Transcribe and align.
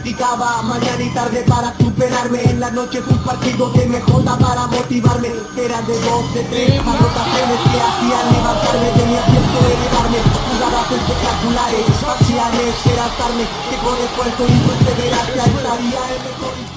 Practicaba 0.00 0.62
mañana 0.62 1.02
y 1.02 1.10
tarde 1.10 1.44
para 1.46 1.76
superarme. 1.76 2.42
En 2.44 2.58
las 2.58 2.72
noches 2.72 3.02
un 3.06 3.18
partido 3.18 3.68
de 3.68 3.84
MJ 3.84 4.24
para 4.24 4.66
motivarme. 4.66 5.28
Era 5.58 5.82
de 5.82 5.92
dos, 6.00 6.32
de 6.32 6.42
tres 6.44 6.80
anotaciones 6.80 7.60
que 7.68 7.80
hacían 7.84 8.32
levantarme. 8.32 8.88
Tenía 8.96 9.22
tiempo 9.26 9.58
de 9.60 9.74
elevarme. 9.76 10.18
Jugadas 10.48 10.90
espectaculares, 10.90 11.84
parciales, 12.00 12.86
era 12.86 13.08
tarde. 13.20 13.44
Que 13.68 13.76
con 13.84 13.96
esfuerzo 14.00 14.42
y 14.48 14.56
perseverancia 14.72 15.44
estaría 15.44 16.00
en 16.16 16.20
mejor 16.24 16.69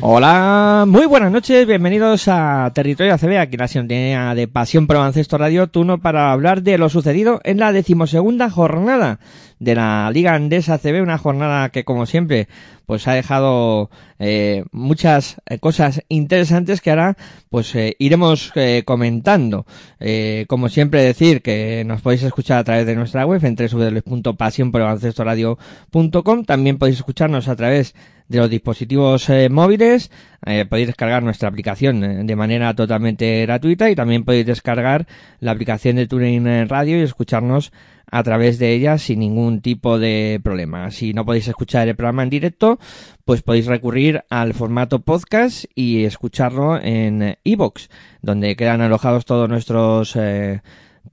Hola, 0.00 0.84
muy 0.86 1.06
buenas 1.06 1.32
noches, 1.32 1.66
bienvenidos 1.66 2.28
a 2.28 2.70
Territorio 2.72 3.14
ACB, 3.14 3.36
aquí 3.36 3.56
la 3.56 3.66
sintonía 3.66 4.32
de 4.36 4.46
Pasión 4.46 4.86
Pro 4.86 5.00
Baloncesto 5.00 5.38
Radio, 5.38 5.66
turno 5.66 5.98
para 5.98 6.30
hablar 6.30 6.62
de 6.62 6.78
lo 6.78 6.88
sucedido 6.88 7.40
en 7.42 7.58
la 7.58 7.72
decimosegunda 7.72 8.48
jornada 8.48 9.18
de 9.58 9.74
la 9.74 10.08
Liga 10.12 10.34
Andesa 10.34 10.74
ACB, 10.74 11.02
una 11.02 11.18
jornada 11.18 11.70
que 11.70 11.84
como 11.84 12.06
siempre 12.06 12.46
pues 12.86 13.08
ha 13.08 13.12
dejado 13.12 13.90
eh, 14.20 14.62
muchas 14.70 15.38
eh, 15.46 15.58
cosas 15.58 16.04
interesantes 16.08 16.80
que 16.80 16.90
ahora 16.90 17.16
pues 17.50 17.74
eh, 17.74 17.96
iremos 17.98 18.52
eh, 18.54 18.84
comentando. 18.86 19.66
Eh, 20.00 20.44
como 20.48 20.68
siempre 20.68 21.02
decir 21.02 21.42
que 21.42 21.82
nos 21.84 22.02
podéis 22.02 22.22
escuchar 22.22 22.58
a 22.58 22.64
través 22.64 22.86
de 22.86 22.94
nuestra 22.94 23.26
web 23.26 23.44
en 23.44 23.56
www.pasionprobaloncestoradio.com, 23.56 26.44
también 26.44 26.78
podéis 26.78 26.98
escucharnos 26.98 27.48
a 27.48 27.56
través 27.56 27.96
los 28.28 28.50
dispositivos 28.50 29.28
eh, 29.30 29.48
móviles. 29.48 30.10
Eh, 30.46 30.66
podéis 30.68 30.88
descargar 30.88 31.22
nuestra 31.22 31.48
aplicación 31.48 32.04
eh, 32.04 32.24
de 32.24 32.36
manera 32.36 32.74
totalmente 32.74 33.42
gratuita 33.42 33.90
y 33.90 33.94
también 33.94 34.24
podéis 34.24 34.46
descargar 34.46 35.06
la 35.40 35.52
aplicación 35.52 35.96
de 35.96 36.06
TuneIn 36.06 36.68
Radio 36.68 36.98
y 36.98 37.02
escucharnos 37.02 37.72
a 38.10 38.22
través 38.22 38.58
de 38.58 38.72
ella 38.72 38.98
sin 38.98 39.20
ningún 39.20 39.60
tipo 39.60 39.98
de 39.98 40.40
problema. 40.42 40.90
Si 40.90 41.12
no 41.12 41.24
podéis 41.24 41.48
escuchar 41.48 41.88
el 41.88 41.96
programa 41.96 42.22
en 42.22 42.30
directo, 42.30 42.78
pues 43.24 43.42
podéis 43.42 43.66
recurrir 43.66 44.24
al 44.30 44.54
formato 44.54 45.00
podcast 45.00 45.64
y 45.74 46.04
escucharlo 46.04 46.80
en 46.80 47.36
iBox, 47.44 47.90
donde 48.22 48.56
quedan 48.56 48.80
alojados 48.80 49.24
todos 49.24 49.48
nuestros 49.48 50.16
eh, 50.16 50.62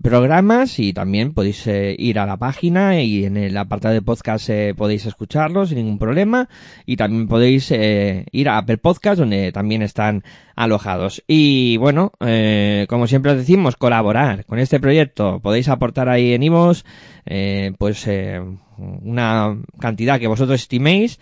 programas 0.01 0.77
y 0.79 0.93
también 0.93 1.33
podéis 1.33 1.65
eh, 1.67 1.95
ir 1.97 2.19
a 2.19 2.25
la 2.25 2.37
página 2.37 3.01
y 3.01 3.25
en 3.25 3.37
el 3.37 3.57
apartado 3.57 3.93
de 3.93 4.01
podcast 4.01 4.49
eh, 4.49 4.73
podéis 4.77 5.05
escucharlos 5.05 5.69
sin 5.69 5.79
ningún 5.79 5.97
problema. 5.97 6.47
Y 6.85 6.95
también 6.97 7.27
podéis 7.27 7.71
eh, 7.71 8.25
ir 8.31 8.49
a 8.49 8.57
Apple 8.57 8.77
Podcast 8.77 9.19
donde 9.19 9.51
también 9.51 9.81
están 9.81 10.23
alojados. 10.55 11.23
Y 11.27 11.77
bueno 11.77 12.11
como 12.87 13.07
siempre 13.07 13.31
os 13.31 13.37
decimos 13.37 13.75
colaborar 13.75 14.45
con 14.45 14.59
este 14.59 14.79
proyecto. 14.79 15.39
Podéis 15.39 15.69
aportar 15.69 16.09
ahí 16.09 16.33
en 16.33 16.43
Ivos 16.43 16.85
pues 17.77 18.07
una 18.77 19.57
cantidad 19.79 20.19
que 20.19 20.27
vosotros 20.27 20.61
estiméis 20.61 21.19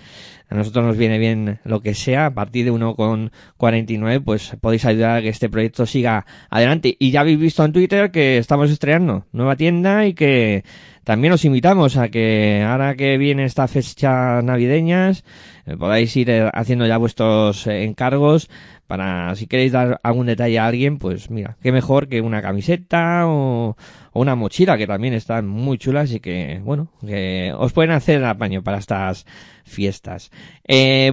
a 0.49 0.55
nosotros 0.55 0.85
nos 0.85 0.97
viene 0.97 1.17
bien 1.17 1.59
lo 1.63 1.81
que 1.81 1.95
sea, 1.95 2.27
a 2.27 2.33
partir 2.33 2.65
de 2.65 2.71
1,49 2.71 4.23
pues 4.23 4.55
podéis 4.61 4.85
ayudar 4.85 5.17
a 5.17 5.21
que 5.21 5.29
este 5.29 5.49
proyecto 5.49 5.85
siga 5.85 6.25
adelante. 6.49 6.95
Y 6.99 7.11
ya 7.11 7.21
habéis 7.21 7.39
visto 7.39 7.65
en 7.65 7.73
Twitter 7.73 8.11
que 8.11 8.37
estamos 8.37 8.69
estrenando 8.69 9.25
nueva 9.31 9.55
tienda 9.55 10.05
y 10.05 10.13
que 10.13 10.63
también 11.03 11.33
os 11.33 11.43
invitamos 11.43 11.97
a 11.97 12.09
que 12.09 12.63
ahora 12.65 12.95
que 12.95 13.17
viene 13.17 13.43
esta 13.43 13.67
fecha 13.67 14.41
navideñas 14.41 15.23
eh, 15.65 15.75
podáis 15.77 16.15
ir 16.15 16.29
eh, 16.29 16.49
haciendo 16.53 16.85
ya 16.87 16.97
vuestros 16.97 17.67
eh, 17.67 17.83
encargos 17.83 18.49
para 18.87 19.35
si 19.35 19.47
queréis 19.47 19.71
dar 19.71 19.99
algún 20.03 20.27
detalle 20.27 20.59
a 20.59 20.67
alguien, 20.67 20.99
pues 20.99 21.29
mira, 21.29 21.57
qué 21.61 21.71
mejor 21.71 22.07
que 22.07 22.21
una 22.21 22.41
camiseta 22.41 23.27
o, 23.27 23.75
o 24.11 24.21
una 24.21 24.35
mochila 24.35 24.77
que 24.77 24.87
también 24.87 25.13
están 25.13 25.47
muy 25.47 25.77
chulas 25.77 26.11
y 26.11 26.19
que, 26.19 26.61
bueno, 26.63 26.89
que 27.05 27.53
os 27.57 27.73
pueden 27.73 27.91
hacer 27.91 28.17
el 28.17 28.25
apaño 28.25 28.61
para 28.61 28.77
estas 28.77 29.25
fiestas. 29.63 30.31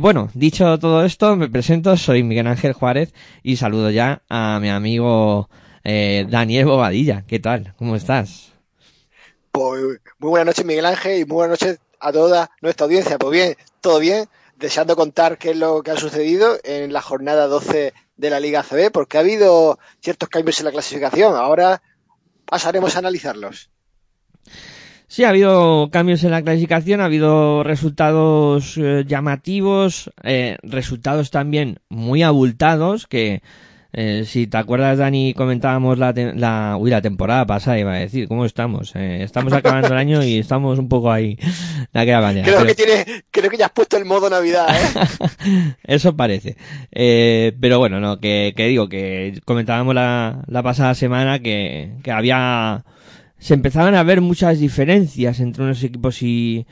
Bueno, 0.00 0.28
dicho 0.34 0.78
todo 0.78 1.04
esto, 1.04 1.36
me 1.36 1.48
presento, 1.48 1.96
soy 1.96 2.22
Miguel 2.22 2.48
Ángel 2.48 2.74
Juárez 2.74 3.14
y 3.42 3.56
saludo 3.56 3.90
ya 3.90 4.22
a 4.28 4.58
mi 4.60 4.68
amigo 4.68 5.48
Daniel 5.84 6.66
Bobadilla. 6.66 7.22
¿Qué 7.26 7.38
tal? 7.38 7.72
¿Cómo 7.76 7.96
estás? 7.96 8.59
Pues, 9.52 10.00
muy 10.18 10.30
buenas 10.30 10.46
noches, 10.46 10.64
Miguel 10.64 10.86
Ángel, 10.86 11.20
y 11.20 11.24
muy 11.24 11.34
buenas 11.36 11.60
noches 11.60 11.80
a 11.98 12.12
toda 12.12 12.50
nuestra 12.60 12.86
audiencia. 12.86 13.18
Pues 13.18 13.32
bien, 13.32 13.56
todo 13.80 13.98
bien, 13.98 14.26
deseando 14.56 14.96
contar 14.96 15.38
qué 15.38 15.50
es 15.50 15.56
lo 15.56 15.82
que 15.82 15.90
ha 15.90 15.96
sucedido 15.96 16.58
en 16.62 16.92
la 16.92 17.02
jornada 17.02 17.46
12 17.46 17.92
de 18.16 18.30
la 18.30 18.40
Liga 18.40 18.60
ACB, 18.60 18.92
porque 18.92 19.16
ha 19.16 19.20
habido 19.20 19.78
ciertos 20.00 20.28
cambios 20.28 20.60
en 20.60 20.66
la 20.66 20.72
clasificación. 20.72 21.34
Ahora 21.34 21.82
pasaremos 22.44 22.94
a 22.94 23.00
analizarlos. 23.00 23.70
Sí, 25.08 25.24
ha 25.24 25.30
habido 25.30 25.90
cambios 25.90 26.22
en 26.22 26.30
la 26.30 26.42
clasificación, 26.42 27.00
ha 27.00 27.06
habido 27.06 27.64
resultados 27.64 28.76
eh, 28.76 29.04
llamativos, 29.04 30.10
eh, 30.22 30.56
resultados 30.62 31.32
también 31.32 31.80
muy 31.88 32.22
abultados 32.22 33.08
que 33.08 33.42
eh, 33.92 34.24
si 34.26 34.46
te 34.46 34.56
acuerdas, 34.56 34.98
Dani, 34.98 35.34
comentábamos 35.34 35.98
la, 35.98 36.12
te- 36.14 36.34
la, 36.34 36.76
uy, 36.78 36.90
la 36.90 37.02
temporada 37.02 37.46
pasada, 37.46 37.78
iba 37.78 37.92
a 37.92 37.98
decir, 37.98 38.28
¿cómo 38.28 38.44
estamos? 38.44 38.92
Eh, 38.94 39.22
estamos 39.22 39.52
acabando 39.52 39.88
el 39.88 39.96
año 39.96 40.22
y 40.22 40.38
estamos 40.38 40.78
un 40.78 40.88
poco 40.88 41.10
ahí, 41.10 41.36
de 41.92 42.00
aquella 42.00 42.20
manera. 42.20 42.44
Creo 42.46 42.58
pero- 42.58 42.68
que 42.68 42.74
tiene, 42.74 43.24
creo 43.30 43.50
que 43.50 43.56
ya 43.56 43.66
has 43.66 43.72
puesto 43.72 43.96
el 43.96 44.04
modo 44.04 44.30
Navidad, 44.30 44.66
¿eh? 44.70 45.74
Eso 45.84 46.16
parece. 46.16 46.56
Eh, 46.92 47.52
pero 47.60 47.78
bueno, 47.78 48.00
no, 48.00 48.18
que, 48.20 48.52
que 48.56 48.66
digo, 48.68 48.88
que 48.88 49.40
comentábamos 49.44 49.94
la, 49.94 50.42
la 50.46 50.62
pasada 50.62 50.94
semana 50.94 51.38
que, 51.40 51.92
que 52.02 52.10
había, 52.12 52.84
se 53.40 53.54
empezaban 53.54 53.94
a 53.94 54.02
ver 54.02 54.20
muchas 54.20 54.60
diferencias 54.60 55.40
entre 55.40 55.64
unos 55.64 55.82
equipos 55.82 56.22
y, 56.22 56.66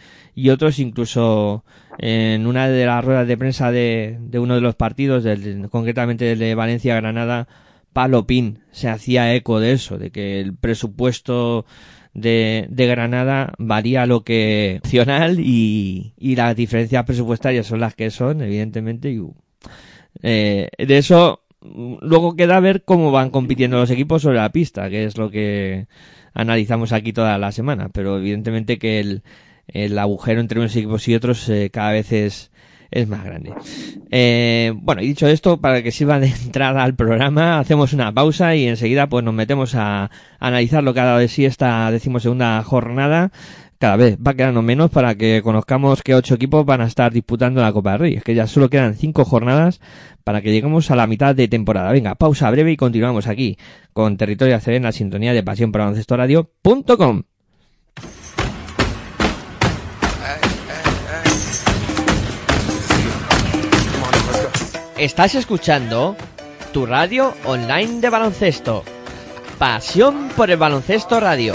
otros, 0.51 0.79
incluso 0.79 1.65
en 1.99 2.47
una 2.47 2.69
de 2.69 2.85
las 2.85 3.03
ruedas 3.03 3.27
de 3.27 3.39
prensa 3.39 3.73
de, 3.73 4.19
de 4.21 4.39
uno 4.39 4.55
de 4.55 4.61
los 4.61 4.77
partidos, 4.77 5.25
del, 5.25 5.71
concretamente 5.71 6.27
del 6.27 6.39
de 6.39 6.55
Valencia-Granada, 6.55 7.49
Palopín 7.95 8.61
se 8.71 8.91
hacía 8.91 9.35
eco 9.35 9.61
de 9.61 9.73
eso, 9.73 9.97
de 9.97 10.11
que 10.11 10.41
el 10.41 10.55
presupuesto 10.55 11.65
de, 12.13 12.67
de 12.69 12.87
Granada 12.87 13.55
varía 13.59 14.05
lo 14.05 14.23
que 14.23 14.81
opcional 14.85 15.41
y, 15.41 16.13
y 16.19 16.37
las 16.37 16.55
diferencias 16.55 17.05
presupuestarias 17.05 17.67
son 17.67 17.81
las 17.81 17.95
que 17.95 18.11
son, 18.11 18.43
evidentemente. 18.43 19.11
Y, 19.11 19.23
eh, 20.23 20.69
de 20.77 20.99
eso 20.99 21.41
luego 21.61 22.37
queda 22.37 22.61
ver 22.61 22.85
cómo 22.85 23.11
van 23.11 23.31
compitiendo 23.31 23.79
los 23.79 23.91
equipos 23.91 24.23
sobre 24.23 24.39
la 24.39 24.51
pista, 24.51 24.89
que 24.91 25.05
es 25.05 25.17
lo 25.19 25.31
que 25.31 25.87
analizamos 26.35 26.93
aquí 26.93 27.13
toda 27.13 27.39
la 27.39 27.53
semana. 27.53 27.89
Pero 27.91 28.19
evidentemente 28.19 28.79
que 28.79 29.01
el, 29.01 29.23
el 29.69 29.99
agujero 29.99 30.41
entre 30.41 30.61
unos 30.61 30.75
equipos 30.77 31.07
y 31.09 31.15
otros 31.15 31.49
eh, 31.49 31.71
cada 31.71 31.93
vez 31.93 32.13
es, 32.13 32.51
es 32.91 33.07
más 33.07 33.25
grande. 33.25 33.53
Eh, 34.11 34.73
bueno, 34.75 35.03
y 35.03 35.09
dicho 35.09 35.27
esto, 35.27 35.61
para 35.61 35.83
que 35.83 35.93
sirva 35.93 36.19
de 36.19 36.29
entrada 36.45 36.83
al 36.83 36.95
programa, 36.95 37.59
hacemos 37.59 37.93
una 37.93 38.13
pausa 38.13 38.55
y 38.55 38.67
enseguida 38.67 39.09
pues 39.09 39.25
nos 39.25 39.35
metemos 39.35 39.75
a, 39.75 40.11
analizar 40.39 40.83
lo 40.83 40.95
que 40.95 41.01
ha 41.01 41.05
dado 41.05 41.19
de 41.19 41.29
sí 41.29 41.45
esta 41.45 41.91
decimosegunda 41.91 42.63
jornada. 42.63 43.31
Cada 43.79 43.97
vez 43.97 44.19
va 44.19 44.35
quedando 44.35 44.61
menos 44.61 44.91
para 44.91 45.15
que 45.15 45.41
conozcamos 45.41 46.03
que 46.03 46.17
ocho 46.17 46.35
equipos 46.35 46.67
van 46.67 46.81
a 46.81 46.87
estar 46.87 47.13
disputando 47.13 47.63
la 47.63 47.73
Copa 47.73 47.93
del 47.93 48.01
Rey. 48.01 48.15
Es 48.15 48.25
que 48.25 48.35
ya 48.35 48.49
solo 48.49 48.69
quedan 48.69 48.95
cinco 48.95 49.25
jornadas 49.25 49.81
para 50.25 50.43
que 50.43 50.51
lleguemos 50.51 50.91
a 50.91 50.97
la 50.97 51.07
mitad 51.07 51.35
de 51.35 51.47
temporada. 51.47 51.93
Venga, 51.93 52.17
pausa 52.17 52.51
breve 52.51 52.73
y 52.73 52.77
continuamos 52.77 53.29
aquí 53.29 53.57
con 53.93 54.17
Territorio 54.17 54.57
ACB 54.57 54.71
en 54.71 54.83
la 54.83 54.93
sintonía 54.93 55.33
de 55.33 55.45
Pasión 55.45 55.71
por 55.71 55.81
Radio.com. 55.81 57.23
Estás 64.99 65.37
escuchando 65.37 66.17
tu 66.73 66.85
radio 66.85 67.33
online 67.45 68.01
de 68.01 68.11
baloncesto. 68.11 68.83
Pasión 69.57 70.31
por 70.37 70.51
el 70.51 70.57
baloncesto 70.57 71.21
radio. 71.21 71.55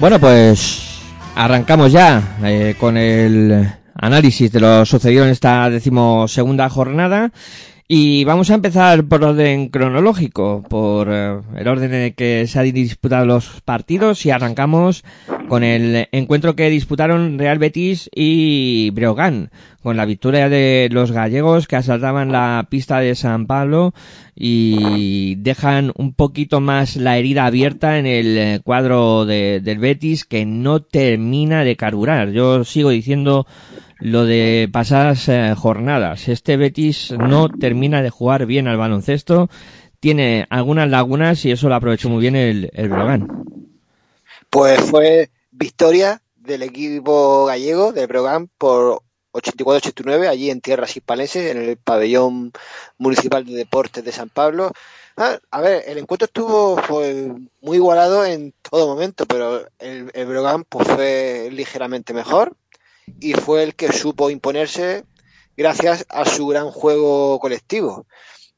Bueno, 0.00 0.20
pues 0.20 1.02
arrancamos 1.34 1.90
ya 1.90 2.36
eh, 2.44 2.76
con 2.78 2.96
el 2.96 3.68
análisis 3.94 4.52
de 4.52 4.60
lo 4.60 4.86
sucedido 4.86 5.24
en 5.24 5.30
esta 5.30 5.68
decimosegunda 5.70 6.68
jornada. 6.68 7.32
Y 7.88 8.22
vamos 8.24 8.50
a 8.50 8.54
empezar 8.54 9.02
por 9.04 9.24
orden 9.24 9.70
cronológico, 9.70 10.62
por 10.68 11.08
eh, 11.10 11.40
el 11.56 11.66
orden 11.66 11.94
en 11.94 12.02
el 12.02 12.14
que 12.14 12.46
se 12.46 12.60
han 12.60 12.72
disputado 12.72 13.26
los 13.26 13.60
partidos 13.62 14.24
y 14.24 14.30
arrancamos 14.30 15.04
con 15.48 15.64
el 15.64 16.08
encuentro 16.12 16.54
que 16.54 16.68
disputaron 16.68 17.38
Real 17.38 17.58
Betis 17.58 18.10
y 18.14 18.90
Breogán, 18.90 19.50
con 19.82 19.96
la 19.96 20.04
victoria 20.04 20.48
de 20.50 20.88
los 20.92 21.10
gallegos 21.12 21.66
que 21.66 21.76
asaltaban 21.76 22.30
la 22.32 22.66
pista 22.70 23.00
de 23.00 23.14
San 23.14 23.46
Pablo 23.46 23.94
y 24.34 25.36
dejan 25.36 25.92
un 25.96 26.12
poquito 26.12 26.60
más 26.60 26.96
la 26.96 27.16
herida 27.16 27.46
abierta 27.46 27.98
en 27.98 28.06
el 28.06 28.60
cuadro 28.62 29.24
de- 29.24 29.60
del 29.60 29.78
Betis 29.78 30.24
que 30.24 30.44
no 30.44 30.80
termina 30.82 31.64
de 31.64 31.76
carburar. 31.76 32.30
Yo 32.30 32.64
sigo 32.64 32.90
diciendo 32.90 33.46
lo 34.00 34.26
de 34.26 34.68
pasadas 34.70 35.28
eh, 35.28 35.54
jornadas. 35.56 36.28
Este 36.28 36.56
Betis 36.58 37.12
no 37.18 37.48
termina 37.48 38.02
de 38.02 38.10
jugar 38.10 38.44
bien 38.46 38.68
al 38.68 38.76
baloncesto, 38.76 39.48
tiene 39.98 40.46
algunas 40.50 40.88
lagunas 40.90 41.44
y 41.46 41.50
eso 41.50 41.68
lo 41.68 41.74
aprovechó 41.74 42.08
muy 42.10 42.20
bien 42.20 42.36
el, 42.36 42.70
el 42.74 42.88
Breogán. 42.90 43.26
Pues 44.50 44.80
fue 44.82 45.30
victoria 45.58 46.22
del 46.36 46.62
equipo 46.62 47.46
gallego 47.46 47.92
del 47.92 48.06
Brogan 48.06 48.48
por 48.58 49.02
84-89 49.32 50.28
allí 50.28 50.50
en 50.50 50.60
tierras 50.60 50.96
hispalenses 50.96 51.50
en 51.50 51.58
el 51.58 51.76
pabellón 51.76 52.52
municipal 52.96 53.44
de 53.44 53.54
deportes 53.54 54.04
de 54.04 54.12
San 54.12 54.28
Pablo. 54.30 54.72
Ah, 55.16 55.38
a 55.50 55.60
ver, 55.60 55.82
el 55.86 55.98
encuentro 55.98 56.26
estuvo 56.26 56.80
muy 57.60 57.76
igualado 57.76 58.24
en 58.24 58.54
todo 58.62 58.86
momento, 58.86 59.26
pero 59.26 59.66
el, 59.80 60.10
el 60.14 60.64
pues, 60.68 60.88
fue 60.88 61.48
ligeramente 61.52 62.14
mejor 62.14 62.56
y 63.20 63.34
fue 63.34 63.64
el 63.64 63.74
que 63.74 63.92
supo 63.92 64.30
imponerse 64.30 65.04
gracias 65.56 66.06
a 66.08 66.24
su 66.24 66.46
gran 66.46 66.70
juego 66.70 67.40
colectivo. 67.40 68.06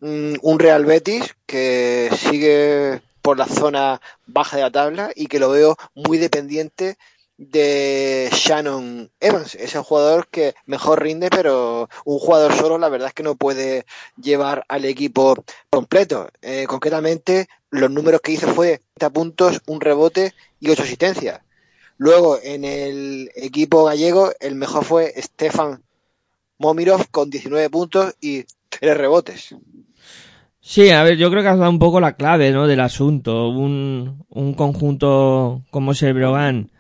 Mm, 0.00 0.34
Un 0.42 0.58
Real 0.58 0.84
Betis 0.84 1.34
que 1.46 2.10
sigue 2.16 3.00
por 3.22 3.38
la 3.38 3.46
zona 3.46 4.00
baja 4.26 4.56
de 4.56 4.62
la 4.62 4.70
tabla 4.70 5.10
y 5.14 5.26
que 5.26 5.38
lo 5.38 5.50
veo 5.50 5.76
muy 5.94 6.18
dependiente 6.18 6.96
de 7.40 8.28
Shannon 8.32 9.10
Evans, 9.18 9.54
ese 9.54 9.78
jugador 9.78 10.28
que 10.28 10.54
mejor 10.66 11.02
rinde, 11.02 11.30
pero 11.30 11.88
un 12.04 12.18
jugador 12.18 12.52
solo 12.52 12.76
la 12.76 12.90
verdad 12.90 13.08
es 13.08 13.14
que 13.14 13.22
no 13.22 13.34
puede 13.34 13.86
llevar 14.20 14.66
al 14.68 14.84
equipo 14.84 15.42
completo. 15.70 16.28
Eh, 16.42 16.66
concretamente, 16.68 17.48
los 17.70 17.90
números 17.90 18.20
que 18.20 18.32
hizo 18.32 18.48
fue 18.54 18.82
30 18.98 19.10
puntos, 19.14 19.62
un 19.66 19.80
rebote 19.80 20.34
y 20.60 20.68
8 20.68 20.82
asistencias. 20.82 21.40
Luego, 21.96 22.38
en 22.42 22.66
el 22.66 23.30
equipo 23.34 23.84
gallego, 23.84 24.32
el 24.40 24.54
mejor 24.54 24.84
fue 24.84 25.14
Stefan 25.16 25.82
Momirov 26.58 27.08
con 27.10 27.30
19 27.30 27.70
puntos 27.70 28.14
y 28.20 28.44
3 28.68 28.98
rebotes. 28.98 29.54
Sí, 30.62 30.90
a 30.90 31.02
ver, 31.02 31.16
yo 31.16 31.30
creo 31.30 31.42
que 31.42 31.48
has 31.48 31.58
dado 31.58 31.70
un 31.70 31.78
poco 31.78 32.00
la 32.00 32.16
clave, 32.16 32.52
¿no? 32.52 32.66
Del 32.66 32.80
asunto. 32.80 33.48
Un, 33.48 34.24
un 34.28 34.54
conjunto 34.54 35.62
como 35.70 35.92
es 35.92 36.02
el 36.02 36.14
Brogan 36.14 36.70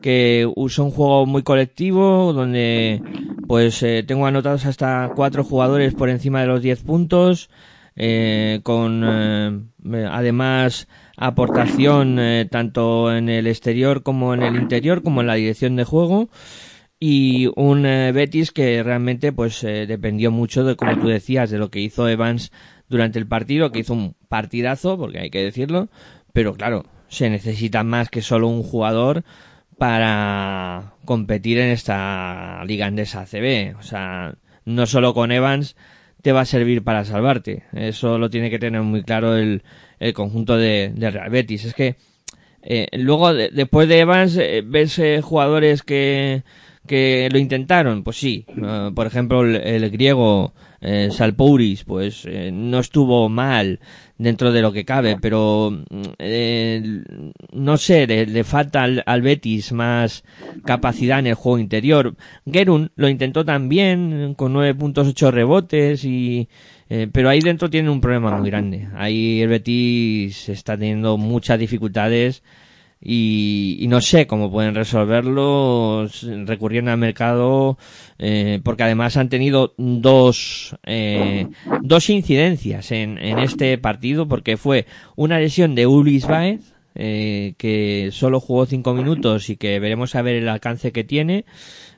que 0.00 0.50
usa 0.56 0.84
un 0.84 0.90
juego 0.90 1.26
muy 1.26 1.42
colectivo 1.42 2.32
donde 2.32 3.02
pues 3.46 3.82
eh, 3.82 4.02
tengo 4.06 4.26
anotados 4.26 4.64
hasta 4.66 5.12
cuatro 5.14 5.44
jugadores 5.44 5.94
por 5.94 6.08
encima 6.08 6.40
de 6.40 6.46
los 6.46 6.62
10 6.62 6.82
puntos 6.82 7.50
eh, 7.96 8.60
con 8.62 9.02
eh, 9.04 10.06
además 10.10 10.88
aportación 11.16 12.18
eh, 12.18 12.48
tanto 12.50 13.14
en 13.14 13.28
el 13.28 13.46
exterior 13.46 14.02
como 14.02 14.32
en 14.32 14.42
el 14.42 14.56
interior 14.56 15.02
como 15.02 15.20
en 15.20 15.26
la 15.26 15.34
dirección 15.34 15.76
de 15.76 15.84
juego 15.84 16.30
y 16.98 17.50
un 17.56 17.82
Betis 17.82 18.52
que 18.52 18.82
realmente 18.82 19.32
pues 19.32 19.62
eh, 19.64 19.86
dependió 19.86 20.30
mucho 20.30 20.64
de 20.64 20.76
como 20.76 20.98
tú 20.98 21.08
decías 21.08 21.50
de 21.50 21.58
lo 21.58 21.70
que 21.70 21.80
hizo 21.80 22.08
Evans 22.08 22.52
durante 22.90 23.18
el 23.18 23.26
partido 23.26 23.72
que 23.72 23.78
hizo 23.78 23.94
un 23.94 24.14
partidazo 24.28 24.98
porque 24.98 25.20
hay 25.20 25.30
que 25.30 25.42
decirlo 25.42 25.88
pero 26.34 26.54
claro 26.54 26.84
se 27.08 27.30
necesita 27.30 27.82
más 27.82 28.10
que 28.10 28.20
solo 28.20 28.48
un 28.48 28.62
jugador 28.62 29.24
para 29.78 30.92
competir 31.06 31.58
en 31.58 31.70
esta 31.70 32.62
liga 32.66 32.86
andesa 32.86 33.22
ACB 33.22 33.76
o 33.78 33.82
sea 33.82 34.34
no 34.66 34.86
solo 34.86 35.14
con 35.14 35.32
Evans 35.32 35.74
te 36.22 36.32
va 36.32 36.42
a 36.42 36.44
servir 36.44 36.84
para 36.84 37.06
salvarte. 37.06 37.62
Eso 37.72 38.18
lo 38.18 38.28
tiene 38.28 38.50
que 38.50 38.58
tener 38.58 38.82
muy 38.82 39.02
claro 39.02 39.36
el, 39.38 39.62
el 40.00 40.12
conjunto 40.12 40.58
de, 40.58 40.92
Real 40.94 41.30
Betis. 41.30 41.64
Es 41.64 41.72
que 41.72 41.96
eh, 42.60 42.88
luego, 42.92 43.32
de- 43.32 43.48
después 43.48 43.88
de 43.88 44.00
Evans, 44.00 44.36
eh, 44.36 44.62
ves 44.62 44.98
eh, 44.98 45.22
jugadores 45.22 45.82
que, 45.82 46.42
que 46.86 47.30
lo 47.32 47.38
intentaron. 47.38 48.04
Pues 48.04 48.18
sí, 48.18 48.44
eh, 48.48 48.90
por 48.94 49.06
ejemplo, 49.06 49.42
el 49.46 49.90
griego 49.90 50.52
eh, 50.80 51.08
Salpouris, 51.10 51.84
pues 51.84 52.24
eh, 52.26 52.50
no 52.52 52.78
estuvo 52.78 53.28
mal 53.28 53.80
dentro 54.18 54.52
de 54.52 54.62
lo 54.62 54.72
que 54.72 54.84
cabe, 54.84 55.16
pero 55.20 55.84
eh, 56.18 57.02
no 57.52 57.76
sé, 57.76 58.06
le, 58.06 58.44
falta 58.44 58.84
al, 58.84 59.22
Betis 59.22 59.72
más 59.72 60.24
capacidad 60.64 61.18
en 61.18 61.28
el 61.28 61.34
juego 61.34 61.58
interior. 61.58 62.16
Gerun 62.50 62.92
lo 62.96 63.08
intentó 63.08 63.44
también 63.44 64.34
con 64.34 64.52
9 64.52 64.74
puntos, 64.74 65.08
8 65.08 65.30
rebotes 65.30 66.04
y 66.04 66.48
eh, 66.92 67.08
pero 67.10 67.28
ahí 67.28 67.40
dentro 67.40 67.70
tienen 67.70 67.90
un 67.92 68.00
problema 68.00 68.36
muy 68.36 68.50
grande. 68.50 68.88
Ahí 68.96 69.40
el 69.40 69.48
Betis 69.48 70.48
está 70.48 70.76
teniendo 70.76 71.16
muchas 71.16 71.58
dificultades 71.58 72.42
y, 73.00 73.78
y 73.80 73.86
no 73.88 74.00
sé 74.00 74.26
cómo 74.26 74.50
pueden 74.50 74.74
resolverlo 74.74 76.06
recurriendo 76.44 76.90
al 76.90 76.98
mercado 76.98 77.78
eh, 78.18 78.60
porque 78.62 78.82
además 78.82 79.16
han 79.16 79.30
tenido 79.30 79.74
dos 79.78 80.76
eh, 80.84 81.48
dos 81.82 82.10
incidencias 82.10 82.92
en, 82.92 83.16
en 83.18 83.38
este 83.38 83.78
partido 83.78 84.28
porque 84.28 84.56
fue 84.58 84.86
una 85.16 85.38
lesión 85.38 85.74
de 85.74 85.86
Ulis 85.86 86.26
Baez 86.26 86.74
eh, 86.96 87.54
que 87.56 88.10
solo 88.12 88.40
jugó 88.40 88.66
cinco 88.66 88.94
minutos 88.94 89.48
y 89.48 89.56
que 89.56 89.78
veremos 89.78 90.16
a 90.16 90.22
ver 90.22 90.34
el 90.34 90.48
alcance 90.48 90.90
que 90.90 91.04
tiene. 91.04 91.44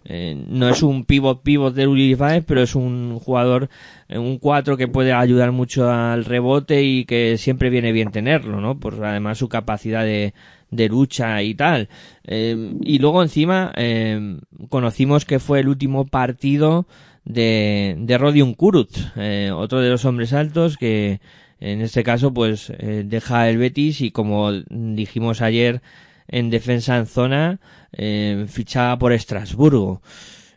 Eh, 0.04 0.36
no 0.48 0.68
es 0.68 0.82
un 0.82 1.04
pivot 1.04 1.42
pivot 1.42 1.74
de 1.74 1.86
Ulis 1.86 2.18
Baez 2.18 2.44
pero 2.44 2.60
es 2.62 2.74
un 2.74 3.20
jugador 3.20 3.68
eh, 4.08 4.18
un 4.18 4.38
4 4.38 4.76
que 4.76 4.88
puede 4.88 5.12
ayudar 5.12 5.52
mucho 5.52 5.88
al 5.88 6.24
rebote 6.24 6.82
y 6.82 7.04
que 7.04 7.38
siempre 7.38 7.70
viene 7.70 7.92
bien 7.92 8.10
tenerlo 8.10 8.60
no 8.60 8.80
por 8.80 9.04
además 9.04 9.38
su 9.38 9.48
capacidad 9.48 10.04
de 10.04 10.34
de 10.72 10.88
lucha 10.88 11.40
y 11.42 11.54
tal. 11.54 11.88
Eh, 12.24 12.74
y 12.82 12.98
luego 12.98 13.22
encima 13.22 13.72
eh, 13.76 14.38
conocimos 14.68 15.24
que 15.24 15.38
fue 15.38 15.60
el 15.60 15.68
último 15.68 16.06
partido 16.06 16.88
de, 17.24 17.94
de 17.98 18.18
Rodion 18.18 18.54
Kurut, 18.54 18.90
eh, 19.16 19.52
otro 19.54 19.80
de 19.80 19.90
los 19.90 20.04
hombres 20.04 20.32
altos 20.32 20.76
que 20.76 21.20
en 21.60 21.80
este 21.80 22.02
caso 22.02 22.34
pues 22.34 22.70
eh, 22.70 23.04
deja 23.06 23.48
el 23.48 23.58
Betis 23.58 24.00
y 24.00 24.10
como 24.10 24.50
dijimos 24.68 25.40
ayer 25.40 25.80
en 26.26 26.50
defensa 26.50 26.96
en 26.96 27.06
zona 27.06 27.60
eh, 27.92 28.46
fichaba 28.48 28.98
por 28.98 29.12
Estrasburgo. 29.12 30.02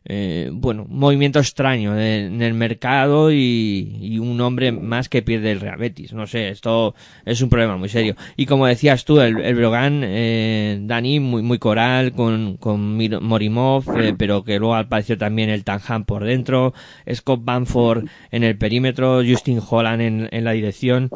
Eh, 0.08 0.50
bueno, 0.54 0.86
movimiento 0.88 1.40
extraño 1.40 2.00
en 2.00 2.40
el 2.44 2.54
mercado 2.54 3.32
y, 3.32 4.20
un 4.20 4.40
hombre 4.40 4.72
más 4.72 5.10
que 5.10 5.24
pierde 5.24 5.52
el 5.52 5.60
Real 5.60 5.78
Betis. 5.78 6.14
No 6.14 6.28
sé, 6.28 6.50
esto 6.50 6.94
es 7.26 7.42
un 7.42 7.50
problema 7.50 7.76
muy 7.78 7.90
serio. 7.90 8.16
Y 8.36 8.46
como 8.46 8.68
decías 8.68 9.04
tú, 9.04 9.20
el, 9.20 9.56
Brogan, 9.56 10.02
eh, 10.04 10.78
Dani, 10.82 11.20
muy, 11.20 11.42
muy 11.42 11.58
coral 11.58 12.14
con, 12.14 12.58
con 12.58 12.98
Morimov, 13.24 13.84
eh, 14.00 14.14
pero 14.18 14.44
que 14.44 14.60
luego 14.60 14.76
apareció 14.76 15.18
también 15.18 15.50
el 15.50 15.64
Tanjam 15.64 16.06
por 16.06 16.24
dentro, 16.24 16.74
Scott 17.12 17.42
Banford 17.44 18.06
en 18.32 18.44
el 18.44 18.58
perímetro, 18.58 19.22
Justin 19.26 19.62
Holland 19.68 20.02
en, 20.02 20.30
en 20.32 20.44
la 20.44 20.52
dirección. 20.52 21.10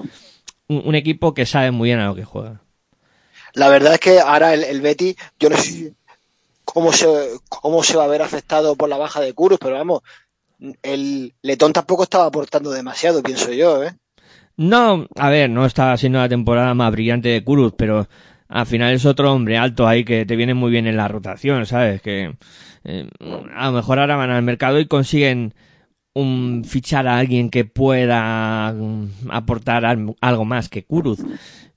Un, 0.67 0.81
un 0.85 0.95
equipo 0.95 1.33
que 1.33 1.45
sabe 1.45 1.69
muy 1.71 1.89
bien 1.89 1.99
a 1.99 2.07
lo 2.07 2.15
que 2.15 2.25
juega. 2.25 2.61
La 3.53 3.69
verdad 3.69 3.93
es 3.93 3.99
que 3.99 4.19
ahora 4.19 4.53
el, 4.53 4.63
el 4.63 4.81
Betis, 4.81 5.15
yo 5.39 5.49
no 5.49 5.57
sé 5.57 5.93
cómo 6.73 6.91
se, 6.93 7.07
cómo 7.49 7.83
se 7.83 7.97
va 7.97 8.05
a 8.05 8.07
ver 8.07 8.21
afectado 8.21 8.75
por 8.75 8.89
la 8.89 8.97
baja 8.97 9.21
de 9.21 9.33
Curus, 9.33 9.59
pero 9.59 9.75
vamos, 9.75 10.01
el 10.83 11.33
Letón 11.41 11.73
tampoco 11.73 12.03
estaba 12.03 12.25
aportando 12.25 12.71
demasiado, 12.71 13.23
pienso 13.23 13.51
yo, 13.51 13.83
¿eh? 13.83 13.93
No, 14.57 15.07
a 15.15 15.29
ver, 15.29 15.49
no 15.49 15.65
está 15.65 15.95
siendo 15.97 16.19
la 16.19 16.27
temporada 16.29 16.73
más 16.73 16.91
brillante 16.91 17.29
de 17.29 17.43
Kuruz, 17.43 17.73
pero 17.77 18.07
al 18.49 18.65
final 18.65 18.93
es 18.93 19.05
otro 19.05 19.31
hombre 19.31 19.57
alto 19.57 19.87
ahí 19.87 20.03
que 20.03 20.25
te 20.25 20.35
viene 20.35 20.53
muy 20.53 20.69
bien 20.71 20.85
en 20.87 20.97
la 20.97 21.07
rotación, 21.07 21.65
¿sabes? 21.65 22.01
Que 22.01 22.35
eh, 22.83 23.09
a 23.55 23.67
lo 23.67 23.71
mejor 23.71 23.99
ahora 23.99 24.17
van 24.17 24.31
al 24.31 24.41
mercado 24.43 24.79
y 24.79 24.85
consiguen 24.87 25.53
un 26.13 26.63
fichar 26.67 27.07
a 27.07 27.19
alguien 27.19 27.49
que 27.49 27.63
pueda 27.63 28.73
mm, 28.73 29.29
aportar 29.29 29.85
al- 29.85 30.15
algo 30.19 30.43
más 30.43 30.67
que 30.67 30.83
Kuruz. 30.83 31.19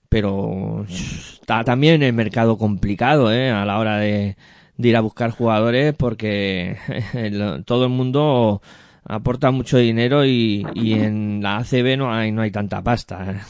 Pero 0.09 0.85
está 0.89 1.63
también 1.65 2.03
el 2.03 2.13
mercado 2.13 2.59
complicado, 2.59 3.33
¿eh? 3.33 3.51
A 3.51 3.65
la 3.65 3.79
hora 3.79 3.99
de, 3.99 4.37
de 4.77 4.89
ir 4.89 4.97
a 4.97 5.01
buscar 5.01 5.31
jugadores 5.31 5.95
porque 5.95 6.77
todo 7.67 7.85
el 7.85 7.91
mundo 7.91 8.63
aporta 9.05 9.51
mucho 9.51 9.79
dinero 9.79 10.25
y, 10.25 10.67
y 10.75 10.95
en 10.95 11.43
la 11.43 11.59
ACB 11.59 11.97
no 11.97 12.13
hay, 12.13 12.33
no 12.33 12.43
hay 12.43 12.51
tanta 12.51 12.83
pasta. 12.83 13.45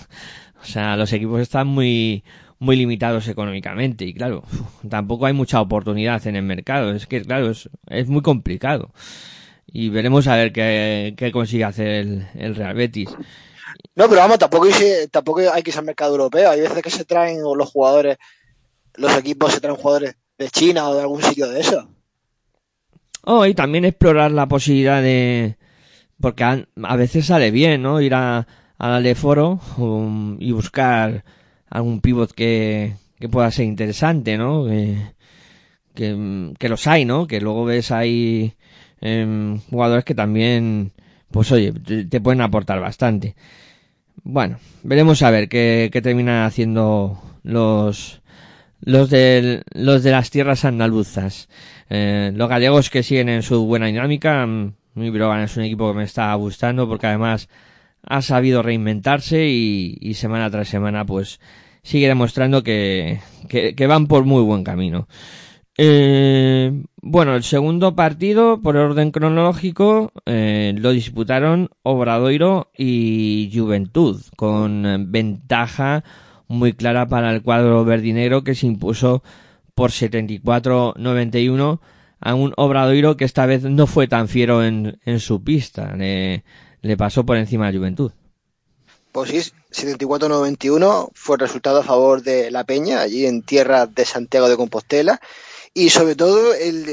O 0.62 0.64
sea, 0.64 0.96
los 0.96 1.12
equipos 1.12 1.40
están 1.40 1.66
muy, 1.66 2.24
muy 2.58 2.76
limitados 2.76 3.26
económicamente 3.26 4.04
y 4.04 4.14
claro, 4.14 4.44
tampoco 4.88 5.26
hay 5.26 5.32
mucha 5.32 5.60
oportunidad 5.60 6.24
en 6.26 6.36
el 6.36 6.44
mercado. 6.44 6.92
Es 6.92 7.06
que, 7.06 7.22
claro, 7.22 7.50
es, 7.50 7.68
es 7.88 8.08
muy 8.08 8.22
complicado. 8.22 8.92
Y 9.66 9.88
veremos 9.88 10.28
a 10.28 10.36
ver 10.36 10.52
qué, 10.52 11.14
qué 11.16 11.32
consigue 11.32 11.64
hacer 11.64 12.28
el, 12.34 12.54
Real 12.54 12.74
Betis. 12.74 13.10
No, 13.96 14.08
pero 14.08 14.20
vamos, 14.20 14.38
tampoco 14.38 14.66
hay, 14.66 15.08
tampoco 15.10 15.40
hay 15.52 15.62
que 15.62 15.72
al 15.72 15.84
mercado 15.84 16.12
europeo. 16.12 16.50
Hay 16.50 16.60
veces 16.60 16.82
que 16.82 16.90
se 16.90 17.04
traen 17.04 17.42
los 17.42 17.70
jugadores, 17.70 18.18
los 18.94 19.16
equipos 19.16 19.52
se 19.52 19.60
traen 19.60 19.76
jugadores 19.76 20.16
de 20.42 20.50
China 20.50 20.88
o 20.88 20.94
de 20.94 21.02
algún 21.02 21.22
sitio 21.22 21.48
de 21.48 21.60
eso. 21.60 21.88
Oh, 23.24 23.46
y 23.46 23.54
también 23.54 23.84
explorar 23.84 24.32
la 24.32 24.46
posibilidad 24.48 25.00
de... 25.00 25.56
Porque 26.20 26.44
a, 26.44 26.96
veces 26.96 27.26
sale 27.26 27.50
bien, 27.50 27.82
¿no? 27.82 28.00
Ir 28.00 28.14
a, 28.14 28.46
a 28.78 29.00
la 29.00 29.14
foro 29.14 29.60
um, 29.76 30.36
y 30.40 30.52
buscar 30.52 31.24
algún 31.68 32.00
pivot 32.00 32.32
que, 32.32 32.94
que 33.18 33.28
pueda 33.28 33.50
ser 33.50 33.66
interesante, 33.66 34.36
¿no? 34.36 34.66
Que, 34.66 34.98
que, 36.58 36.68
los 36.68 36.86
hay, 36.86 37.04
¿no? 37.04 37.26
Que 37.26 37.40
luego 37.40 37.64
ves 37.64 37.90
ahí 37.90 38.54
em, 39.00 39.58
jugadores 39.70 40.04
que 40.04 40.14
también, 40.14 40.92
pues 41.30 41.50
oye, 41.50 41.72
te, 41.72 42.04
te 42.04 42.20
pueden 42.20 42.40
aportar 42.40 42.80
bastante. 42.80 43.34
Bueno, 44.22 44.58
veremos 44.84 45.22
a 45.22 45.30
ver 45.30 45.48
qué, 45.48 45.90
qué 45.92 46.02
terminan 46.02 46.44
haciendo 46.44 47.20
los 47.42 48.21
los 48.82 49.10
de 49.10 49.62
los 49.72 50.02
de 50.02 50.10
las 50.10 50.30
tierras 50.30 50.64
andaluzas. 50.64 51.48
Eh, 51.88 52.32
los 52.34 52.48
gallegos 52.48 52.90
que 52.90 53.02
siguen 53.02 53.28
en 53.28 53.42
su 53.42 53.64
buena 53.66 53.86
dinámica. 53.86 54.46
mm, 54.46 54.74
Mi 54.94 55.10
Brogan 55.10 55.40
es 55.40 55.56
un 55.56 55.64
equipo 55.64 55.90
que 55.92 55.98
me 55.98 56.04
está 56.04 56.34
gustando 56.34 56.88
porque 56.88 57.06
además 57.06 57.48
ha 58.04 58.20
sabido 58.22 58.62
reinventarse 58.62 59.46
y, 59.48 59.96
y 60.00 60.14
semana 60.14 60.50
tras 60.50 60.68
semana 60.68 61.04
pues 61.06 61.40
sigue 61.82 62.08
demostrando 62.08 62.62
que, 62.62 63.20
que, 63.48 63.74
que 63.74 63.86
van 63.86 64.06
por 64.06 64.24
muy 64.24 64.42
buen 64.42 64.64
camino. 64.64 65.08
Eh, 65.78 66.82
bueno, 67.00 67.34
el 67.34 67.42
segundo 67.42 67.96
partido, 67.96 68.60
por 68.60 68.76
orden 68.76 69.10
cronológico, 69.10 70.12
eh, 70.26 70.74
lo 70.76 70.90
disputaron 70.90 71.70
Obradoiro 71.82 72.70
y 72.76 73.50
Juventud, 73.54 74.20
con 74.36 75.10
ventaja 75.10 76.04
muy 76.52 76.72
clara 76.74 77.08
para 77.08 77.32
el 77.32 77.42
cuadro 77.42 77.84
verdinegro 77.84 78.44
que 78.44 78.54
se 78.54 78.66
impuso 78.66 79.22
por 79.74 79.90
74-91 79.90 81.80
a 82.20 82.34
un 82.34 82.52
Obradoiro 82.56 83.16
que 83.16 83.24
esta 83.24 83.46
vez 83.46 83.64
no 83.64 83.86
fue 83.86 84.06
tan 84.06 84.28
fiero 84.28 84.64
en, 84.64 85.00
en 85.04 85.18
su 85.18 85.42
pista, 85.42 85.96
le, 85.96 86.44
le 86.80 86.96
pasó 86.96 87.26
por 87.26 87.36
encima 87.36 87.68
a 87.68 87.72
Juventud. 87.72 88.12
Pues 89.10 89.30
sí, 89.30 89.52
74-91 89.72 91.10
fue 91.14 91.36
resultado 91.36 91.80
a 91.80 91.84
favor 91.84 92.22
de 92.22 92.50
la 92.50 92.64
Peña, 92.64 93.00
allí 93.00 93.26
en 93.26 93.42
tierra 93.42 93.86
de 93.86 94.04
Santiago 94.04 94.48
de 94.48 94.56
Compostela. 94.56 95.20
Y 95.74 95.90
sobre 95.90 96.14
todo 96.16 96.54
el, 96.54 96.86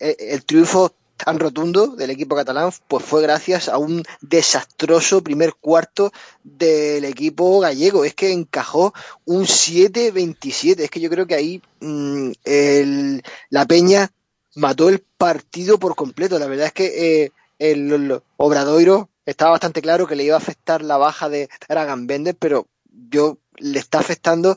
el 0.00 0.44
triunfo 0.44 0.92
tan 1.24 1.38
rotundo 1.38 1.88
del 1.88 2.10
equipo 2.10 2.36
catalán 2.36 2.70
pues 2.88 3.04
fue 3.04 3.22
gracias 3.22 3.68
a 3.68 3.78
un 3.78 4.02
desastroso 4.20 5.22
primer 5.22 5.54
cuarto 5.54 6.12
del 6.42 7.04
equipo 7.04 7.60
gallego. 7.60 8.04
Es 8.04 8.14
que 8.14 8.32
encajó 8.32 8.92
un 9.24 9.46
7-27. 9.46 10.84
Es 10.84 10.90
que 10.90 11.00
yo 11.00 11.10
creo 11.10 11.26
que 11.26 11.34
ahí 11.34 11.62
mm, 11.80 12.30
el- 12.44 13.22
la 13.50 13.66
Peña 13.66 14.10
mató 14.54 14.88
el 14.88 15.00
partido 15.18 15.78
por 15.78 15.94
completo. 15.94 16.38
La 16.38 16.46
verdad 16.46 16.66
es 16.66 16.72
que 16.72 17.24
eh, 17.24 17.32
el, 17.58 18.20
Obradoiro 18.36 19.08
estaba 19.26 19.52
bastante 19.52 19.82
claro 19.82 20.06
que 20.06 20.16
le 20.16 20.24
iba 20.24 20.34
a 20.36 20.38
afectar 20.38 20.82
la 20.82 20.96
baja 20.96 21.28
de 21.28 21.48
Dragan 21.68 22.06
Bender, 22.06 22.36
pero 22.38 22.66
yo 23.10 23.38
le 23.56 23.78
está 23.78 23.98
afectando 23.98 24.56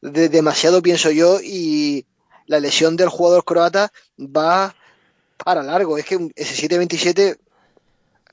de 0.00 0.28
demasiado, 0.28 0.82
pienso 0.82 1.10
yo, 1.10 1.40
y 1.42 2.06
la 2.46 2.60
lesión 2.60 2.96
del 2.96 3.08
jugador 3.08 3.44
croata 3.44 3.92
va 4.18 4.74
para 5.44 5.62
largo. 5.62 5.98
Es 5.98 6.04
que 6.04 6.30
ese 6.36 6.68
7-27 6.68 7.36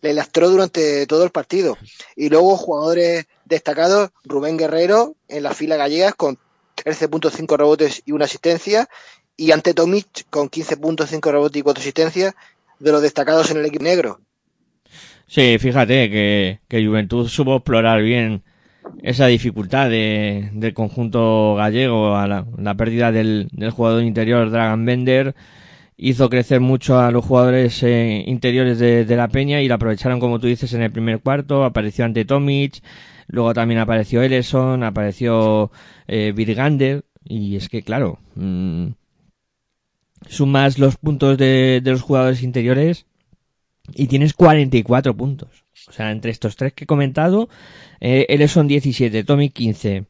le 0.02 0.14
lastró 0.14 0.50
durante 0.50 1.06
todo 1.08 1.24
el 1.24 1.32
partido. 1.32 1.78
Y 2.16 2.30
luego 2.30 2.58
jugadores 2.58 3.26
destacados, 3.46 4.12
Rubén 4.24 4.58
Guerrero 4.58 5.16
en 5.28 5.44
la 5.44 5.54
fila 5.54 5.76
gallegas 5.76 6.16
con 6.16 6.38
13.5 6.78 7.58
rebotes 7.58 8.02
y 8.06 8.12
una 8.12 8.26
asistencia, 8.26 8.88
y 9.36 9.52
ante 9.52 9.74
Tomic 9.74 10.26
con 10.30 10.50
15.5 10.50 11.32
rebotes 11.32 11.60
y 11.60 11.64
4 11.64 11.82
asistencias, 11.82 12.34
de 12.80 12.92
los 12.92 13.02
destacados 13.02 13.52
en 13.52 13.58
el 13.58 13.66
equipo 13.66 13.84
negro. 13.84 14.20
Sí, 15.28 15.58
fíjate 15.60 16.10
que, 16.10 16.60
Juventud 16.86 17.28
supo 17.28 17.58
explorar 17.58 18.02
bien 18.02 18.42
esa 19.04 19.28
dificultad 19.28 19.90
de, 19.90 20.50
del 20.54 20.74
conjunto 20.74 21.56
gallego 21.56 22.16
a 22.16 22.28
la, 22.28 22.46
la 22.58 22.76
pérdida 22.76 23.12
del, 23.12 23.48
del 23.52 23.70
jugador 23.70 24.04
interior 24.04 24.50
Dragan 24.50 24.86
Bender 24.86 25.36
hizo 26.00 26.30
crecer 26.30 26.62
mucho 26.62 27.00
a 27.00 27.12
los 27.12 27.26
jugadores 27.26 27.84
eh, 27.84 28.24
interiores 28.26 28.80
de, 28.80 29.16
la 29.16 29.28
Peña 29.28 29.62
y 29.62 29.68
la 29.68 29.76
aprovecharon 29.76 30.20
como 30.20 30.40
tú 30.40 30.48
dices 30.48 30.74
en 30.74 30.82
el 30.82 30.92
primer 30.92 31.20
cuarto 31.20 31.64
apareció 31.66 32.06
ante 32.06 32.26
Tomic 32.26 32.82
luego 33.28 33.54
también 33.54 33.80
apareció 33.80 34.22
Ellison 34.22 34.84
apareció 34.84 35.72
eh, 36.08 36.32
Virgander 36.36 37.04
y 37.24 37.58
es 37.58 37.68
que 37.68 37.82
claro 37.82 38.20
mm, 38.36 38.88
sumas 40.28 40.80
los 40.80 40.98
puntos 40.98 41.38
de, 41.38 41.82
los 41.84 42.02
jugadores 42.02 42.44
interiores 42.44 43.06
y 43.94 44.08
tienes 44.08 44.34
44 44.34 45.16
puntos. 45.16 45.66
O 45.88 45.92
sea, 45.92 46.12
entre 46.12 46.32
estos 46.32 46.56
tres 46.56 46.74
que 46.74 46.84
he 46.84 46.88
comentado, 46.88 47.50
eh, 48.00 48.26
Ellison 48.30 48.68
17, 48.68 49.24
Tommy 49.24 49.50
15 49.50 50.06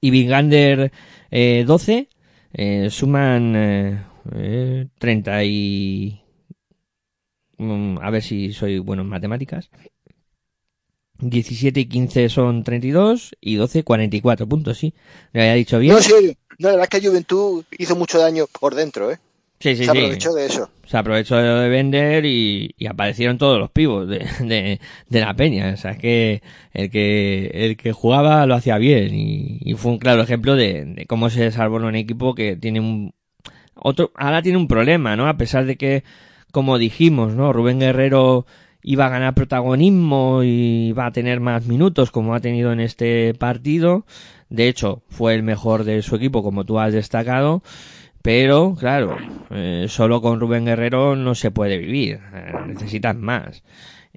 y 0.00 0.10
Vingander 0.10 0.90
eh, 1.30 1.64
12 1.66 2.08
eh, 2.54 2.88
suman 2.90 4.04
eh, 4.32 4.86
eh, 4.86 4.88
30 4.98 5.44
y... 5.44 6.20
mm, 7.58 7.98
a 8.00 8.10
ver 8.10 8.22
si 8.22 8.52
soy 8.52 8.78
bueno 8.78 9.02
en 9.02 9.08
matemáticas. 9.08 9.70
17 11.18 11.80
y 11.80 11.86
15 11.86 12.28
son 12.28 12.62
32 12.64 13.34
y 13.40 13.54
12 13.56 13.84
44 13.84 14.48
puntos, 14.48 14.78
sí. 14.78 14.94
Le 15.32 15.40
había 15.42 15.54
dicho 15.54 15.78
bien. 15.78 15.94
No, 15.94 16.00
sí, 16.00 16.12
no, 16.58 16.68
la 16.68 16.70
verdad 16.76 16.88
es 16.92 17.00
que 17.00 17.06
Juventud 17.08 17.64
hizo 17.78 17.96
mucho 17.96 18.18
daño 18.18 18.46
por 18.60 18.74
dentro, 18.74 19.10
¿eh? 19.10 19.18
Sí, 19.60 19.76
sí, 19.76 19.84
Se 19.84 19.92
sí. 19.92 19.98
aprovechó 19.98 20.32
de 20.34 20.46
eso. 20.46 20.70
Se 20.86 20.96
aprovechó 20.98 21.36
de 21.36 21.68
vender 21.68 22.26
y, 22.26 22.74
y 22.76 22.86
aparecieron 22.86 23.38
todos 23.38 23.58
los 23.58 23.70
pivos 23.70 24.08
de, 24.08 24.18
de, 24.40 24.80
de 25.08 25.20
la 25.20 25.34
peña. 25.34 25.72
O 25.72 25.76
sea, 25.76 25.92
es 25.92 25.98
que 25.98 26.42
el 26.72 26.90
que 26.90 27.46
el 27.54 27.76
que 27.76 27.92
jugaba 27.92 28.44
lo 28.46 28.54
hacía 28.54 28.76
bien 28.78 29.14
y, 29.14 29.58
y 29.62 29.74
fue 29.74 29.92
un 29.92 29.98
claro 29.98 30.22
ejemplo 30.22 30.56
de, 30.56 30.84
de 30.84 31.06
cómo 31.06 31.30
se 31.30 31.50
salvó 31.52 31.76
un 31.76 31.94
equipo 31.96 32.34
que 32.34 32.56
tiene 32.56 32.80
un 32.80 33.14
otro 33.74 34.12
ahora 34.16 34.42
tiene 34.42 34.58
un 34.58 34.68
problema, 34.68 35.16
¿no? 35.16 35.28
A 35.28 35.36
pesar 35.36 35.66
de 35.66 35.76
que 35.76 36.04
como 36.52 36.78
dijimos, 36.78 37.34
¿no? 37.34 37.52
Rubén 37.52 37.80
Guerrero 37.80 38.46
iba 38.82 39.06
a 39.06 39.08
ganar 39.08 39.34
protagonismo 39.34 40.42
y 40.44 40.92
va 40.92 41.06
a 41.06 41.12
tener 41.12 41.40
más 41.40 41.66
minutos 41.66 42.10
como 42.10 42.34
ha 42.34 42.40
tenido 42.40 42.72
en 42.72 42.80
este 42.80 43.34
partido. 43.34 44.06
De 44.50 44.68
hecho, 44.68 45.02
fue 45.08 45.34
el 45.34 45.42
mejor 45.42 45.84
de 45.84 46.02
su 46.02 46.14
equipo 46.14 46.42
como 46.42 46.64
tú 46.64 46.78
has 46.78 46.92
destacado. 46.92 47.62
Pero, 48.22 48.74
claro, 48.78 49.16
eh, 49.50 49.86
solo 49.88 50.22
con 50.22 50.40
Rubén 50.40 50.64
Guerrero 50.64 51.16
no 51.16 51.34
se 51.34 51.50
puede 51.50 51.76
vivir. 51.76 52.20
eh, 52.32 52.52
necesitas 52.66 53.16
más. 53.16 53.64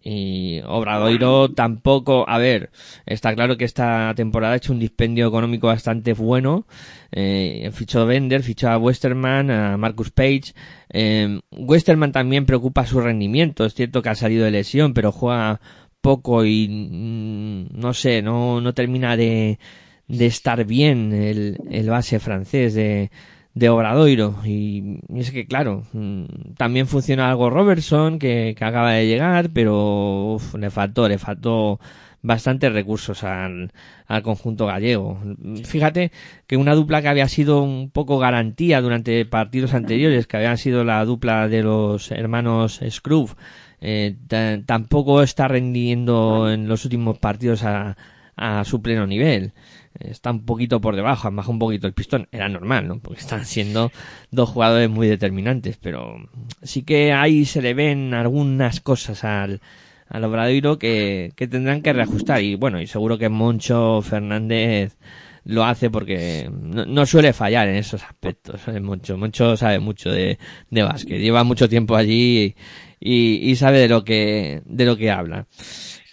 Y 0.10 0.62
Obradoiro 0.66 1.52
tampoco, 1.52 2.24
a 2.30 2.38
ver, 2.38 2.70
está 3.06 3.36
claro 3.36 3.58
que 3.58 3.66
esta 3.66 4.14
temporada 4.16 4.54
ha 4.54 4.56
hecho 4.56 4.72
un 4.72 4.80
dispendio 4.80 5.28
económico 5.28 5.68
bastante 5.68 6.14
bueno. 6.14 6.66
Eh, 7.12 7.70
fichó 7.74 8.00
a 8.00 8.06
Bender, 8.06 8.42
fichó 8.42 8.70
a 8.70 8.78
Westerman, 8.78 9.52
a 9.52 9.76
Marcus 9.76 10.12
Page. 10.12 10.54
Eh, 10.94 11.42
Westerman 11.52 12.14
también 12.14 12.46
preocupa 12.46 12.86
su 12.86 13.02
rendimiento. 13.02 13.66
Es 13.66 13.74
cierto 13.74 14.02
que 14.02 14.08
ha 14.08 14.16
salido 14.16 14.46
de 14.46 14.52
lesión, 14.52 14.94
pero 14.94 15.12
juega 15.12 15.60
poco 16.00 16.46
y 16.46 16.70
mm, 16.70 17.78
no 17.78 17.94
sé, 17.94 18.22
no, 18.22 18.62
no 18.62 18.74
termina 18.74 19.18
de, 19.18 19.60
de 20.08 20.26
estar 20.26 20.64
bien 20.64 21.12
el, 21.12 21.58
el 21.70 21.90
base 21.90 22.22
francés 22.22 22.76
de, 22.76 23.12
de 23.58 23.70
Obradoiro. 23.70 24.36
Y, 24.46 25.00
es 25.16 25.32
que, 25.32 25.46
claro, 25.48 25.84
mm, 25.94 26.54
también 26.58 26.88
funciona 26.88 27.30
algo 27.30 27.50
Robertson, 27.50 28.20
que, 28.20 28.56
que 28.58 28.66
acaba 28.66 28.92
de 28.94 29.08
llegar, 29.08 29.50
pero 29.54 30.34
uf, 30.36 30.56
le 30.56 30.70
faltó, 30.70 31.08
le 31.08 31.18
faltó 31.18 31.80
bastantes 32.22 32.74
recursos 32.74 33.24
al, 33.24 33.72
al 34.08 34.22
conjunto 34.22 34.66
gallego. 34.66 35.18
Fíjate 35.64 36.12
que 36.46 36.58
una 36.58 36.76
dupla 36.76 37.02
que 37.02 37.08
había 37.08 37.28
sido 37.30 37.62
un 37.64 37.90
poco 37.90 38.18
garantía 38.20 38.82
durante 38.82 39.24
partidos 39.26 39.74
anteriores, 39.74 40.28
que 40.28 40.38
habían 40.38 40.58
sido 40.58 40.84
la 40.84 41.04
dupla 41.06 41.48
de 41.48 41.64
los 41.64 42.12
hermanos 42.12 42.82
Scrooge, 42.90 43.36
eh, 43.80 44.16
ta- 44.28 44.60
tampoco 44.66 45.22
está 45.22 45.48
rendiendo 45.48 46.52
en 46.52 46.68
los 46.68 46.84
últimos 46.86 47.18
partidos 47.20 47.64
a, 47.64 47.96
a 48.38 48.64
su 48.64 48.82
pleno 48.82 49.06
nivel. 49.06 49.54
Está 50.00 50.30
un 50.30 50.46
poquito 50.46 50.80
por 50.80 50.96
debajo, 50.96 51.28
han 51.28 51.36
bajado 51.36 51.54
un 51.54 51.60
poquito 51.60 51.88
el 51.88 51.94
pistón. 51.94 52.28
Era 52.32 52.48
normal, 52.48 52.88
¿no? 52.88 53.00
Porque 53.00 53.20
están 53.20 53.46
siendo 53.46 53.92
dos 54.30 54.50
jugadores 54.50 54.90
muy 54.90 55.08
determinantes, 55.08 55.78
pero 55.78 56.18
sí 56.62 56.84
que 56.84 57.12
ahí 57.14 57.46
se 57.46 57.64
le 57.64 57.74
ven 57.74 58.14
algunas 58.14 58.80
cosas 58.80 59.24
al, 59.24 59.60
al 60.08 60.24
Obradoiro 60.24 60.78
que, 60.78 61.34
que 61.36 61.48
tendrán 61.48 61.82
que 61.82 61.94
reajustar. 61.94 62.44
Y 62.44 62.54
bueno, 62.54 62.80
y 62.80 62.86
seguro 62.86 63.18
que 63.18 63.28
Moncho 63.30 64.02
Fernández 64.04 64.98
lo 65.44 65.64
hace 65.64 65.90
porque 65.90 66.50
no, 66.52 66.86
no 66.86 67.06
suele 67.08 67.34
fallar 67.34 67.68
en 67.68 67.78
esos 67.78 68.04
aspectos. 68.04 68.62
¿sabes? 68.62 68.82
Moncho, 68.84 69.18
Moncho 69.18 69.58
sabe 69.58 69.80
mucho 69.80 70.12
de, 70.12 70.38
de 70.70 70.84
básquet, 70.84 71.20
lleva 71.20 71.44
mucho 71.44 71.68
tiempo 71.68 71.96
allí 71.96 72.56
y, 73.00 73.50
y 73.50 73.56
sabe 73.56 73.80
de 73.80 73.88
lo 73.88 74.04
que, 74.04 74.62
de 74.66 74.86
lo 74.86 74.96
que 74.96 75.10
habla. 75.10 75.48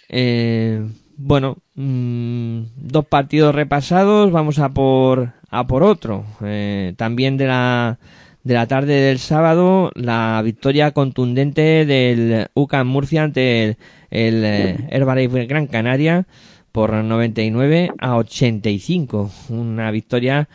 Eh, 0.09 0.81
bueno, 1.17 1.57
mm, 1.75 2.61
dos 2.75 3.05
partidos 3.05 3.55
repasados, 3.55 4.31
vamos 4.31 4.59
a 4.59 4.69
por, 4.73 5.33
a 5.49 5.67
por 5.67 5.83
otro. 5.83 6.25
Eh, 6.43 6.93
también 6.97 7.37
de 7.37 7.47
la, 7.47 7.99
de 8.43 8.53
la 8.53 8.67
tarde 8.67 8.93
del 8.93 9.19
sábado, 9.19 9.91
la 9.95 10.41
victoria 10.43 10.91
contundente 10.91 11.85
del 11.85 12.47
UCAM 12.53 12.87
Murcia 12.87 13.23
ante 13.23 13.63
el, 13.63 13.77
el 14.11 14.43
eh, 14.45 14.87
Herbalife 14.89 15.45
Gran 15.45 15.67
Canaria 15.67 16.27
por 16.71 16.93
99 16.93 17.91
a 17.99 18.17
85. 18.17 19.31
Una 19.49 19.91
victoria 19.91 20.49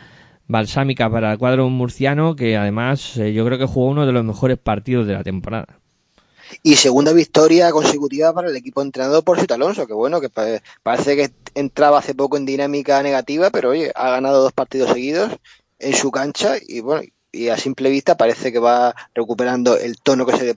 balsámica 0.47 1.09
para 1.09 1.31
el 1.31 1.37
cuadro 1.39 1.67
murciano 1.69 2.35
que 2.35 2.57
además 2.57 3.17
eh, 3.17 3.33
yo 3.33 3.45
creo 3.45 3.57
que 3.57 3.65
jugó 3.65 3.89
uno 3.89 4.05
de 4.05 4.11
los 4.11 4.23
mejores 4.23 4.57
partidos 4.57 5.07
de 5.07 5.13
la 5.13 5.23
temporada. 5.23 5.80
Y 6.63 6.75
segunda 6.75 7.13
victoria 7.13 7.71
consecutiva 7.71 8.33
para 8.33 8.49
el 8.49 8.55
equipo 8.55 8.81
entrenado 8.81 9.21
por 9.23 9.39
Sito 9.39 9.53
Alonso, 9.53 9.87
que 9.87 9.93
bueno, 9.93 10.19
que 10.21 10.29
pa- 10.29 10.61
parece 10.83 11.15
que 11.15 11.31
entraba 11.55 11.99
hace 11.99 12.13
poco 12.15 12.37
en 12.37 12.45
dinámica 12.45 13.01
negativa, 13.03 13.49
pero 13.49 13.69
oye, 13.69 13.91
ha 13.95 14.09
ganado 14.11 14.41
dos 14.41 14.53
partidos 14.53 14.91
seguidos 14.91 15.31
en 15.79 15.95
su 15.95 16.11
cancha 16.11 16.55
y 16.65 16.79
bueno, 16.81 17.03
y 17.31 17.47
a 17.49 17.57
simple 17.57 17.89
vista 17.89 18.17
parece 18.17 18.51
que 18.51 18.59
va 18.59 18.95
recuperando 19.15 19.77
el 19.77 19.99
tono 20.01 20.25
que 20.25 20.35
se 20.37 20.43
le, 20.45 20.55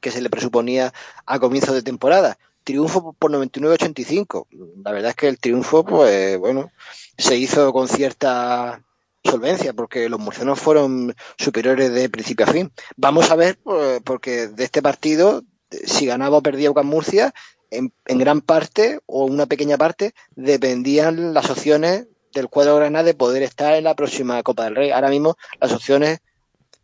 que 0.00 0.10
se 0.10 0.20
le 0.20 0.30
presuponía 0.30 0.92
a 1.26 1.38
comienzo 1.38 1.72
de 1.72 1.82
temporada. 1.82 2.36
Triunfo 2.64 3.12
por 3.18 3.30
99-85. 3.30 4.46
La 4.82 4.90
verdad 4.92 5.10
es 5.10 5.16
que 5.16 5.28
el 5.28 5.38
triunfo, 5.38 5.84
pues 5.84 6.38
bueno, 6.38 6.70
se 7.18 7.36
hizo 7.36 7.72
con 7.72 7.88
cierta 7.88 8.82
solvencia, 9.24 9.72
porque 9.72 10.08
los 10.08 10.20
murcianos 10.20 10.60
fueron 10.60 11.14
superiores 11.38 11.92
de 11.92 12.08
principio 12.08 12.46
a 12.46 12.52
fin. 12.52 12.72
Vamos 12.96 13.30
a 13.30 13.36
ver, 13.36 13.58
pues, 13.62 14.00
porque 14.04 14.48
de 14.48 14.64
este 14.64 14.82
partido, 14.82 15.42
si 15.70 16.06
ganaba 16.06 16.38
o 16.38 16.42
perdía 16.42 16.70
UCAM 16.70 16.86
Murcia, 16.86 17.34
en, 17.70 17.92
en 18.06 18.18
gran 18.18 18.40
parte 18.40 19.00
o 19.06 19.24
una 19.24 19.46
pequeña 19.46 19.76
parte 19.76 20.14
dependían 20.36 21.34
las 21.34 21.50
opciones 21.50 22.06
del 22.32 22.48
cuadro 22.48 22.76
Granada 22.76 23.04
de 23.04 23.14
poder 23.14 23.42
estar 23.42 23.74
en 23.74 23.84
la 23.84 23.94
próxima 23.94 24.42
Copa 24.42 24.64
del 24.64 24.76
Rey. 24.76 24.90
Ahora 24.90 25.08
mismo 25.08 25.36
las 25.60 25.72
opciones 25.72 26.20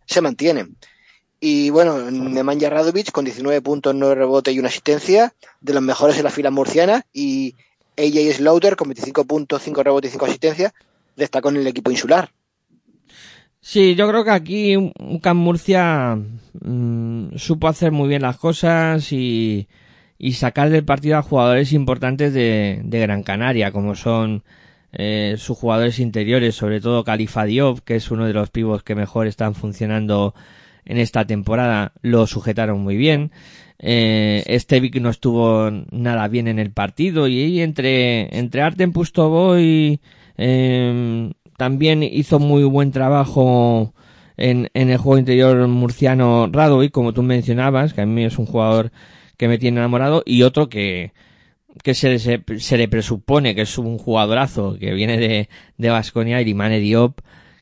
se 0.07 0.21
mantienen. 0.21 0.77
Y 1.41 1.71
bueno, 1.71 2.11
Nemanja 2.11 2.69
Radovic 2.69 3.13
con 3.13 3.25
19 3.25 3.63
puntos, 3.63 3.95
9 3.95 4.15
rebotes 4.15 4.55
y 4.55 4.59
una 4.59 4.69
asistencia, 4.69 5.35
de 5.61 5.73
los 5.73 5.83
mejores 5.83 6.19
en 6.19 6.25
la 6.25 6.31
fila 6.31 6.51
murciana, 6.51 7.07
y 7.15 7.55
AJ 7.97 8.37
Slaughter 8.37 8.77
con 8.77 8.89
25 8.89 9.25
puntos, 9.25 9.63
5 9.63 9.83
rebotes 9.83 10.11
y 10.11 10.13
5 10.13 10.25
asistencias, 10.27 10.73
destacó 11.21 11.51
en 11.51 11.59
el 11.59 11.67
equipo 11.67 11.91
insular. 11.91 12.31
Sí, 13.61 13.95
yo 13.95 14.09
creo 14.09 14.25
que 14.25 14.31
aquí 14.31 14.77
UCAM 14.77 15.37
Murcia 15.37 16.19
mm, 16.61 17.37
supo 17.37 17.69
hacer 17.69 17.93
muy 17.93 18.09
bien 18.09 18.23
las 18.23 18.39
cosas 18.39 19.13
y, 19.13 19.69
sacar 20.33 20.71
del 20.71 20.85
partido 20.85 21.19
a 21.19 21.23
jugadores 21.23 21.73
importantes 21.73 22.33
de, 22.33 22.83
Gran 22.85 23.23
Canaria, 23.23 23.71
como 23.71 23.95
son 23.95 24.45
eh, 24.93 25.35
sus 25.39 25.59
jugadores 25.59 25.99
interiores, 25.99 26.55
sobre 26.55 26.81
todo 26.81 27.05
Califa 27.05 27.45
Diop, 27.45 27.81
que 27.81 27.97
es 27.97 28.11
uno 28.11 28.27
de 28.27 28.33
los 28.33 28.51
pivos 28.51 28.83
que 28.83 28.95
mejor 28.95 29.27
están 29.27 29.55
funcionando 29.55 30.35
en 30.87 30.99
esta 30.99 31.27
temporada, 31.27 31.93
lo 32.01 32.27
sujetaron 32.27 32.81
muy 32.81 32.97
bien. 32.97 33.31
Eh, 33.79 34.43
Estevic 34.47 35.01
no 35.01 35.11
estuvo 35.11 35.71
nada 35.91 36.29
bien 36.29 36.49
en 36.49 36.59
el 36.59 36.73
partido 36.73 37.29
y 37.29 37.61
entre, 37.61 38.37
entre 38.39 38.63
Artem 38.63 38.93
Pustovo 38.93 39.59
eh, 40.43 41.31
también 41.59 42.03
hizo 42.03 42.39
muy 42.39 42.65
buen 42.65 42.91
trabajo 42.93 43.93
en, 44.39 44.71
en 44.73 44.89
el 44.89 44.97
juego 44.97 45.19
interior 45.19 45.69
murciano 45.69 46.49
Radovic, 46.51 46.93
como 46.93 47.13
tú 47.13 47.23
mencionabas, 47.23 47.93
que 47.93 48.01
a 48.01 48.07
mí 48.07 48.25
es 48.25 48.39
un 48.39 48.47
jugador 48.47 48.91
que 49.37 49.49
me 49.49 49.59
tiene 49.59 49.79
enamorado, 49.79 50.23
y 50.25 50.43
otro 50.43 50.71
que, 50.71 51.13
se, 51.85 52.19
se, 52.19 52.79
le 52.79 52.89
presupone 52.89 53.55
que 53.55 53.63
es 53.63 53.77
un 53.77 53.99
jugadorazo 53.99 54.79
que 54.79 54.95
viene 54.95 55.19
de, 55.19 55.51
de 55.77 55.91
Vasconia, 55.91 56.41
Irimane 56.41 56.81
Diop, 56.81 57.21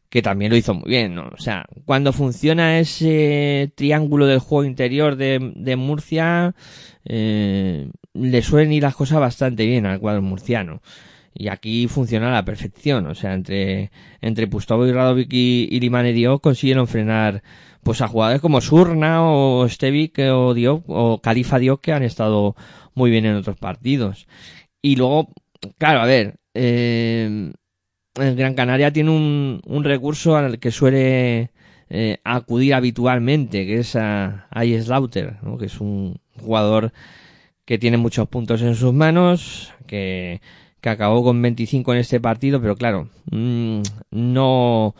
que 0.08 0.22
también 0.22 0.52
lo 0.52 0.56
hizo 0.56 0.74
muy 0.74 0.88
bien, 0.88 1.16
¿no? 1.16 1.30
O 1.36 1.40
sea, 1.40 1.66
cuando 1.84 2.12
funciona 2.12 2.78
ese 2.78 3.72
triángulo 3.74 4.26
del 4.26 4.38
juego 4.38 4.64
interior 4.64 5.16
de, 5.16 5.52
de 5.56 5.74
Murcia, 5.74 6.54
eh, 7.04 7.90
le 8.14 8.42
suelen 8.42 8.72
ir 8.72 8.84
las 8.84 8.94
cosas 8.94 9.18
bastante 9.18 9.66
bien 9.66 9.84
al 9.84 9.98
cuadro 9.98 10.22
murciano. 10.22 10.80
Y 11.34 11.48
aquí 11.48 11.86
funciona 11.88 12.28
a 12.28 12.32
la 12.32 12.44
perfección, 12.44 13.06
o 13.06 13.14
sea, 13.14 13.34
entre, 13.34 13.90
entre 14.20 14.48
Pustovo 14.48 14.86
y 14.86 14.92
Radovic 14.92 15.32
y, 15.32 15.68
y 15.70 15.80
Limane 15.80 16.14
consiguieron 16.40 16.88
frenar 16.88 17.42
pues 17.82 18.00
a 18.02 18.08
jugadores 18.08 18.40
como 18.40 18.60
Surna 18.60 19.22
o 19.22 19.68
Stevic 19.68 20.18
o 20.18 20.52
Diop 20.52 20.84
o 20.88 21.20
Califa 21.20 21.58
Diop 21.58 21.80
que 21.80 21.92
han 21.92 22.02
estado 22.02 22.56
muy 22.94 23.10
bien 23.10 23.24
en 23.24 23.36
otros 23.36 23.56
partidos. 23.56 24.26
Y 24.82 24.96
luego, 24.96 25.32
claro, 25.78 26.00
a 26.00 26.06
ver, 26.06 26.36
eh, 26.54 27.52
el 28.16 28.36
Gran 28.36 28.54
Canaria 28.54 28.92
tiene 28.92 29.10
un, 29.10 29.60
un 29.64 29.84
recurso 29.84 30.36
al 30.36 30.58
que 30.58 30.70
suele 30.70 31.50
eh, 31.90 32.18
acudir 32.24 32.74
habitualmente, 32.74 33.64
que 33.64 33.78
es 33.78 33.96
a, 33.96 34.46
a 34.50 34.64
Slaughter, 34.64 35.36
que 35.58 35.66
es 35.66 35.80
un 35.80 36.20
jugador 36.38 36.92
que 37.64 37.78
tiene 37.78 37.96
muchos 37.96 38.28
puntos 38.28 38.60
en 38.62 38.74
sus 38.74 38.92
manos, 38.92 39.72
que, 39.86 40.40
que 40.80 40.88
acabó 40.90 41.22
con 41.24 41.40
25 41.42 41.92
en 41.92 42.00
este 42.00 42.20
partido, 42.20 42.60
pero 42.60 42.76
claro, 42.76 43.08
mm, 43.30 43.80
no, 44.10 44.94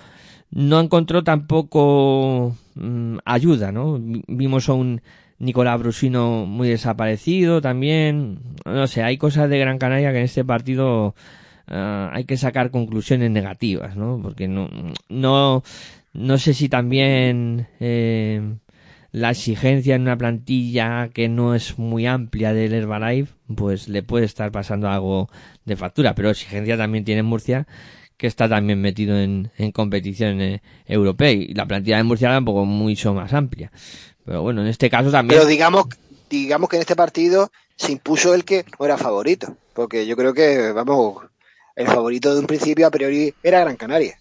no 0.51 0.81
encontró 0.81 1.23
tampoco 1.25 2.57
mm, 2.75 3.19
ayuda, 3.25 3.73
¿no? 3.73 3.99
Vi- 3.99 4.25
Vimos 4.29 4.69
a 4.69 4.73
un 4.75 5.01
Nicolás 5.39 5.79
Brusino 5.79 6.47
muy 6.47 6.69
desaparecido 6.69 7.61
también. 7.61 8.41
No 8.65 8.87
sé, 8.89 9.03
hay 9.05 9.19
cosas 9.19 9.49
de 9.49 9.59
Gran 9.59 9.79
Canaria 9.79 10.11
que 10.13 10.19
en 10.19 10.25
este 10.25 10.45
partido 10.45 11.15
ah, 11.69 12.11
hay 12.13 12.25
que 12.25 12.37
sacar 12.37 12.71
conclusiones 12.71 13.31
negativas, 13.31 13.97
¿no? 13.97 14.19
Porque 14.23 14.49
no, 14.49 14.69
no, 15.09 15.63
no 16.13 16.39
sé 16.39 16.55
si 16.55 16.69
también 16.69 17.69
eh, 17.79 18.43
la 19.19 19.31
exigencia 19.31 19.95
en 19.95 20.03
una 20.03 20.17
plantilla 20.17 21.09
que 21.13 21.29
no 21.29 21.55
es 21.55 21.79
muy 21.79 22.07
amplia 22.07 22.53
del 22.53 22.73
Herbalife, 22.73 23.35
pues 23.55 23.89
le 23.89 24.03
puede 24.03 24.25
estar 24.25 24.51
pasando 24.53 24.89
algo 24.89 25.29
de 25.65 25.77
factura, 25.77 26.15
pero 26.15 26.31
exigencia 26.31 26.77
también 26.77 27.05
tiene 27.05 27.23
Murcia 27.23 27.67
que 28.17 28.27
está 28.27 28.49
también 28.49 28.81
metido 28.81 29.17
en, 29.17 29.51
en 29.59 29.71
competición 29.71 30.41
eh, 30.41 30.61
europea 30.87 31.31
y 31.31 31.55
la 31.55 31.67
plantilla 31.67 31.99
de 31.99 32.03
Murcia 32.03 32.29
tampoco 32.29 32.65
mucho 32.65 33.15
más 33.15 33.33
amplia. 33.33 33.71
Pero 34.25 34.43
bueno, 34.43 34.61
en 34.61 34.67
este 34.67 34.91
caso 34.91 35.11
también... 35.11 35.39
Pero 35.39 35.49
digamos, 35.49 35.87
digamos 36.29 36.69
que 36.69 36.77
en 36.77 36.83
este 36.83 36.97
partido 36.97 37.51
se 37.77 37.93
impuso 37.93 38.35
el 38.35 38.45
que 38.45 38.65
no 38.79 38.85
era 38.85 38.99
favorito. 38.99 39.57
Porque 39.73 40.07
yo 40.07 40.17
creo 40.17 40.35
que, 40.35 40.73
vamos, 40.73 41.25
el 41.77 41.87
favorito 41.87 42.35
de 42.35 42.41
un 42.41 42.47
principio 42.47 42.89
a 42.89 42.91
priori 42.91 43.33
era 43.43 43.61
Gran 43.61 43.77
Canaria. 43.77 44.19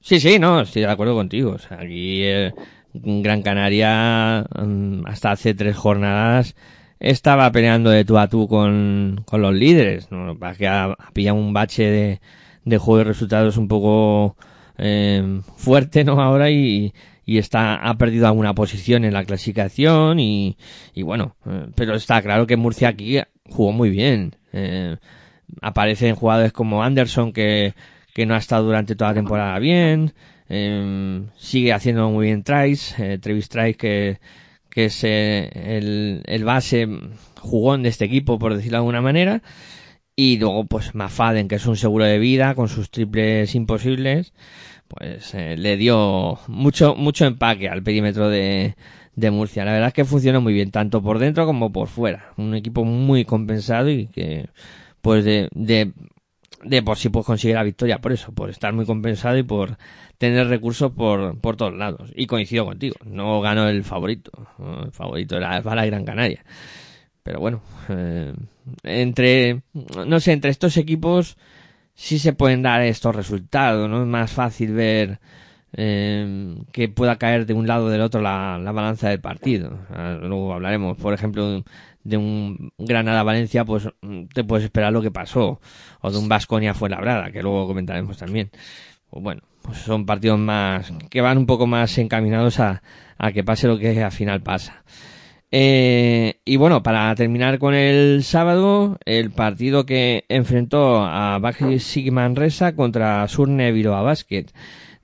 Sí, 0.00 0.20
sí, 0.20 0.38
no, 0.38 0.60
estoy 0.60 0.82
de 0.82 0.90
acuerdo 0.90 1.14
contigo. 1.14 1.50
O 1.50 1.58
sea, 1.58 1.80
aquí 1.80 2.22
eh, 2.22 2.54
Gran 2.94 3.42
Canaria 3.42 4.44
mm, 4.56 5.06
hasta 5.06 5.32
hace 5.32 5.54
tres 5.54 5.76
jornadas 5.76 6.54
estaba 7.00 7.50
peleando 7.50 7.90
de 7.90 8.04
tú 8.04 8.18
a 8.18 8.28
tú 8.28 8.46
con, 8.46 9.22
con 9.24 9.40
los 9.42 9.54
líderes. 9.54 10.10
¿no? 10.12 10.26
Lo 10.26 10.38
que 10.38 10.68
ha 10.68 10.96
pillado 11.12 11.38
un 11.38 11.52
bache 11.52 11.84
de, 11.84 12.20
de 12.64 12.78
juego 12.78 12.98
de 12.98 13.04
resultados 13.04 13.56
un 13.56 13.68
poco 13.68 14.36
eh, 14.78 15.40
fuerte, 15.56 16.04
¿no? 16.04 16.20
Ahora 16.20 16.50
y, 16.50 16.92
y 17.24 17.38
está 17.38 17.76
ha 17.76 17.94
perdido 17.94 18.26
alguna 18.26 18.54
posición 18.54 19.04
en 19.04 19.14
la 19.14 19.24
clasificación 19.24 20.20
y, 20.20 20.56
y 20.94 21.02
bueno, 21.02 21.36
eh, 21.46 21.66
pero 21.74 21.94
está 21.94 22.20
claro 22.22 22.46
que 22.46 22.56
Murcia 22.56 22.88
aquí 22.88 23.18
jugó 23.48 23.72
muy 23.72 23.90
bien. 23.90 24.36
Eh, 24.52 24.96
aparecen 25.62 26.14
jugadores 26.14 26.52
como 26.52 26.82
Anderson 26.82 27.32
que, 27.32 27.74
que 28.14 28.26
no 28.26 28.34
ha 28.34 28.38
estado 28.38 28.64
durante 28.64 28.94
toda 28.94 29.10
la 29.10 29.16
temporada 29.16 29.58
bien. 29.58 30.12
Eh, 30.50 31.22
sigue 31.36 31.72
haciendo 31.72 32.10
muy 32.10 32.26
bien 32.26 32.42
tries. 32.42 32.98
Eh, 32.98 33.18
Travis 33.18 33.48
Trice 33.48 33.74
que, 33.74 34.20
que 34.68 34.86
es 34.86 35.04
eh, 35.04 35.50
el, 35.54 36.22
el 36.26 36.44
base 36.44 36.86
jugón 37.40 37.82
de 37.82 37.88
este 37.88 38.04
equipo, 38.04 38.38
por 38.38 38.54
decirlo 38.54 38.76
de 38.76 38.80
alguna 38.80 39.00
manera. 39.00 39.42
Y 40.16 40.38
luego, 40.38 40.64
pues, 40.66 40.94
Mafaden, 40.94 41.48
que 41.48 41.54
es 41.54 41.64
un 41.64 41.76
seguro 41.76 42.04
de 42.04 42.18
vida, 42.18 42.54
con 42.54 42.68
sus 42.68 42.90
triples 42.90 43.54
imposibles, 43.54 44.34
pues 44.88 45.32
eh, 45.34 45.56
le 45.56 45.78
dio 45.78 46.38
mucho, 46.48 46.94
mucho 46.94 47.24
empaque 47.24 47.70
al 47.70 47.82
perímetro 47.82 48.28
de, 48.28 48.74
de 49.14 49.30
Murcia. 49.30 49.64
La 49.64 49.72
verdad 49.72 49.88
es 49.88 49.94
que 49.94 50.04
funcionó 50.04 50.42
muy 50.42 50.52
bien, 50.52 50.72
tanto 50.72 51.00
por 51.00 51.20
dentro 51.20 51.46
como 51.46 51.72
por 51.72 51.88
fuera. 51.88 52.32
Un 52.36 52.54
equipo 52.54 52.84
muy 52.84 53.24
compensado 53.24 53.88
y 53.88 54.08
que, 54.08 54.50
pues, 55.00 55.24
de, 55.24 55.48
de, 55.52 55.92
de 56.64 56.82
por 56.82 56.98
sí 56.98 57.08
pues 57.08 57.24
conseguir 57.24 57.56
la 57.56 57.62
victoria, 57.62 57.98
por 57.98 58.12
eso, 58.12 58.32
por 58.32 58.50
estar 58.50 58.74
muy 58.74 58.84
compensado 58.84 59.38
y 59.38 59.42
por 59.42 59.78
tener 60.20 60.48
recursos 60.48 60.92
por, 60.92 61.40
por 61.40 61.56
todos 61.56 61.74
lados. 61.74 62.12
Y 62.14 62.26
coincido 62.26 62.66
contigo, 62.66 62.94
no 63.06 63.40
ganó 63.40 63.68
el 63.68 63.84
favorito. 63.84 64.30
El 64.84 64.92
favorito 64.92 65.38
era 65.38 65.62
para 65.62 65.86
Gran 65.86 66.04
Canaria. 66.04 66.44
Pero 67.22 67.40
bueno, 67.40 67.62
eh, 67.88 68.34
entre, 68.82 69.62
no 70.06 70.20
sé, 70.20 70.32
entre 70.32 70.50
estos 70.50 70.76
equipos 70.76 71.38
sí 71.94 72.18
se 72.18 72.34
pueden 72.34 72.60
dar 72.60 72.82
estos 72.82 73.16
resultados, 73.16 73.88
¿no? 73.88 74.02
Es 74.02 74.06
más 74.06 74.30
fácil 74.30 74.74
ver 74.74 75.20
eh, 75.72 76.54
que 76.70 76.90
pueda 76.90 77.16
caer 77.16 77.46
de 77.46 77.54
un 77.54 77.66
lado 77.66 77.86
o 77.86 77.88
del 77.88 78.02
otro 78.02 78.20
la, 78.20 78.58
la 78.58 78.72
balanza 78.72 79.08
del 79.08 79.20
partido. 79.22 79.78
Ah, 79.88 80.18
Luego 80.20 80.52
hablaremos, 80.52 80.98
por 80.98 81.14
ejemplo, 81.14 81.64
de 82.04 82.16
un 82.18 82.72
Granada-Valencia, 82.76 83.64
pues 83.64 83.88
te 84.34 84.44
puedes 84.44 84.66
esperar 84.66 84.92
lo 84.92 85.00
que 85.00 85.10
pasó. 85.10 85.62
O 86.02 86.10
de 86.10 86.18
un 86.18 86.28
Vasconia-Fuenlabrada, 86.28 87.30
que 87.30 87.42
luego 87.42 87.66
comentaremos 87.66 88.18
también. 88.18 88.50
Pues 89.08 89.22
bueno, 89.22 89.40
pues 89.62 89.78
son 89.78 90.06
partidos 90.06 90.38
más, 90.38 90.92
que 91.10 91.20
van 91.20 91.38
un 91.38 91.46
poco 91.46 91.66
más 91.66 91.96
encaminados 91.98 92.60
a, 92.60 92.82
a 93.18 93.32
que 93.32 93.44
pase 93.44 93.68
lo 93.68 93.78
que 93.78 94.02
al 94.02 94.12
final 94.12 94.40
pasa. 94.40 94.82
Eh, 95.52 96.40
y 96.44 96.56
bueno, 96.56 96.82
para 96.82 97.12
terminar 97.16 97.58
con 97.58 97.74
el 97.74 98.22
sábado, 98.22 98.98
el 99.04 99.30
partido 99.30 99.84
que 99.84 100.24
enfrentó 100.28 101.04
a 101.04 101.38
Baxi 101.40 101.80
Sigmanresa 101.80 102.76
contra 102.76 103.26
Surne 103.26 103.72
Viroa 103.72 104.02
Basket, 104.02 104.46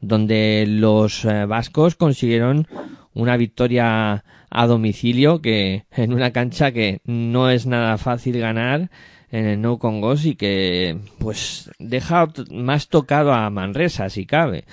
donde 0.00 0.64
los 0.68 1.24
eh, 1.24 1.46
vascos 1.46 1.96
consiguieron 1.96 2.68
una 3.12 3.36
victoria 3.36 4.24
a 4.48 4.66
domicilio 4.66 5.42
que 5.42 5.84
en 5.90 6.12
una 6.12 6.30
cancha 6.30 6.70
que 6.70 7.00
no 7.04 7.50
es 7.50 7.66
nada 7.66 7.98
fácil 7.98 8.38
ganar 8.38 8.90
en 9.30 9.46
el 9.46 9.60
No 9.60 9.78
Congos 9.78 10.24
y 10.24 10.36
que 10.36 10.98
pues 11.18 11.70
deja 11.78 12.28
más 12.50 12.88
tocado 12.88 13.32
a 13.32 13.50
Manresa 13.50 14.08
si 14.10 14.26
cabe. 14.26 14.64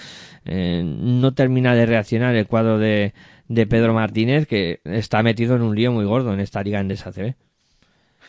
Eh, 0.46 0.84
no 0.84 1.34
termina 1.34 1.74
de 1.76 1.86
reaccionar 1.86 2.36
el 2.36 2.48
cuadro 2.48 2.78
de, 2.78 3.14
de 3.48 3.68
Pedro 3.68 3.94
Martínez 3.94 4.48
que 4.48 4.82
está 4.86 5.24
metido 5.24 5.56
en 5.56 5.62
un 5.62 5.76
lío 5.76 5.92
muy 5.92 6.06
gordo 6.06 6.34
en 6.34 6.40
esta 6.40 6.64
liga 6.64 6.80
en 6.80 6.90
CB. 6.90 7.36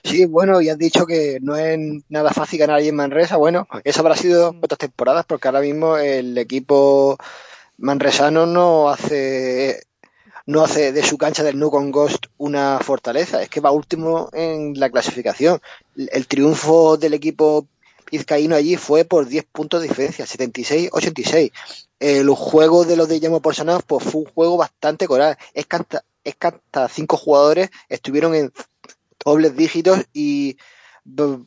Sí, 0.05 0.27
bueno, 0.27 0.61
y 0.61 0.69
has 0.69 0.77
dicho 0.77 1.07
que 1.07 1.39
no 1.41 1.57
es 1.57 1.79
nada 2.11 2.31
fácil 2.31 2.59
ganar 2.59 2.77
allí 2.77 2.89
en 2.89 2.97
Manresa. 2.97 3.39
Bueno, 3.39 3.67
eso 3.85 4.01
habrá 4.01 4.15
sido 4.17 4.55
otras 4.61 4.79
temporadas, 4.79 5.25
porque 5.27 5.49
ahora 5.49 5.63
mismo 5.63 5.97
el 5.97 6.37
equipo 6.37 7.17
manresano 7.79 8.45
no 8.45 8.91
hace 8.91 9.85
no 10.47 10.63
hace 10.63 10.93
de 10.93 11.03
su 11.03 11.17
cancha 11.17 11.43
del 11.43 11.59
Nukon 11.59 11.91
Ghost 11.91 12.27
una 12.37 12.79
fortaleza, 12.81 13.43
es 13.43 13.49
que 13.49 13.61
va 13.61 13.71
último 13.71 14.29
en 14.33 14.79
la 14.79 14.91
clasificación. 14.91 15.61
El 15.97 16.27
triunfo 16.27 16.97
del 16.97 17.15
equipo 17.15 17.67
vizcaíno 18.11 18.55
allí 18.55 18.77
fue 18.77 19.05
por 19.05 19.27
10 19.27 19.45
puntos 19.51 19.81
de 19.81 19.89
diferencia, 19.89 20.27
76-86. 20.27 21.51
El 21.99 22.29
juego 22.31 22.85
de 22.85 22.97
los 22.97 23.09
de 23.09 23.21
Llamo 23.21 23.41
Porsanov 23.41 23.83
pues 23.85 24.05
fue 24.05 24.23
un 24.23 24.31
juego 24.35 24.57
bastante 24.57 25.07
coral. 25.07 25.37
Es 25.55 25.67
que 25.67 25.77
hasta, 25.77 26.05
es 26.23 26.35
que 26.37 26.47
hasta 26.49 26.89
cinco 26.89 27.17
jugadores 27.17 27.71
estuvieron 27.89 28.35
en 28.35 28.53
dobles 29.25 29.57
dígitos 29.57 30.01
y, 30.13 30.59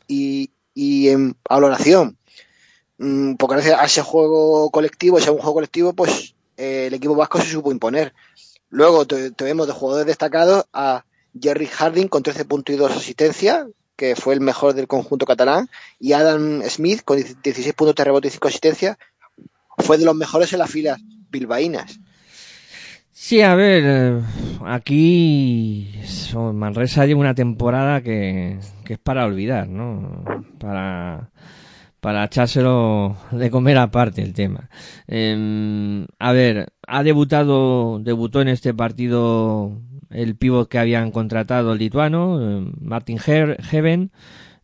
y, 0.07 0.51
y 0.73 1.09
en 1.09 1.37
valoración. 1.47 2.17
Mm, 2.97 3.35
Porque 3.35 3.55
gracias 3.55 3.79
a 3.79 3.85
ese 3.85 4.01
juego 4.01 4.71
colectivo, 4.71 5.17
ese 5.17 5.29
un 5.29 5.37
juego 5.37 5.55
colectivo, 5.55 5.93
pues 5.93 6.35
eh, 6.57 6.85
el 6.87 6.93
equipo 6.95 7.15
vasco 7.15 7.39
se 7.39 7.51
supo 7.51 7.71
imponer. 7.71 8.13
Luego 8.69 9.05
tenemos 9.05 9.67
de 9.67 9.73
jugadores 9.73 10.07
destacados 10.07 10.65
a 10.73 11.05
Jerry 11.39 11.67
Harding 11.67 12.07
con 12.07 12.23
13 12.23 12.45
puntos 12.45 12.75
y 12.75 12.77
2 12.77 12.91
asistencias, 12.91 13.67
que 13.95 14.15
fue 14.15 14.33
el 14.33 14.41
mejor 14.41 14.73
del 14.73 14.87
conjunto 14.87 15.25
catalán, 15.25 15.69
y 15.99 16.13
Adam 16.13 16.61
Smith 16.63 17.01
con 17.03 17.17
16 17.17 17.73
puntos 17.73 17.95
de 17.95 18.03
rebote 18.03 18.27
y 18.27 18.31
5 18.31 18.47
asistencias, 18.47 18.97
fue 19.77 19.97
de 19.97 20.05
los 20.05 20.15
mejores 20.15 20.51
en 20.53 20.59
las 20.59 20.69
filas 20.69 20.99
bilbaínas. 21.29 21.99
Sí, 23.11 23.41
a 23.41 23.55
ver, 23.55 23.83
eh, 23.85 24.21
aquí 24.65 25.91
Manresa 26.53 27.05
lleva 27.05 27.19
una 27.19 27.33
temporada 27.33 28.01
que 28.01 28.59
es 28.87 28.99
para 28.99 29.25
olvidar, 29.25 29.67
¿no? 29.67 30.23
Para, 30.59 31.31
para 32.07 32.23
echárselo 32.23 33.17
de 33.31 33.51
comer 33.51 33.77
aparte 33.77 34.21
el 34.21 34.31
tema. 34.31 34.69
Eh, 35.09 36.05
a 36.19 36.31
ver, 36.31 36.71
ha 36.87 37.03
debutado, 37.03 37.99
debutó 37.99 38.39
en 38.39 38.47
este 38.47 38.73
partido 38.73 39.81
el 40.09 40.37
pívot 40.37 40.69
que 40.69 40.79
habían 40.79 41.11
contratado 41.11 41.73
el 41.73 41.79
lituano, 41.79 42.39
eh, 42.39 42.71
Martin 42.79 43.17
Heaven, 43.19 44.11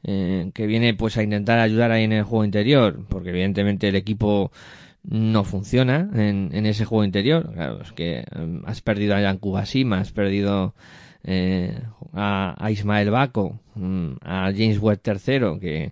eh, 0.05 0.51
que 0.53 0.67
viene 0.67 0.93
pues 0.93 1.17
a 1.17 1.23
intentar 1.23 1.59
ayudar 1.59 1.91
ahí 1.91 2.05
en 2.05 2.13
el 2.13 2.23
juego 2.23 2.45
interior, 2.45 3.05
porque 3.09 3.31
evidentemente 3.31 3.89
el 3.89 3.97
equipo 3.97 4.53
no 5.03 5.43
funciona 5.43 6.09
en, 6.13 6.49
en 6.53 6.65
ese 6.65 6.85
juego 6.85 7.03
interior. 7.03 7.51
Claro, 7.53 7.81
es 7.81 7.91
que 7.91 8.23
has 8.65 8.79
perdido 8.79 9.17
a 9.17 9.21
Jan 9.21 9.37
Kubasima, 9.37 9.99
has 9.99 10.13
perdido 10.13 10.75
eh, 11.25 11.77
a, 12.13 12.55
a 12.57 12.71
Ismael 12.71 13.11
Baco, 13.11 13.59
mm, 13.75 14.13
a 14.21 14.49
James 14.55 14.79
Webb 14.79 15.01
III, 15.05 15.59
que, 15.59 15.91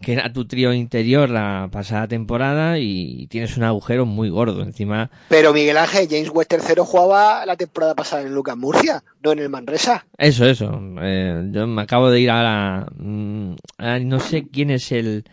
que 0.00 0.12
era 0.12 0.30
tu 0.32 0.46
trío 0.46 0.72
interior 0.74 1.30
la 1.30 1.68
pasada 1.72 2.06
temporada 2.08 2.78
y 2.78 3.26
tienes 3.28 3.56
un 3.56 3.62
agujero 3.64 4.04
muy 4.04 4.28
gordo. 4.28 4.62
Encima, 4.62 5.10
Pero 5.28 5.52
Miguel 5.54 5.78
Ángel, 5.78 6.08
James 6.10 6.30
West 6.32 6.52
III 6.52 6.74
jugaba 6.84 7.46
la 7.46 7.56
temporada 7.56 7.94
pasada 7.94 8.22
en 8.22 8.34
Lucas 8.34 8.56
Murcia, 8.56 9.02
no 9.22 9.32
en 9.32 9.38
el 9.38 9.48
Manresa. 9.48 10.04
eso, 10.18 10.44
eso. 10.46 10.78
Eh, 11.00 11.48
yo 11.52 11.66
me 11.66 11.82
acabo 11.82 12.10
de 12.10 12.20
ir 12.20 12.30
a 12.30 12.42
la... 12.42 12.86
mm, 12.98 13.54
a- 13.78 13.98
no 14.00 14.20
sé 14.20 14.46
quién 14.52 14.70
es 14.70 14.92
el... 14.92 15.24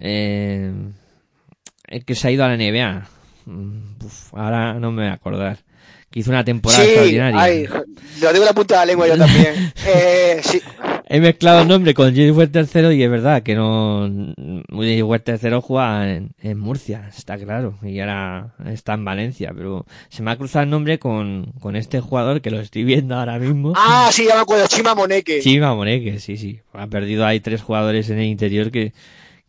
Eh, 0.00 0.72
el 1.88 2.04
que 2.04 2.14
se 2.14 2.28
ha 2.28 2.30
ido 2.30 2.44
a 2.44 2.48
la 2.48 2.56
NBA. 2.56 3.08
Mm, 3.46 4.04
uf, 4.04 4.34
ahora 4.34 4.74
no 4.74 4.92
me 4.92 5.02
voy 5.02 5.10
a 5.10 5.14
acordar. 5.14 5.58
Que 6.10 6.20
hizo 6.20 6.30
una 6.30 6.44
temporada 6.44 6.82
Sí, 6.82 6.88
extraordinaria. 6.90 7.40
ay, 7.42 7.66
lo 8.20 8.32
digo 8.32 8.44
la 8.44 8.52
punta 8.52 8.74
de 8.74 8.80
la 8.80 8.86
lengua 8.86 9.08
yo 9.08 9.16
también. 9.18 9.72
Eh, 9.86 10.40
sí, 10.42 10.60
he 11.12 11.20
mezclado 11.20 11.62
el 11.62 11.68
nombre 11.68 11.92
con 11.92 12.14
James 12.14 12.36
Webb 12.36 12.54
III 12.54 12.94
y 12.94 13.02
es 13.02 13.10
verdad 13.10 13.42
que 13.42 13.56
no. 13.56 14.08
James 14.68 15.02
Webb 15.02 15.24
III 15.26 15.58
juega 15.60 16.08
en, 16.08 16.30
en 16.40 16.56
Murcia, 16.56 17.08
está 17.08 17.36
claro, 17.36 17.76
y 17.82 17.98
ahora 17.98 18.54
está 18.66 18.94
en 18.94 19.04
Valencia, 19.04 19.52
pero 19.52 19.86
se 20.08 20.22
me 20.22 20.30
ha 20.30 20.36
cruzado 20.36 20.62
el 20.62 20.70
nombre 20.70 21.00
con, 21.00 21.52
con 21.58 21.74
este 21.74 22.00
jugador 22.00 22.40
que 22.40 22.52
lo 22.52 22.60
estoy 22.60 22.84
viendo 22.84 23.16
ahora 23.16 23.40
mismo. 23.40 23.72
Ah, 23.76 24.08
sí, 24.12 24.24
ya 24.24 24.36
me 24.36 24.42
acuerdo, 24.42 24.68
Chima 24.68 24.94
Moneque. 24.94 25.40
Chima 25.40 25.74
Moneque, 25.74 26.20
sí, 26.20 26.36
sí. 26.36 26.60
Ha 26.72 26.86
perdido 26.86 27.26
ahí 27.26 27.40
tres 27.40 27.60
jugadores 27.60 28.08
en 28.10 28.20
el 28.20 28.26
interior 28.26 28.70
que, 28.70 28.92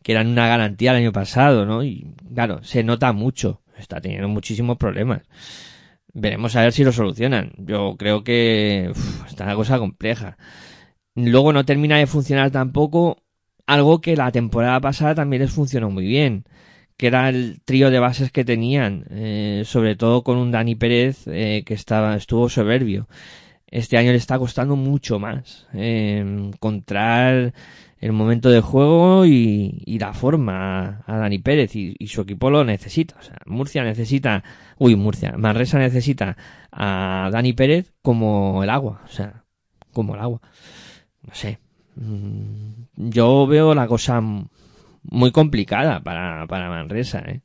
que 0.01 0.11
eran 0.13 0.29
una 0.29 0.47
garantía 0.47 0.91
el 0.91 0.97
año 0.97 1.11
pasado, 1.11 1.67
¿no? 1.67 1.83
Y 1.83 2.07
claro, 2.33 2.63
se 2.63 2.83
nota 2.83 3.13
mucho. 3.13 3.61
Está 3.77 4.01
teniendo 4.01 4.27
muchísimos 4.27 4.77
problemas. 4.77 5.21
Veremos 6.11 6.55
a 6.55 6.61
ver 6.61 6.73
si 6.73 6.83
lo 6.83 6.91
solucionan. 6.91 7.51
Yo 7.57 7.95
creo 7.99 8.23
que 8.23 8.87
uf, 8.89 9.27
está 9.27 9.43
una 9.43 9.55
cosa 9.55 9.77
compleja. 9.77 10.37
Luego 11.15 11.53
no 11.53 11.65
termina 11.65 11.97
de 11.97 12.07
funcionar 12.07 12.51
tampoco 12.51 13.17
algo 13.67 14.01
que 14.01 14.15
la 14.15 14.31
temporada 14.31 14.79
pasada 14.79 15.15
también 15.15 15.41
les 15.41 15.51
funcionó 15.51 15.89
muy 15.89 16.05
bien, 16.05 16.45
que 16.97 17.07
era 17.07 17.29
el 17.29 17.61
trío 17.65 17.89
de 17.89 17.99
bases 17.99 18.31
que 18.31 18.45
tenían, 18.45 19.05
eh, 19.09 19.63
sobre 19.65 19.95
todo 19.95 20.23
con 20.23 20.37
un 20.37 20.51
Dani 20.51 20.75
Pérez 20.75 21.27
eh, 21.27 21.63
que 21.65 21.73
estaba 21.73 22.15
estuvo 22.15 22.49
soberbio. 22.49 23.07
Este 23.67 23.97
año 23.97 24.11
le 24.11 24.17
está 24.17 24.37
costando 24.37 24.75
mucho 24.75 25.19
más 25.19 25.67
eh, 25.73 26.19
encontrar 26.19 27.53
el 27.99 28.11
momento 28.13 28.49
de 28.49 28.61
juego 28.61 29.25
y, 29.25 29.83
y 29.85 29.99
la 29.99 30.13
forma 30.13 31.03
a, 31.07 31.17
Dani 31.17 31.39
Pérez 31.39 31.75
y, 31.75 31.95
y, 31.97 32.07
su 32.07 32.21
equipo 32.21 32.49
lo 32.49 32.63
necesita. 32.63 33.15
O 33.19 33.23
sea, 33.23 33.37
Murcia 33.45 33.83
necesita, 33.83 34.43
uy, 34.77 34.95
Murcia, 34.95 35.35
Manresa 35.37 35.79
necesita 35.79 36.35
a 36.71 37.29
Dani 37.31 37.53
Pérez 37.53 37.93
como 38.01 38.63
el 38.63 38.69
agua, 38.69 39.01
o 39.05 39.07
sea, 39.07 39.43
como 39.93 40.15
el 40.15 40.21
agua. 40.21 40.41
No 41.27 41.33
sé. 41.33 41.59
Mm, 41.95 42.71
Yo 42.95 43.47
veo 43.47 43.73
la 43.75 43.87
cosa 43.87 44.21
muy 45.03 45.31
complicada 45.31 46.01
para, 46.01 46.45
para 46.47 46.69
Manresa, 46.69 47.19
¿eh? 47.19 47.41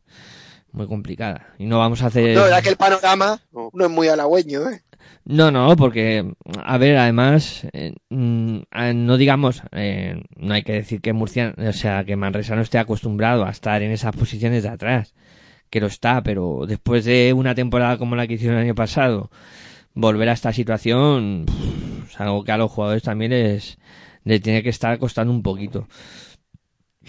Muy 0.73 0.87
complicada. 0.87 1.55
Y 1.59 1.67
no 1.67 1.79
vamos 1.79 2.03
a 2.03 2.07
hacer... 2.07 2.37
No, 2.37 2.43
verdad 2.43 2.63
que 2.63 2.69
el 2.69 2.77
panorama 2.77 3.41
no 3.53 3.85
es 3.85 3.91
muy 3.91 4.09
halagüeño, 4.09 4.69
¿eh? 4.71 4.83
No, 5.25 5.51
no, 5.51 5.75
porque, 5.77 6.35
a 6.63 6.79
ver, 6.79 6.97
además, 6.97 7.67
eh, 7.73 7.95
mm, 8.11 8.59
no 8.95 9.17
digamos, 9.17 9.63
eh, 9.73 10.23
no 10.37 10.55
hay 10.55 10.63
que 10.63 10.75
decir 10.75 11.01
que 11.01 11.13
Murcia, 11.13 11.53
o 11.57 11.73
sea, 11.73 12.05
que 12.05 12.15
Manresa 12.15 12.55
no 12.55 12.63
esté 12.63 12.79
acostumbrado 12.79 13.45
a 13.45 13.51
estar 13.51 13.83
en 13.83 13.91
esas 13.91 14.15
posiciones 14.15 14.63
de 14.63 14.69
atrás, 14.69 15.15
que 15.69 15.81
lo 15.81 15.89
está, 15.89 16.23
pero 16.23 16.65
después 16.69 17.05
de 17.05 17.33
una 17.33 17.57
temporada 17.57 17.99
como 17.99 18.15
la 18.15 18.29
que 18.29 18.35
hicieron 18.35 18.59
el 18.59 18.65
año 18.65 18.75
pasado, 18.77 19.31
volver 19.97 20.29
a 20.29 20.35
esta 20.35 20.53
situación, 20.53 21.47
pff, 21.47 22.11
es 22.11 22.21
algo 22.21 22.45
que 22.45 22.53
a 22.53 22.59
los 22.59 22.71
jugadores 22.71 23.03
también 23.03 23.33
les, 23.33 23.79
les 24.23 24.41
tiene 24.41 24.63
que 24.63 24.69
estar 24.69 24.97
costando 24.99 25.33
un 25.33 25.43
poquito. 25.43 25.89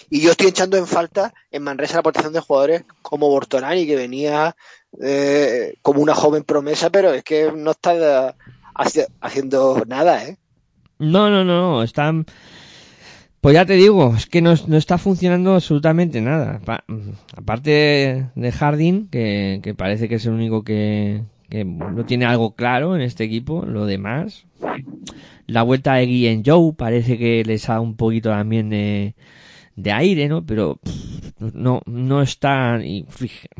Y 0.09 0.21
yo 0.21 0.31
estoy 0.31 0.47
echando 0.47 0.77
en 0.77 0.87
falta 0.87 1.33
en 1.51 1.63
Manresa 1.63 1.97
la 1.97 2.03
protección 2.03 2.33
de 2.33 2.39
jugadores 2.39 2.83
como 3.01 3.29
Bortolani, 3.29 3.85
que 3.85 3.95
venía 3.95 4.55
eh, 5.01 5.75
como 5.81 6.01
una 6.01 6.15
joven 6.15 6.43
promesa, 6.43 6.89
pero 6.89 7.13
es 7.13 7.23
que 7.23 7.51
no 7.51 7.71
está 7.71 8.35
haci 8.73 9.01
haciendo 9.21 9.83
nada, 9.87 10.23
¿eh? 10.23 10.37
No, 10.99 11.29
no, 11.29 11.43
no, 11.43 11.61
no, 11.61 11.83
están... 11.83 12.25
Pues 13.41 13.53
ya 13.53 13.65
te 13.65 13.73
digo, 13.73 14.15
es 14.15 14.25
que 14.25 14.41
no, 14.41 14.55
no 14.67 14.77
está 14.77 14.97
funcionando 14.97 15.53
absolutamente 15.53 16.21
nada. 16.21 16.59
Pa 16.65 16.83
aparte 17.35 18.29
de 18.33 18.51
Harding, 18.51 19.07
que, 19.09 19.59
que, 19.61 19.75
parece 19.75 20.09
que 20.09 20.15
es 20.15 20.25
el 20.25 20.33
único 20.33 20.63
que, 20.63 21.23
que 21.49 21.63
no 21.65 22.05
tiene 22.05 22.25
algo 22.25 22.55
claro 22.55 22.95
en 22.95 23.01
este 23.01 23.23
equipo, 23.23 23.65
lo 23.65 23.85
demás. 23.85 24.45
La 25.45 25.63
vuelta 25.63 25.95
de 25.95 26.05
Guillén 26.05 26.43
Joe 26.45 26.73
parece 26.73 27.17
que 27.17 27.43
les 27.45 27.67
da 27.67 27.79
un 27.79 27.95
poquito 27.95 28.29
también 28.29 28.69
de, 28.69 29.15
de 29.75 29.91
aire, 29.91 30.27
¿no? 30.27 30.45
Pero 30.45 30.79
no, 31.39 31.81
no 31.85 32.21
está. 32.21 32.79
Y 32.83 33.05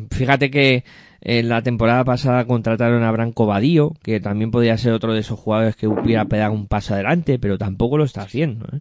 fíjate 0.10 0.52
que 0.52 0.84
en 1.22 1.50
la 1.50 1.62
temporada 1.62 2.04
pasada 2.04 2.46
contrataron 2.46 3.04
a 3.04 3.12
Branco 3.12 3.46
Badío, 3.46 3.94
que 4.04 4.20
también 4.20 4.52
podría 4.52 4.78
ser 4.78 4.94
otro 4.94 5.14
de 5.14 5.22
esos 5.22 5.40
jugadores 5.40 5.76
que 5.76 5.88
hubiera 5.88 6.26
pegado 6.26 6.54
un 6.54 6.68
paso 6.68 6.94
adelante, 6.94 7.40
pero 7.40 7.58
tampoco 7.58 7.98
lo 7.98 8.04
está 8.04 8.22
haciendo. 8.22 8.66
¿eh? 8.66 8.80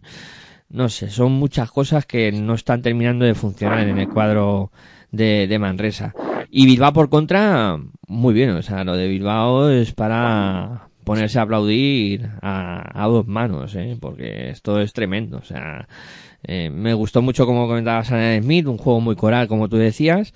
No 0.69 0.89
sé, 0.89 1.09
son 1.09 1.31
muchas 1.33 1.71
cosas 1.71 2.05
que 2.05 2.31
no 2.31 2.53
están 2.53 2.81
terminando 2.81 3.25
de 3.25 3.35
funcionar 3.35 3.87
en 3.87 3.97
el 3.97 4.09
cuadro 4.09 4.71
de, 5.11 5.47
de 5.47 5.59
Manresa. 5.59 6.13
Y 6.49 6.65
Bilbao 6.65 6.93
por 6.93 7.09
contra, 7.09 7.79
muy 8.07 8.33
bien, 8.33 8.51
o 8.51 8.61
sea, 8.61 8.83
lo 8.83 8.95
de 8.95 9.07
Bilbao 9.07 9.69
es 9.69 9.93
para 9.93 10.89
ponerse 11.03 11.39
a 11.39 11.43
aplaudir 11.43 12.29
a, 12.41 13.07
dos 13.07 13.27
manos, 13.27 13.75
¿eh? 13.75 13.97
porque 13.99 14.49
esto 14.49 14.79
es 14.79 14.93
tremendo, 14.93 15.37
o 15.37 15.43
sea, 15.43 15.87
eh, 16.43 16.69
me 16.69 16.93
gustó 16.93 17.21
mucho 17.21 17.45
como 17.45 17.67
comentaba 17.67 18.03
Sana 18.03 18.41
Smith, 18.41 18.67
un 18.67 18.77
juego 18.77 18.99
muy 18.99 19.15
coral, 19.15 19.47
como 19.47 19.69
tú 19.69 19.77
decías, 19.77 20.33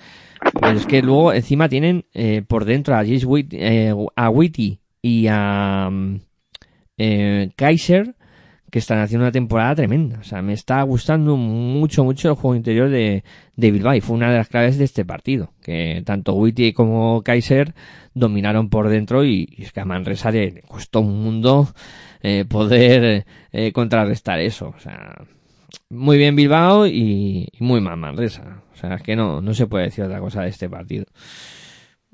pero 0.59 0.77
es 0.77 0.85
que 0.85 1.01
luego 1.01 1.33
encima 1.33 1.69
tienen 1.69 2.05
eh, 2.13 2.41
por 2.47 2.65
dentro 2.65 2.95
a 2.95 3.05
Jace 3.05 3.25
Witt, 3.25 3.53
eh, 3.53 3.93
a 4.15 4.29
Witty 4.29 4.79
y 5.01 5.27
a 5.29 5.89
eh, 6.97 7.51
Kaiser, 7.55 8.15
que 8.71 8.79
están 8.79 8.99
haciendo 8.99 9.25
una 9.25 9.31
temporada 9.33 9.75
tremenda. 9.75 10.19
O 10.19 10.23
sea, 10.23 10.41
me 10.41 10.53
está 10.53 10.81
gustando 10.83 11.35
mucho, 11.35 12.05
mucho 12.05 12.29
el 12.29 12.35
juego 12.35 12.55
interior 12.55 12.89
de, 12.89 13.23
de 13.57 13.71
Bilbao 13.71 13.93
y 13.93 14.01
fue 14.01 14.15
una 14.15 14.31
de 14.31 14.37
las 14.37 14.47
claves 14.47 14.77
de 14.77 14.85
este 14.85 15.03
partido. 15.03 15.51
Que 15.61 16.01
tanto 16.05 16.33
Witty 16.33 16.71
como 16.71 17.21
Kaiser 17.21 17.73
dominaron 18.13 18.69
por 18.69 18.87
dentro 18.87 19.25
y, 19.25 19.47
y 19.57 19.63
es 19.63 19.73
que 19.73 19.81
a 19.81 19.85
Manresa 19.85 20.31
le 20.31 20.61
costó 20.61 21.01
un 21.01 21.21
mundo 21.21 21.67
eh, 22.23 22.45
poder 22.47 23.25
eh, 23.51 23.71
contrarrestar 23.73 24.39
eso. 24.39 24.73
O 24.75 24.79
sea, 24.79 25.21
muy 25.89 26.17
bien 26.17 26.37
Bilbao 26.37 26.87
y, 26.87 27.49
y 27.51 27.63
muy 27.63 27.81
mal 27.81 27.97
Manresa. 27.97 28.63
O 28.73 28.77
sea, 28.77 28.95
es 28.95 29.03
que 29.03 29.17
no, 29.17 29.41
no 29.41 29.53
se 29.53 29.67
puede 29.67 29.85
decir 29.85 30.05
otra 30.05 30.21
cosa 30.21 30.43
de 30.43 30.49
este 30.49 30.69
partido. 30.69 31.05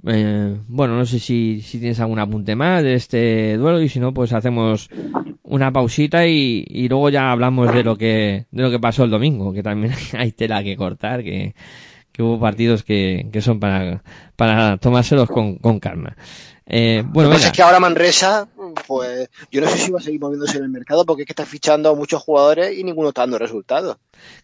Eh, 0.06 0.58
bueno, 0.68 0.96
no 0.96 1.06
sé 1.06 1.20
si, 1.20 1.62
si 1.62 1.80
tienes 1.80 2.00
algún 2.00 2.20
apunte 2.20 2.56
más 2.56 2.84
de 2.84 2.94
este 2.94 3.58
duelo 3.58 3.82
y 3.82 3.90
si 3.90 4.00
no, 4.00 4.14
pues 4.14 4.32
hacemos 4.32 4.90
una 5.44 5.72
pausita 5.72 6.28
y, 6.28 6.66
y 6.68 6.88
luego 6.88 7.10
ya 7.10 7.32
hablamos 7.32 7.74
de 7.74 7.84
lo 7.84 7.98
que 7.98 8.46
de 8.52 8.62
lo 8.62 8.70
que 8.70 8.80
pasó 8.80 9.04
el 9.04 9.10
domingo, 9.10 9.54
que 9.54 9.64
también 9.64 9.94
hay 10.18 10.32
tela 10.32 10.64
que 10.64 10.78
cortar, 10.78 11.24
que, 11.24 11.56
que 12.12 12.24
hubo 12.24 12.40
partidos 12.40 12.84
que, 12.84 13.28
que 13.32 13.42
son 13.42 13.60
para, 13.60 14.04
para 14.36 14.78
tomárselos 14.78 15.30
con, 15.30 15.58
con 15.58 15.80
calma. 15.80 16.16
Eh, 16.70 17.02
bueno, 17.06 17.30
Lo 17.30 17.38
que 17.38 17.46
es 17.46 17.52
que 17.52 17.62
ahora 17.62 17.80
Manresa, 17.80 18.48
pues 18.88 19.30
yo 19.50 19.62
no 19.62 19.68
sé 19.70 19.78
si 19.78 19.90
va 19.90 20.00
a 20.00 20.02
seguir 20.02 20.20
moviéndose 20.20 20.58
en 20.58 20.66
el 20.66 20.70
mercado 20.70 21.06
porque 21.06 21.22
es 21.24 21.26
que 21.28 21.32
está 21.32 21.46
fichando 21.46 21.90
a 21.90 21.96
muchos 21.96 22.22
jugadores 22.22 22.78
y 22.78 22.84
ninguno 22.84 23.10
está 23.10 23.22
dando 23.22 23.38
resultados. 23.38 23.98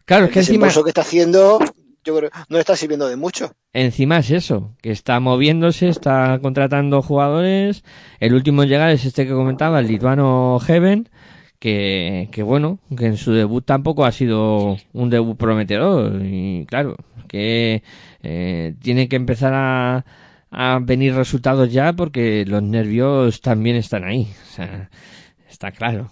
Claro, 0.05 0.25
es 0.25 0.31
que 0.31 0.39
el 0.39 0.45
encima... 0.45 0.69
que 0.69 0.89
está 0.89 1.01
haciendo 1.01 1.59
yo 2.03 2.17
creo 2.17 2.29
no 2.49 2.57
está 2.57 2.75
sirviendo 2.75 3.07
de 3.07 3.15
mucho. 3.15 3.53
Encima 3.73 4.19
es 4.19 4.31
eso, 4.31 4.75
que 4.81 4.91
está 4.91 5.19
moviéndose, 5.19 5.89
está 5.89 6.39
contratando 6.41 7.01
jugadores. 7.01 7.83
El 8.19 8.33
último 8.33 8.63
en 8.63 8.69
llegar 8.69 8.91
es 8.91 9.05
este 9.05 9.25
que 9.25 9.33
comentaba, 9.33 9.79
el 9.79 9.87
lituano 9.87 10.59
Heaven, 10.59 11.09
que, 11.59 12.29
que 12.31 12.43
bueno, 12.43 12.79
que 12.95 13.05
en 13.07 13.17
su 13.17 13.31
debut 13.31 13.65
tampoco 13.65 14.05
ha 14.05 14.11
sido 14.11 14.77
un 14.93 15.09
debut 15.09 15.37
prometedor. 15.37 16.21
Y 16.23 16.65
claro, 16.67 16.97
que 17.27 17.83
eh, 18.21 18.75
tiene 18.81 19.07
que 19.07 19.15
empezar 19.15 19.53
a, 19.55 20.05
a 20.51 20.79
venir 20.81 21.15
resultados 21.15 21.71
ya 21.71 21.93
porque 21.93 22.45
los 22.45 22.61
nervios 22.61 23.41
también 23.41 23.75
están 23.75 24.03
ahí. 24.03 24.27
O 24.49 24.55
sea, 24.55 24.89
está 25.49 25.71
claro. 25.71 26.11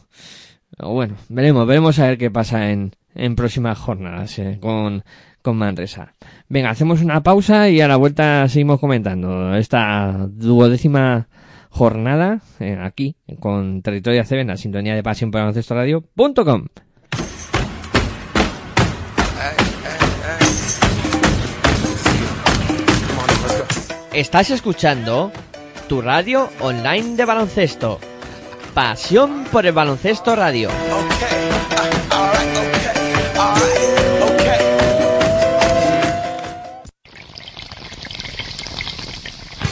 Bueno, 0.80 1.16
veremos, 1.30 1.68
veremos 1.68 2.00
a 2.00 2.08
ver 2.08 2.18
qué 2.18 2.32
pasa 2.32 2.72
en, 2.72 2.96
en 3.14 3.36
próximas 3.36 3.78
jornadas 3.78 4.40
eh, 4.40 4.58
con, 4.60 5.04
con 5.42 5.58
Manresa. 5.58 6.14
Venga, 6.50 6.70
hacemos 6.70 7.02
una 7.02 7.24
pausa 7.24 7.70
y 7.70 7.82
a 7.82 7.88
la 7.88 7.98
vuelta 7.98 8.48
seguimos 8.48 8.80
comentando 8.80 9.56
esta 9.56 10.28
duodécima 10.30 11.28
jornada 11.70 12.42
eh, 12.60 12.78
aquí 12.82 13.16
con 13.40 13.82
Territorio 13.82 14.22
ACB 14.22 14.40
en 14.40 14.48
la 14.48 14.58
sintonía 14.58 14.94
de 14.94 15.04
Pasión 15.04 15.32
por 15.32 15.42
Baloncesto 15.42 15.74
Radio.com. 15.76 16.66
Estás 24.14 24.50
escuchando 24.50 25.32
tu 25.88 26.02
radio 26.02 26.50
online 26.60 27.16
de 27.16 27.24
baloncesto. 27.24 28.00
Pasión 28.74 29.46
por 29.52 29.66
el 29.66 29.72
baloncesto 29.72 30.36
radio. 30.36 30.70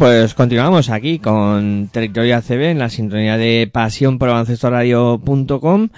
pues 0.00 0.32
continuamos 0.32 0.88
aquí 0.88 1.18
con 1.18 1.90
Territorio 1.92 2.38
ACB 2.38 2.70
en 2.70 2.78
la 2.78 2.88
sintonía 2.88 3.36
de 3.36 3.68
pasión 3.70 4.18
por 4.18 4.30
baloncestoradio.com 4.30 5.90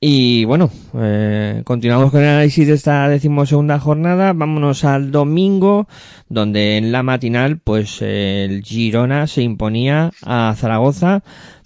y 0.00 0.44
bueno, 0.46 0.68
eh, 0.98 1.62
continuamos 1.64 2.10
con 2.10 2.22
el 2.22 2.28
análisis 2.28 2.66
de 2.66 2.74
esta 2.74 3.08
decimosegunda 3.08 3.78
jornada. 3.78 4.32
Vámonos 4.32 4.82
al 4.82 5.12
domingo, 5.12 5.86
donde 6.28 6.76
en 6.76 6.90
la 6.90 7.04
matinal, 7.04 7.60
pues 7.60 7.98
eh, 8.00 8.46
el 8.50 8.64
Girona 8.64 9.28
se 9.28 9.42
imponía 9.42 10.10
a 10.24 10.52
Zaragoza 10.58 11.22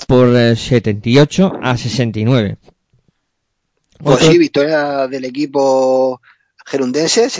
por 0.07 0.37
eh, 0.37 0.57
78 0.57 1.53
a 1.63 1.79
69. 1.79 2.59
Pues 4.05 4.17
Otro- 4.17 4.31
sí, 4.33 4.37
victoria 4.37 5.07
del 5.09 5.25
equipo 5.25 6.21
gerundense, 6.67 7.31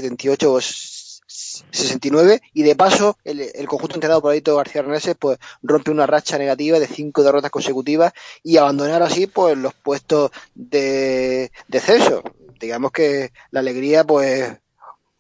78-69, 1.31 2.41
y 2.53 2.63
de 2.63 2.77
paso 2.77 3.17
el, 3.25 3.41
el 3.41 3.67
conjunto 3.69 3.95
entrenado 3.95 4.21
por 4.21 4.33
Adito 4.33 4.57
García 4.57 4.83
Reneses 4.83 5.17
pues 5.19 5.39
rompe 5.63 5.91
una 5.91 6.07
racha 6.07 6.39
negativa 6.39 6.79
de 6.79 6.87
cinco 6.87 7.23
derrotas 7.23 7.51
consecutivas 7.51 8.13
y 8.43 8.57
abandonar 8.57 9.03
así 9.03 9.27
pues 9.27 9.57
los 9.57 9.75
puestos 9.75 10.31
de 10.55 11.53
descenso. 11.69 12.23
Digamos 12.61 12.93
que 12.93 13.33
la 13.51 13.61
alegría 13.61 14.05
pues 14.05 14.59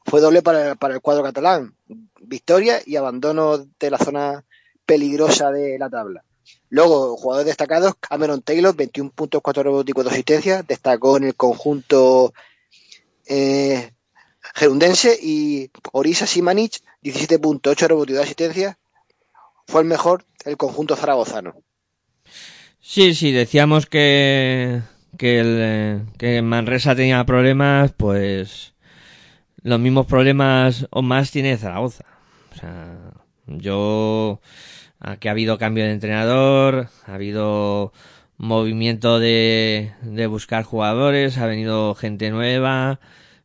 fue 0.05 0.21
doble 0.21 0.43
para, 0.43 0.75
para 0.75 0.95
el 0.95 1.01
cuadro 1.01 1.23
catalán. 1.23 1.75
Victoria 2.21 2.81
y 2.85 2.97
abandono 2.97 3.59
de 3.59 3.91
la 3.91 3.99
zona 3.99 4.45
peligrosa 4.85 5.51
de 5.51 5.79
la 5.79 5.89
tabla. 5.89 6.25
Luego, 6.69 7.17
jugadores 7.17 7.47
destacados, 7.47 7.95
Cameron 8.01 8.43
Taylor, 8.43 8.75
21 8.75 9.11
puntos, 9.11 9.41
4 9.43 9.63
rebotes 9.63 9.91
y 9.91 9.93
4 9.93 10.11
asistencias, 10.11 10.67
destacó 10.67 11.17
en 11.17 11.25
el 11.25 11.35
conjunto 11.35 12.33
eh, 13.27 13.93
gerundense 14.55 15.19
y 15.21 15.71
Orisa 15.93 16.27
Simanic, 16.27 16.83
17 17.03 17.39
puntos, 17.39 17.73
8 17.73 17.89
rebotes 17.89 18.13
y 18.13 18.17
2 18.17 18.25
asistencias, 18.25 18.77
fue 19.67 19.83
el 19.83 19.89
mejor 19.89 20.25
del 20.45 20.57
conjunto 20.57 20.97
zaragozano. 20.97 21.55
Sí, 22.81 23.15
sí, 23.15 23.31
decíamos 23.31 23.87
que, 23.87 24.81
que, 25.17 25.41
el, 25.41 26.07
que 26.19 26.43
Manresa 26.43 26.97
tenía 26.97 27.25
problemas, 27.25 27.93
pues 27.97 28.75
los 29.63 29.79
mismos 29.79 30.07
problemas 30.07 30.87
o 30.91 31.03
más 31.03 31.31
tiene 31.31 31.57
Zaragoza. 31.57 32.05
O 32.53 32.57
sea, 32.57 32.99
yo, 33.47 34.41
aquí 34.99 35.29
ha 35.29 35.33
habido 35.33 35.59
cambio 35.59 35.85
de 35.85 35.93
entrenador, 35.93 36.89
ha 37.07 37.15
habido 37.15 37.93
movimiento 38.39 39.21
de, 39.21 39.93
de 40.03 40.27
buscar 40.27 40.65
jugadores, 40.65 41.39
ha 41.39 41.47
venido 41.47 41.95
gente 41.95 42.31
nueva, 42.31 42.99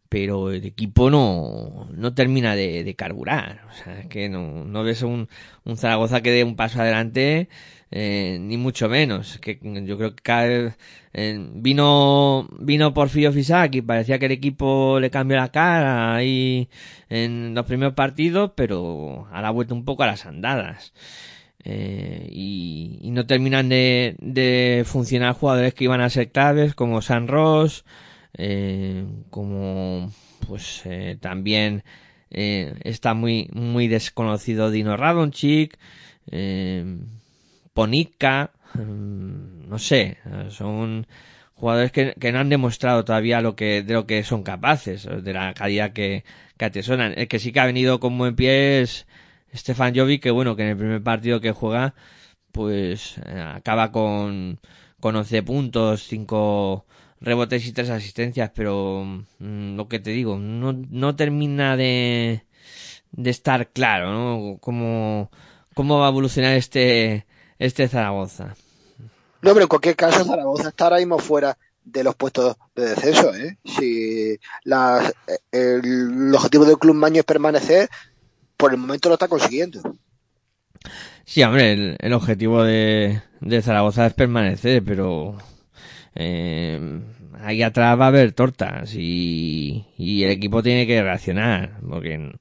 pero 0.10 0.52
el 0.52 0.66
equipo 0.66 1.10
no, 1.10 1.88
no 1.92 2.14
termina 2.14 2.56
de, 2.56 2.84
de 2.84 2.96
carburar. 2.96 3.62
O 3.70 3.74
sea, 3.74 4.00
es 4.00 4.08
que 4.08 4.30
no, 4.30 4.64
no 4.66 4.84
ves 4.84 5.02
un, 5.02 5.28
un 5.64 5.78
Zaragoza 5.78 6.22
que 6.22 6.32
dé 6.32 6.44
un 6.44 6.56
paso 6.56 6.82
adelante, 6.82 7.50
eh, 7.92 8.38
ni 8.42 8.58
mucho 8.58 8.90
menos. 8.90 9.40
Que 9.40 9.60
yo 9.62 9.98
creo 9.98 10.16
que 10.16 10.24
cada 10.24 10.46
vez, 10.46 10.78
eh, 11.14 11.40
vino, 11.54 12.48
vino 12.60 12.94
Porfirio 12.94 13.32
Fisac 13.34 13.76
y 13.76 13.82
parecía 13.82 14.20
que 14.20 14.28
el 14.28 14.32
equipo 14.34 15.00
le 15.00 15.10
cambió 15.10 15.38
la 15.38 15.52
cara 15.52 16.16
ahí 16.16 16.70
en 17.10 17.54
los 17.56 17.66
primeros 17.66 17.94
partidos, 17.94 18.52
pero 18.56 19.28
ahora 19.32 19.48
ha 19.48 19.52
vuelto 19.52 19.76
un 19.76 19.86
poco 19.86 20.04
a 20.04 20.08
las 20.08 20.26
andadas. 20.26 20.94
Eh, 21.68 22.30
y, 22.32 23.00
y 23.02 23.10
no 23.10 23.26
terminan 23.26 23.70
de, 23.70 24.16
de 24.20 24.84
funcionar 24.86 25.34
jugadores 25.34 25.74
que 25.74 25.86
iban 25.86 26.00
a 26.00 26.12
ser 26.12 26.32
claves 26.32 26.76
como 26.76 27.02
San 27.02 27.28
Ross, 27.28 27.86
eh, 28.38 29.06
como 29.30 30.12
pues 30.48 30.82
eh, 30.86 31.18
también 31.20 31.84
eh, 32.30 32.76
está 32.84 33.14
muy 33.14 33.50
muy 33.54 33.88
desconocido 33.88 34.72
Dino 34.72 34.98
Radonchik, 34.98 35.78
eh, 36.32 36.98
Ponica, 37.74 38.52
mm, 38.74 39.70
no 39.70 39.80
sé, 39.80 40.18
son 40.50 41.08
jugadores 41.56 41.92
que, 41.92 42.14
que 42.20 42.32
no 42.32 42.40
han 42.40 42.50
demostrado 42.50 43.06
todavía 43.06 43.42
lo 43.42 43.56
que 43.56 43.84
de 43.84 43.94
lo 43.94 44.06
que 44.08 44.24
son 44.24 44.44
capaces, 44.44 45.08
de 45.24 45.34
la 45.34 45.54
calidad 45.54 45.94
que, 45.94 46.24
que 46.58 46.66
atesoran. 46.66 47.14
El 47.18 47.28
que 47.28 47.40
sí 47.40 47.52
que 47.52 47.60
ha 47.60 47.66
venido 47.66 48.00
con 48.00 48.18
buen 48.18 48.36
pie 48.36 48.82
es 48.82 49.08
Stefan 49.54 49.96
Jovic, 49.96 50.24
que 50.24 50.32
bueno, 50.32 50.56
que 50.56 50.64
en 50.64 50.70
el 50.70 50.78
primer 50.78 51.04
partido 51.04 51.42
que 51.42 51.52
juega, 51.52 51.96
pues 52.52 53.20
acaba 53.56 53.92
con, 53.92 54.60
con 55.00 55.16
11 55.16 55.44
puntos, 55.44 56.04
5 56.08 56.86
rebotes 57.26 57.66
y 57.66 57.74
3 57.74 57.90
asistencias, 57.90 58.52
pero 58.56 59.04
mm, 59.40 59.76
lo 59.76 59.88
que 59.90 60.00
te 60.00 60.12
digo, 60.12 60.38
no, 60.38 60.74
no 60.74 61.16
termina 61.16 61.76
de, 61.76 62.44
de 63.12 63.30
estar 63.30 63.72
claro, 63.72 64.14
¿no? 64.14 64.58
Cómo, 64.60 65.32
cómo 65.74 66.00
va 66.00 66.06
a 66.06 66.10
evolucionar 66.12 66.56
este, 66.56 67.26
este 67.58 67.88
Zaragoza. 67.88 68.56
No, 69.42 69.54
pero 69.54 69.64
en 69.64 69.68
cualquier 69.68 69.96
caso, 69.96 70.24
Zaragoza 70.24 70.70
está 70.70 70.86
ahora 70.86 70.98
mismo 70.98 71.18
fuera 71.18 71.58
de 71.84 72.04
los 72.04 72.16
puestos 72.16 72.56
de 72.76 72.90
descenso. 72.90 73.34
¿eh? 73.36 73.58
Si 73.66 74.38
el, 74.64 74.74
el 75.52 76.36
objetivo 76.36 76.66
del 76.66 76.78
club 76.78 76.96
Maño 76.96 77.20
es 77.20 77.26
permanecer, 77.26 77.90
por 78.56 78.72
el 78.72 78.78
momento 78.78 79.10
lo 79.10 79.16
está 79.16 79.28
consiguiendo. 79.28 79.82
Sí, 81.26 81.42
hombre, 81.42 81.74
el, 81.74 81.98
el 82.00 82.14
objetivo 82.14 82.64
de, 82.64 83.22
de 83.42 83.62
Zaragoza 83.64 84.06
es 84.06 84.14
permanecer, 84.14 84.84
pero 84.84 85.38
eh, 86.16 87.02
ahí 87.46 87.62
atrás 87.62 88.00
va 88.00 88.06
a 88.06 88.08
haber 88.08 88.32
tortas 88.32 88.96
y, 88.96 89.86
y 89.98 90.24
el 90.24 90.32
equipo 90.32 90.64
tiene 90.64 90.88
que 90.88 91.02
reaccionar, 91.02 91.78
porque, 91.88 92.32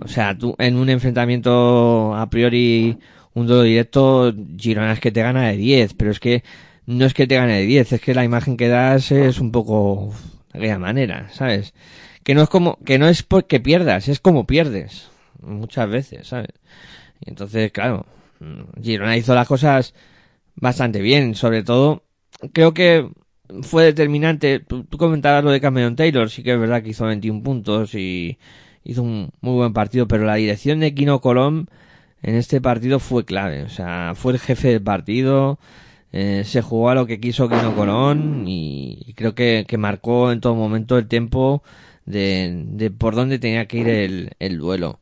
o 0.00 0.08
sea, 0.08 0.36
tú 0.36 0.54
en 0.58 0.76
un 0.76 0.90
enfrentamiento 0.90 2.14
a 2.14 2.28
priori, 2.28 2.98
un 3.34 3.46
duelo 3.46 3.62
directo, 3.62 4.34
Girona 4.58 4.92
es 4.92 5.00
que 5.00 5.12
te 5.12 5.22
gana 5.22 5.48
de 5.48 5.56
10, 5.56 5.94
pero 5.94 6.10
es 6.10 6.20
que 6.20 6.42
no 6.86 7.04
es 7.04 7.14
que 7.14 7.26
te 7.26 7.36
gane 7.36 7.58
de 7.58 7.66
10, 7.66 7.92
es 7.92 8.00
que 8.00 8.14
la 8.14 8.24
imagen 8.24 8.56
que 8.56 8.68
das 8.68 9.12
es 9.12 9.38
un 9.38 9.52
poco 9.52 10.12
de 10.52 10.58
aquella 10.58 10.78
manera, 10.78 11.28
¿sabes? 11.30 11.74
Que 12.22 12.34
no 12.34 12.42
es 12.42 12.48
como, 12.48 12.78
que 12.84 12.98
no 12.98 13.08
es 13.08 13.22
porque 13.22 13.60
pierdas, 13.60 14.08
es 14.08 14.20
como 14.20 14.46
pierdes, 14.46 15.08
muchas 15.40 15.88
veces, 15.88 16.26
¿sabes? 16.28 16.50
Y 17.20 17.30
entonces, 17.30 17.70
claro, 17.72 18.06
Girona 18.82 19.16
hizo 19.16 19.34
las 19.34 19.48
cosas 19.48 19.94
bastante 20.56 21.00
bien. 21.00 21.34
Sobre 21.34 21.62
todo, 21.62 22.02
creo 22.52 22.74
que 22.74 23.08
fue 23.62 23.84
determinante. 23.84 24.60
Tú, 24.60 24.86
comentabas 24.98 25.44
lo 25.44 25.50
de 25.50 25.60
Cameron 25.60 25.96
Taylor, 25.96 26.30
sí 26.30 26.42
que 26.42 26.52
es 26.52 26.60
verdad 26.60 26.82
que 26.82 26.90
hizo 26.90 27.06
21 27.06 27.42
puntos 27.42 27.94
y 27.94 28.38
hizo 28.84 29.02
un 29.02 29.30
muy 29.40 29.54
buen 29.54 29.72
partido, 29.72 30.08
pero 30.08 30.24
la 30.24 30.36
dirección 30.36 30.80
de 30.80 30.94
Kino 30.94 31.20
Colón 31.20 31.68
en 32.22 32.36
este 32.36 32.60
partido 32.60 32.98
fue 33.00 33.24
clave. 33.24 33.62
O 33.62 33.68
sea, 33.68 34.12
fue 34.14 34.32
el 34.34 34.38
jefe 34.40 34.68
del 34.68 34.82
partido. 34.82 35.58
eh, 36.12 36.42
se 36.44 36.62
jugó 36.62 36.90
a 36.90 36.94
lo 36.94 37.06
que 37.06 37.20
quiso 37.20 37.48
Kino 37.48 37.74
Colón 37.74 38.44
y, 38.48 39.14
creo 39.16 39.34
que, 39.34 39.64
que 39.68 39.78
marcó 39.78 40.32
en 40.32 40.40
todo 40.40 40.54
momento 40.54 40.98
el 40.98 41.08
tiempo 41.08 41.62
de, 42.06 42.64
de 42.68 42.90
por 42.90 43.14
dónde 43.14 43.38
tenía 43.38 43.66
que 43.66 43.78
ir 43.78 43.88
el, 43.88 44.30
el 44.38 44.58
duelo. 44.58 45.00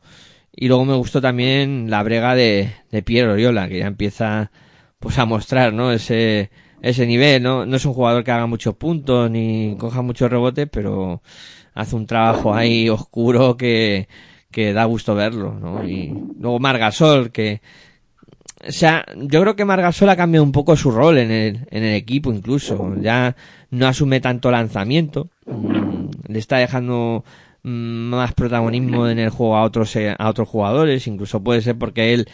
Y 0.57 0.69
luego 0.69 0.85
me 0.85 0.95
gustó 0.95 1.21
también 1.21 1.91
la 1.91 2.03
brega 2.03 2.35
de, 2.35 2.73
de 2.91 3.03
Piero 3.03 3.33
Oriola, 3.33 3.69
que 3.69 3.79
ya 3.81 3.87
empieza 3.87 4.51
pues 4.99 5.19
a 5.19 5.27
mostrar, 5.27 5.73
¿no? 5.73 5.93
Ese, 5.93 6.51
ese 6.85 7.07
nivel, 7.07 7.43
¿no? 7.43 7.65
No 7.65 7.77
es 7.77 7.87
un 7.87 7.95
jugador 7.95 8.23
que 8.25 8.31
haga 8.31 8.47
muchos 8.47 8.75
puntos 8.75 9.31
ni 9.31 9.75
coja 9.79 10.03
muchos 10.03 10.31
rebotes, 10.31 10.69
pero 10.71 11.23
hace 11.73 11.97
un 11.97 12.07
trabajo 12.07 12.55
ahí 12.55 12.91
oscuro 12.91 13.57
que, 13.57 14.07
que 14.51 14.75
da 14.75 14.85
gusto 14.85 15.15
verlo, 15.15 15.59
¿no? 15.59 15.89
Y 15.89 16.15
luego 16.39 16.59
Margasol, 16.59 17.33
que, 17.33 17.63
o 18.69 18.71
sea, 18.71 19.07
yo 19.17 19.41
creo 19.41 19.57
que 19.57 19.65
Margasol 19.65 20.11
ha 20.11 20.17
cambiado 20.17 20.45
un 20.45 20.53
poco 20.53 20.77
su 20.77 20.91
rol 20.91 21.17
en 21.17 21.31
el, 21.31 21.67
en 21.71 21.85
el 21.85 21.95
equipo 21.95 22.31
incluso. 22.31 22.95
Ya 23.01 23.35
no 23.71 23.87
asume 23.87 24.21
tanto 24.21 24.51
lanzamiento, 24.51 25.31
mm, 25.47 26.09
le 26.29 26.39
está 26.39 26.59
dejando 26.59 27.25
mm, 27.63 27.71
más 27.71 28.35
protagonismo 28.35 29.09
en 29.09 29.19
el 29.21 29.31
juego 29.31 29.57
a 29.57 29.63
otros 29.63 29.97
eh, 29.97 30.15
a 30.19 30.29
otros 30.29 30.49
jugadores 30.51 31.07
incluso 31.07 31.43
puede 31.43 31.63
ser 31.63 31.79
porque 31.79 32.13
él 32.13 32.29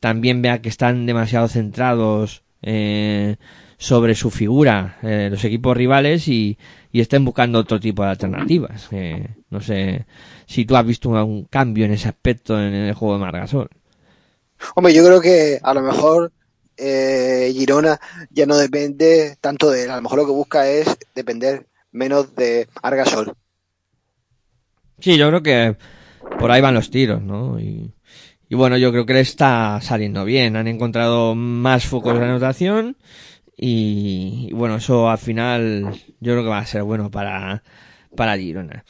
también 0.00 0.40
vea 0.40 0.62
que 0.62 0.70
están 0.70 1.04
demasiado 1.04 1.48
centrados 1.48 2.42
eh, 2.62 3.36
sobre 3.80 4.14
su 4.14 4.30
figura 4.30 4.98
eh, 5.02 5.28
los 5.30 5.42
equipos 5.44 5.74
rivales 5.74 6.28
y, 6.28 6.58
y 6.92 7.00
estén 7.00 7.24
buscando 7.24 7.58
otro 7.58 7.80
tipo 7.80 8.02
de 8.04 8.10
alternativas 8.10 8.88
Eh, 8.92 9.26
no 9.48 9.60
sé 9.60 10.04
si 10.46 10.66
tú 10.66 10.76
has 10.76 10.86
visto 10.86 11.16
algún 11.16 11.44
cambio 11.46 11.86
en 11.86 11.92
ese 11.92 12.08
aspecto 12.08 12.60
en 12.60 12.74
el 12.74 12.94
juego 12.94 13.14
de 13.14 13.20
Margasol 13.20 13.70
Hombre, 14.74 14.92
yo 14.94 15.04
creo 15.04 15.20
que 15.20 15.58
a 15.62 15.74
lo 15.74 15.82
mejor 15.82 16.32
eh, 16.76 17.52
Girona 17.54 18.00
ya 18.30 18.46
no 18.46 18.56
depende 18.56 19.36
tanto 19.40 19.70
de 19.70 19.84
él. 19.84 19.90
A 19.90 19.96
lo 19.96 20.02
mejor 20.02 20.18
lo 20.18 20.26
que 20.26 20.32
busca 20.32 20.68
es 20.68 20.96
depender 21.14 21.66
menos 21.92 22.34
de 22.34 22.68
Argasol. 22.82 23.32
Sí, 24.98 25.16
yo 25.16 25.28
creo 25.28 25.42
que 25.42 25.76
por 26.38 26.50
ahí 26.50 26.60
van 26.60 26.74
los 26.74 26.90
tiros, 26.90 27.22
¿no? 27.22 27.58
Y, 27.58 27.94
y 28.48 28.54
bueno, 28.54 28.76
yo 28.76 28.92
creo 28.92 29.06
que 29.06 29.14
le 29.14 29.20
está 29.20 29.80
saliendo 29.82 30.24
bien. 30.24 30.56
Han 30.56 30.68
encontrado 30.68 31.34
más 31.34 31.86
focos 31.86 32.18
de 32.18 32.24
anotación 32.24 32.96
y, 33.60 34.46
y 34.48 34.52
bueno, 34.54 34.76
eso 34.76 35.10
al 35.10 35.18
final 35.18 35.92
yo 36.20 36.32
creo 36.32 36.42
que 36.42 36.48
va 36.48 36.58
a 36.58 36.66
ser 36.66 36.82
bueno 36.82 37.10
para, 37.10 37.62
para 38.16 38.38
Girona. 38.38 38.84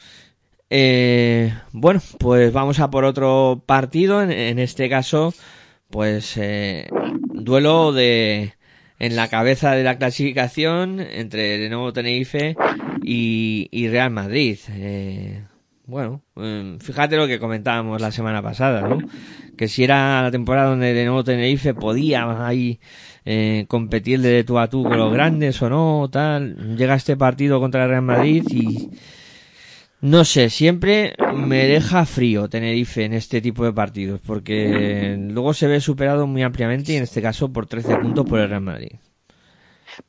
Eh, 0.69 1.53
bueno, 1.73 2.01
pues 2.17 2.53
vamos 2.53 2.79
a 2.79 2.89
por 2.89 3.03
otro 3.03 3.61
partido. 3.65 4.23
En, 4.23 4.31
en 4.31 4.57
este 4.57 4.87
caso, 4.87 5.33
pues 5.89 6.37
eh, 6.37 6.87
duelo 7.33 7.91
de 7.91 8.53
en 8.99 9.15
la 9.15 9.27
cabeza 9.27 9.71
de 9.71 9.83
la 9.83 9.97
clasificación 9.97 10.99
entre 11.01 11.57
de 11.57 11.69
nuevo 11.69 11.91
Tenerife 11.91 12.55
y, 13.03 13.67
y 13.71 13.89
Real 13.89 14.11
Madrid. 14.11 14.59
Eh, 14.69 15.43
bueno, 15.85 16.21
eh, 16.37 16.77
fíjate 16.79 17.17
lo 17.17 17.27
que 17.27 17.39
comentábamos 17.39 17.99
la 17.99 18.11
semana 18.11 18.41
pasada, 18.41 18.87
¿no? 18.87 18.99
Que 19.57 19.67
si 19.67 19.83
era 19.83 20.21
la 20.21 20.31
temporada 20.31 20.69
donde 20.69 20.93
de 20.93 21.03
nuevo 21.03 21.23
Tenerife 21.23 21.73
podía 21.73 22.47
ahí 22.47 22.79
eh, 23.25 23.65
competir 23.67 24.21
de 24.21 24.43
tú 24.43 24.57
a 24.59 24.69
tú 24.69 24.83
con 24.83 24.97
los 24.97 25.13
grandes 25.13 25.61
o 25.61 25.69
no, 25.69 26.09
tal. 26.11 26.75
Llega 26.77 26.95
este 26.95 27.17
partido 27.17 27.59
contra 27.59 27.83
el 27.83 27.89
Real 27.89 28.01
Madrid 28.01 28.43
y 28.49 28.89
no 30.01 30.25
sé, 30.25 30.49
siempre 30.49 31.15
me 31.35 31.67
deja 31.67 32.05
frío 32.07 32.49
Tenerife 32.49 33.05
en 33.05 33.13
este 33.13 33.39
tipo 33.39 33.63
de 33.63 33.71
partidos, 33.71 34.19
porque 34.25 35.15
luego 35.19 35.53
se 35.53 35.67
ve 35.67 35.79
superado 35.79 36.25
muy 36.25 36.41
ampliamente 36.41 36.93
y 36.93 36.95
en 36.95 37.03
este 37.03 37.21
caso 37.21 37.49
por 37.53 37.67
13 37.67 37.97
puntos 37.97 38.25
por 38.25 38.39
el 38.39 38.49
Real 38.49 38.61
Madrid. 38.61 38.93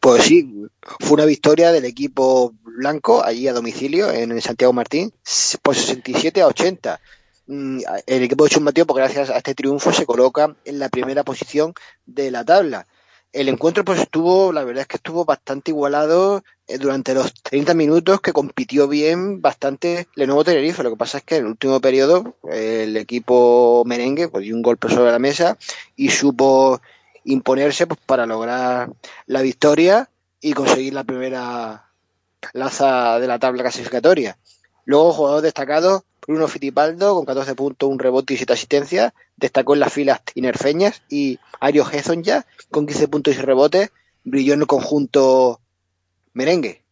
Pues 0.01 0.23
sí, 0.25 0.67
fue 1.01 1.13
una 1.13 1.25
victoria 1.27 1.73
del 1.73 1.85
equipo 1.85 2.55
blanco 2.63 3.23
allí 3.23 3.49
a 3.49 3.53
domicilio 3.53 4.11
en 4.11 4.41
Santiago 4.41 4.73
Martín, 4.73 5.13
por 5.61 5.75
67 5.75 6.41
a 6.41 6.47
80. 6.47 7.01
Mm, 7.47 7.81
El 8.07 8.23
equipo 8.23 8.45
de 8.45 8.51
Chus 8.51 8.63
Mateo, 8.63 8.87
pues 8.87 8.97
gracias 8.97 9.29
a 9.31 9.37
este 9.37 9.55
triunfo, 9.55 9.93
se 9.93 10.07
coloca 10.07 10.57
en 10.65 10.79
la 10.79 10.89
primera 10.89 11.23
posición 11.23 11.75
de 12.07 12.31
la 12.31 12.45
tabla. 12.45 12.87
El 13.33 13.49
encuentro 13.49 13.83
pues 13.83 13.99
estuvo, 13.99 14.53
la 14.53 14.63
verdad 14.63 14.83
es 14.83 14.89
que 14.89 14.99
estuvo 14.99 15.25
bastante 15.25 15.71
igualado 15.71 16.45
eh, 16.67 16.77
durante 16.77 17.15
los 17.15 17.33
30 17.33 17.73
minutos 17.73 18.21
que 18.21 18.35
compitió 18.35 18.89
bien 18.89 19.41
bastante 19.41 20.07
Lenovo 20.15 20.45
Tenerife. 20.45 20.83
Lo 20.83 20.91
que 20.91 20.97
pasa 20.97 21.19
es 21.19 21.25
que 21.25 21.37
en 21.37 21.45
el 21.45 21.51
último 21.53 21.81
periodo 21.81 22.37
el 22.51 22.95
equipo 22.99 23.85
merengue 23.87 24.29
pues, 24.29 24.45
dio 24.45 24.55
un 24.55 24.61
golpe 24.61 24.91
sobre 24.91 25.13
la 25.13 25.19
mesa 25.19 25.57
y 25.97 26.11
supo 26.11 26.83
imponerse 27.25 27.87
pues, 27.87 28.01
para 28.05 28.27
lograr 28.27 28.91
la 29.27 29.41
victoria 29.41 30.11
y 30.41 30.53
conseguir 30.53 30.93
la 30.93 31.05
primera 31.05 31.89
plaza 32.53 33.19
de 33.19 33.27
la 33.27 33.39
tabla 33.39 33.63
clasificatoria. 33.63 34.37
Luego, 34.85 35.13
jugador 35.13 35.43
destacado, 35.43 36.05
Bruno 36.27 36.49
Fittipaldo, 36.49 37.15
con 37.15 37.25
14 37.25 37.55
puntos, 37.55 37.89
un 37.89 37.99
rebote 37.99 38.35
y 38.35 38.37
7 38.37 38.53
asistencias. 38.53 39.13
Destacó 39.37 39.75
en 39.75 39.81
las 39.81 39.93
filas 39.93 40.23
tinerfeñas 40.25 41.03
y 41.09 41.39
Ario 41.61 41.85
ya 42.23 42.47
con 42.71 42.87
15 42.87 43.09
puntos 43.09 43.37
y 43.37 43.41
rebotes, 43.41 43.91
brilló 44.25 44.55
en 44.55 44.61
el 44.61 44.67
conjunto 44.67 45.61
merengue. 46.33 46.83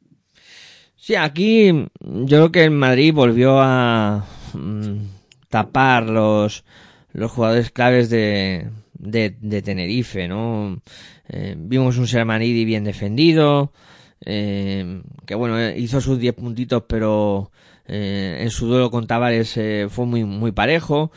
Sí, 0.97 1.14
aquí 1.14 1.88
yo 2.03 2.26
creo 2.26 2.53
que 2.53 2.64
el 2.64 2.70
Madrid 2.72 3.14
volvió 3.14 3.61
a 3.61 4.26
mm, 4.53 4.99
tapar 5.49 6.05
los, 6.05 6.64
los 7.12 7.30
jugadores 7.30 7.70
claves 7.70 8.11
de, 8.11 8.68
de, 8.95 9.62
Tenerife, 9.62 10.28
¿no? 10.28 10.80
Eh, 11.28 11.55
vimos 11.57 11.97
un 11.97 12.07
Sermanidi 12.07 12.64
bien 12.64 12.84
defendido, 12.84 13.72
eh, 14.24 15.03
que 15.26 15.34
bueno, 15.34 15.70
hizo 15.70 16.01
sus 16.01 16.18
10 16.18 16.34
puntitos, 16.34 16.84
pero 16.86 17.51
eh, 17.93 18.38
en 18.43 18.51
su 18.51 18.68
duelo 18.68 18.91
con 18.93 19.09
Tavares 19.09 19.57
eh, 19.57 19.88
fue 19.91 20.07
muy, 20.07 20.24
muy 20.24 20.53
parejo. 20.53 21.11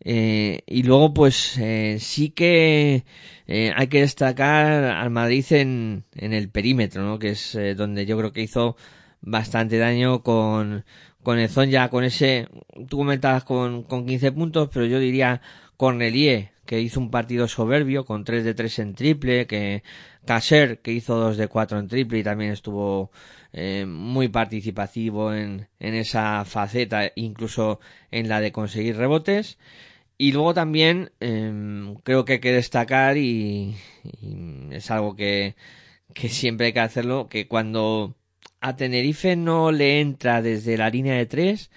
Eh, 0.00 0.62
y 0.66 0.82
luego, 0.82 1.14
pues, 1.14 1.58
sí 1.98 2.30
que 2.30 3.04
hay 3.48 3.86
que 3.88 4.00
destacar 4.00 4.84
al 4.84 5.10
Madrid 5.10 5.44
en, 5.50 6.04
en 6.16 6.32
el 6.32 6.48
perímetro, 6.50 7.02
¿no? 7.04 7.18
Que 7.18 7.30
es 7.30 7.56
donde 7.76 8.06
yo 8.06 8.18
creo 8.18 8.32
que 8.32 8.42
hizo 8.42 8.76
bastante 9.20 9.78
daño 9.78 10.22
con, 10.22 10.84
con 11.22 11.38
el 11.38 11.48
ya 11.70 11.88
con 11.90 12.04
ese, 12.04 12.48
tú 12.88 12.98
comentabas 12.98 13.44
con, 13.44 13.82
con 13.84 14.06
15 14.06 14.32
puntos, 14.32 14.68
pero 14.72 14.86
yo 14.86 14.98
diría 14.98 15.40
Cornelier, 15.76 16.50
que 16.64 16.80
hizo 16.80 17.00
un 17.00 17.10
partido 17.10 17.48
soberbio 17.48 18.04
con 18.04 18.24
3 18.24 18.44
de 18.44 18.54
3 18.54 18.78
en 18.80 18.94
triple, 18.94 19.46
que 19.46 19.82
Caser, 20.24 20.80
que 20.80 20.92
hizo 20.92 21.16
2 21.16 21.36
de 21.36 21.48
4 21.48 21.78
en 21.78 21.88
triple 21.88 22.18
y 22.18 22.22
también 22.24 22.52
estuvo 22.52 23.10
eh, 23.56 23.86
muy 23.86 24.28
participativo 24.28 25.32
en, 25.32 25.66
en 25.80 25.94
esa 25.94 26.44
faceta, 26.44 27.10
incluso 27.14 27.80
en 28.10 28.28
la 28.28 28.42
de 28.42 28.52
conseguir 28.52 28.96
rebotes. 28.96 29.56
Y 30.18 30.32
luego 30.32 30.52
también 30.52 31.10
eh, 31.20 31.94
creo 32.04 32.26
que 32.26 32.34
hay 32.34 32.40
que 32.40 32.52
destacar 32.52 33.16
y, 33.16 33.74
es 34.70 34.90
algo 34.90 35.16
que, 35.16 35.56
que 36.12 36.28
siempre 36.28 36.66
hay 36.66 36.72
que 36.74 36.80
hacerlo, 36.80 37.28
que 37.28 37.48
cuando 37.48 38.14
a 38.60 38.76
Tenerife 38.76 39.36
no 39.36 39.72
le 39.72 40.00
entra 40.00 40.42
desde 40.42 40.76
la 40.76 40.90
línea 40.90 41.14
de 41.14 41.26
tres, 41.26 41.70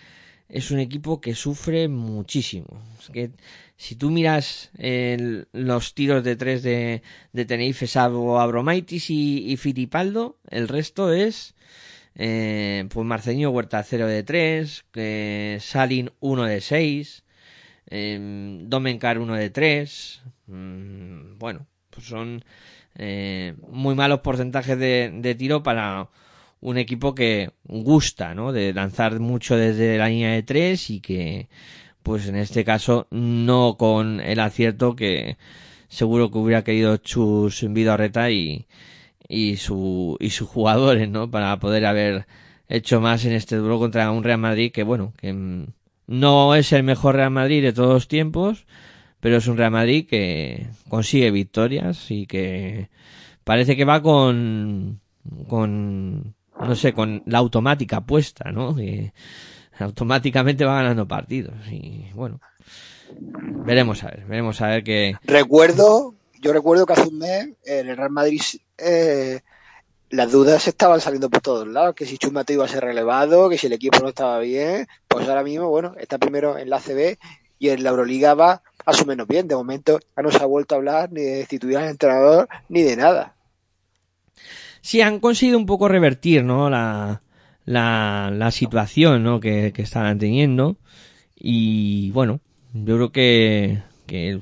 es 0.49 0.71
un 0.71 0.79
equipo 0.79 1.21
que 1.21 1.33
sufre 1.33 1.87
muchísimo. 1.87 2.81
Que 3.13 3.31
si 3.77 3.95
tú 3.95 4.09
miras 4.09 4.71
el- 4.77 5.47
los 5.53 5.93
tiros 5.93 6.25
de 6.25 6.35
tres 6.35 6.61
de, 6.61 7.03
de 7.31 7.45
Tenerife, 7.45 7.87
salvo 7.87 8.39
Abromaitis 8.39 9.09
y, 9.09 9.49
y 9.49 9.55
Fittipaldo, 9.55 10.37
el 10.49 10.67
resto 10.67 11.13
es 11.13 11.55
eh, 12.21 12.85
pues 12.89 13.05
Marceño 13.07 13.49
Huerta 13.49 13.81
0 13.81 14.05
de 14.07 14.23
3, 14.23 14.85
eh, 14.95 15.57
Salin 15.61 16.11
1 16.19 16.43
de 16.43 16.59
6, 16.59 17.23
eh, 17.87 18.59
Domencar 18.63 19.19
1 19.19 19.35
de 19.35 19.49
3. 19.49 20.21
mm, 20.47 21.37
bueno, 21.39 21.65
pues 21.89 22.07
son 22.07 22.43
eh, 22.95 23.55
muy 23.69 23.95
malos 23.95 24.19
porcentajes 24.19 24.77
de, 24.77 25.11
de 25.13 25.35
tiro 25.35 25.63
para 25.63 26.09
un 26.59 26.77
equipo 26.77 27.15
que 27.15 27.51
gusta, 27.63 28.35
¿no? 28.35 28.51
De 28.51 28.73
lanzar 28.73 29.21
mucho 29.21 29.55
desde 29.55 29.97
la 29.97 30.09
línea 30.09 30.31
de 30.33 30.43
3 30.43 30.89
y 30.89 30.99
que, 30.99 31.47
pues 32.03 32.27
en 32.27 32.35
este 32.35 32.65
caso, 32.65 33.07
no 33.11 33.77
con 33.77 34.19
el 34.19 34.41
acierto 34.41 34.95
que 34.95 35.37
seguro 35.87 36.31
que 36.31 36.37
hubiera 36.37 36.65
querido 36.65 36.97
Chus 36.97 37.65
Vidorreta 37.69 38.29
y, 38.29 38.67
y 39.29 39.57
su 39.57 40.17
y 40.19 40.31
sus 40.31 40.49
jugadores, 40.49 41.07
¿no? 41.09 41.31
Para 41.31 41.57
poder 41.59 41.85
haber 41.85 42.25
hecho 42.67 42.99
más 42.99 43.23
en 43.25 43.33
este 43.33 43.55
duelo 43.55 43.79
contra 43.79 44.11
un 44.11 44.23
Real 44.23 44.39
Madrid 44.39 44.71
que 44.73 44.83
bueno, 44.83 45.13
que 45.17 45.31
mm, 45.31 45.67
no 46.07 46.55
es 46.55 46.73
el 46.73 46.83
mejor 46.83 47.15
Real 47.15 47.31
Madrid 47.31 47.61
de 47.61 47.71
todos 47.71 47.93
los 47.93 48.07
tiempos, 48.07 48.65
pero 49.19 49.37
es 49.37 49.47
un 49.47 49.57
Real 49.57 49.71
Madrid 49.71 50.07
que 50.09 50.67
consigue 50.89 51.31
victorias 51.31 52.09
y 52.09 52.25
que 52.25 52.89
parece 53.43 53.77
que 53.77 53.85
va 53.85 54.01
con 54.01 54.99
con 55.47 56.35
no 56.59 56.75
sé, 56.75 56.93
con 56.93 57.23
la 57.25 57.37
automática 57.37 58.01
puesta, 58.01 58.51
¿no? 58.51 58.75
Que 58.75 59.13
automáticamente 59.79 60.65
va 60.65 60.75
ganando 60.81 61.07
partidos 61.07 61.55
y 61.71 62.07
bueno, 62.13 62.41
veremos 63.65 64.03
a 64.03 64.07
ver, 64.07 64.25
veremos 64.25 64.59
a 64.61 64.67
ver 64.67 64.83
que 64.83 65.15
Recuerdo, 65.23 66.15
yo 66.41 66.53
recuerdo 66.53 66.85
que 66.85 66.93
hace 66.93 67.07
un 67.09 67.19
mes 67.19 67.49
en 67.65 67.89
el 67.89 67.97
Real 67.97 68.09
Madrid 68.09 68.41
eh, 68.77 69.41
las 70.09 70.31
dudas 70.31 70.67
estaban 70.67 71.01
saliendo 71.01 71.29
por 71.29 71.41
todos 71.41 71.67
lados, 71.67 71.95
que 71.95 72.05
si 72.05 72.17
Chumate 72.17 72.53
iba 72.53 72.65
a 72.65 72.69
ser 72.69 72.83
relevado, 72.83 73.49
que 73.49 73.57
si 73.57 73.67
el 73.67 73.73
equipo 73.73 73.99
no 73.99 74.09
estaba 74.09 74.39
bien, 74.39 74.87
pues 75.07 75.27
ahora 75.27 75.43
mismo, 75.43 75.69
bueno, 75.69 75.93
está 75.99 76.17
primero 76.17 76.57
en 76.57 76.69
la 76.69 76.79
CB 76.79 77.17
y 77.59 77.69
en 77.69 77.83
la 77.83 77.91
Euroliga 77.91 78.33
va 78.33 78.63
a 78.85 78.93
su 78.93 79.05
menos 79.05 79.27
bien. 79.27 79.47
De 79.47 79.55
momento 79.55 79.99
ya 80.15 80.23
no 80.23 80.31
se 80.31 80.41
ha 80.41 80.45
vuelto 80.45 80.73
a 80.73 80.77
hablar 80.79 81.11
ni 81.11 81.21
de 81.21 81.35
destituir 81.37 81.77
al 81.77 81.89
entrenador 81.89 82.49
ni 82.69 82.81
de 82.81 82.95
nada. 82.95 83.35
sí 84.81 85.01
han 85.01 85.19
conseguido 85.19 85.57
un 85.59 85.65
poco 85.65 85.87
revertir, 85.87 86.43
¿no? 86.43 86.69
La, 86.69 87.21
la, 87.65 88.31
la 88.33 88.51
situación, 88.51 89.23
¿no? 89.23 89.39
Que, 89.39 89.71
que 89.73 89.83
estaban 89.83 90.17
teniendo. 90.17 90.77
Y 91.35 92.11
bueno, 92.11 92.39
yo 92.73 92.95
creo 92.95 93.11
que, 93.11 93.83
que 94.07 94.39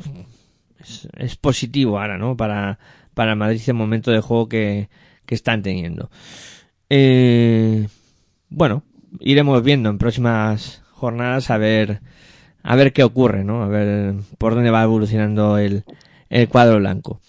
es, 1.18 1.36
positivo 1.36 2.00
ahora, 2.00 2.18
¿no? 2.18 2.38
Para, 2.38 2.80
para 3.14 3.36
Madrid 3.36 3.62
el 3.68 3.74
momento 3.74 4.12
de 4.12 4.22
juego 4.22 4.50
que, 4.50 4.90
que 5.26 5.36
están 5.36 5.62
teniendo. 5.62 6.10
Eh, 6.90 7.88
bueno, 8.50 8.84
iremos 9.20 9.62
viendo 9.64 9.90
en 9.90 9.98
próximas 9.98 10.82
jornadas 10.92 11.50
a 11.50 11.58
ver, 11.58 12.02
a 12.64 12.76
ver 12.76 12.94
qué 12.94 13.04
ocurre, 13.04 13.44
¿no? 13.44 13.64
A 13.64 13.68
ver 13.68 14.16
por 14.38 14.56
dónde 14.56 14.72
va 14.72 14.84
evolucionando 14.84 15.58
el, 15.58 15.84
el 16.30 16.48
cuadro 16.48 16.78
blanco. 16.78 17.20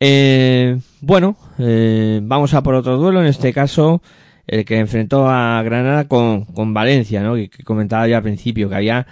Eh, 0.00 0.78
bueno, 1.00 1.36
eh, 1.58 2.20
vamos 2.22 2.54
a 2.54 2.62
por 2.62 2.74
otro 2.74 2.96
duelo, 2.96 3.20
en 3.20 3.26
este 3.26 3.52
caso 3.52 4.00
el 4.46 4.64
que 4.64 4.78
enfrentó 4.78 5.28
a 5.28 5.62
Granada 5.62 6.08
con, 6.08 6.44
con 6.46 6.72
Valencia, 6.72 7.22
¿no? 7.22 7.34
Que, 7.34 7.50
que 7.50 7.64
comentaba 7.64 8.08
yo 8.08 8.16
al 8.16 8.22
principio 8.22 8.68
que 8.68 8.76
había 8.76 9.06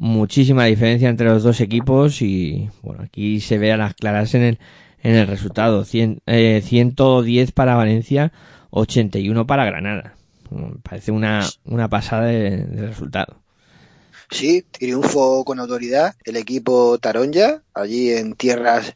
muchísima 0.00 0.64
diferencia 0.64 1.10
entre 1.10 1.26
los 1.26 1.42
dos 1.42 1.60
equipos 1.60 2.22
y 2.22 2.70
bueno, 2.82 3.04
aquí 3.04 3.38
se 3.40 3.58
ve 3.58 3.70
a 3.70 3.76
las 3.76 3.94
claras 3.94 4.34
en 4.34 4.42
el, 4.42 4.58
en 5.02 5.14
el 5.14 5.26
resultado. 5.26 5.84
Cien, 5.84 6.22
eh, 6.26 6.62
110 6.64 7.52
para 7.52 7.76
Valencia, 7.76 8.32
81 8.70 9.46
para 9.46 9.66
Granada. 9.66 10.14
Parece 10.82 11.12
una, 11.12 11.46
una 11.64 11.88
pasada 11.88 12.24
de, 12.24 12.64
de 12.64 12.86
resultado. 12.86 13.42
Sí, 14.30 14.62
triunfo 14.62 15.44
con 15.44 15.60
autoridad 15.60 16.14
el 16.24 16.36
equipo 16.36 16.98
Taronja, 16.98 17.62
allí 17.74 18.10
en 18.10 18.32
tierras 18.34 18.94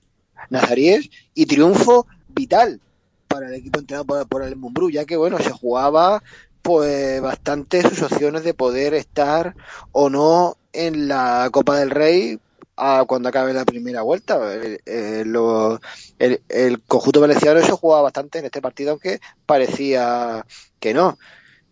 nazaríes, 0.48 1.10
y 1.34 1.44
triunfo 1.44 2.06
vital 2.28 2.80
para 3.28 3.48
el 3.48 3.54
equipo 3.54 3.78
entrenado 3.78 4.06
por, 4.06 4.26
por 4.26 4.42
el 4.42 4.56
Mumbrú, 4.56 4.88
ya 4.88 5.04
que 5.04 5.18
bueno, 5.18 5.38
se 5.38 5.50
jugaba 5.50 6.22
pues 6.62 7.20
bastante 7.20 7.82
sus 7.82 8.00
opciones 8.00 8.42
de 8.42 8.54
poder 8.54 8.94
estar 8.94 9.54
o 9.92 10.08
no 10.08 10.56
en 10.74 11.08
la 11.08 11.48
Copa 11.52 11.78
del 11.78 11.90
Rey 11.90 12.38
a 12.76 13.04
cuando 13.06 13.28
acabe 13.28 13.52
la 13.52 13.64
primera 13.64 14.02
vuelta. 14.02 14.52
El, 14.54 14.80
el- 14.84 15.28
lo- 15.30 15.80
el- 16.18 16.82
conjunto 16.86 17.20
valenciano 17.20 17.60
eso 17.60 17.76
jugaba 17.76 18.02
bastante 18.02 18.38
en 18.40 18.46
este 18.46 18.60
partido, 18.60 18.90
aunque 18.90 19.20
parecía 19.46 20.44
que 20.80 20.92
no. 20.94 21.18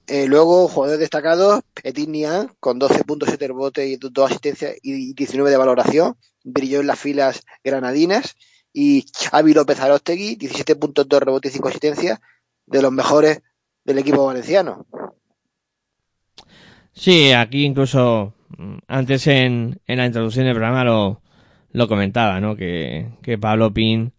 Eh, 0.06 0.26
luego, 0.26 0.68
jugadores 0.68 1.00
destacados, 1.00 1.62
Petit 1.74 2.08
Nian, 2.08 2.50
con 2.60 2.78
12.7 2.78 3.46
rebotes 3.46 3.86
y 3.88 3.96
2 3.96 4.30
asistencias 4.30 4.74
y 4.82 5.14
19 5.14 5.50
de 5.50 5.56
valoración, 5.56 6.16
brilló 6.44 6.80
en 6.80 6.86
las 6.88 6.98
filas 6.98 7.42
granadinas. 7.64 8.36
Y 8.72 9.04
Xavi 9.12 9.52
López 9.54 9.80
Arostegui, 9.80 10.36
17.2 10.36 11.20
rebotes 11.20 11.50
y 11.52 11.54
5 11.54 11.68
asistencias, 11.68 12.20
de 12.66 12.82
los 12.82 12.90
mejores 12.92 13.42
del 13.84 13.98
equipo 13.98 14.24
valenciano. 14.24 14.86
Sí, 16.92 17.32
aquí 17.32 17.64
incluso 17.64 18.34
antes 18.88 19.26
en, 19.26 19.80
en 19.86 19.98
la 19.98 20.06
introducción 20.06 20.44
del 20.44 20.54
programa 20.54 20.84
lo, 20.84 21.20
lo 21.72 21.88
comentaba, 21.88 22.40
¿no? 22.40 22.56
Que, 22.56 23.08
que 23.22 23.38
Pablo 23.38 23.72
Pin 23.72 24.12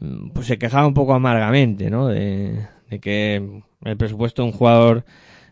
mm, 0.00 0.30
pues 0.30 0.46
se 0.46 0.58
quejaba 0.58 0.86
un 0.86 0.94
poco 0.94 1.14
amargamente, 1.14 1.90
¿no? 1.90 2.08
De, 2.08 2.66
de 2.90 3.00
que 3.00 3.62
el 3.84 3.96
presupuesto 3.96 4.42
de 4.42 4.48
un 4.48 4.54
jugador 4.54 5.04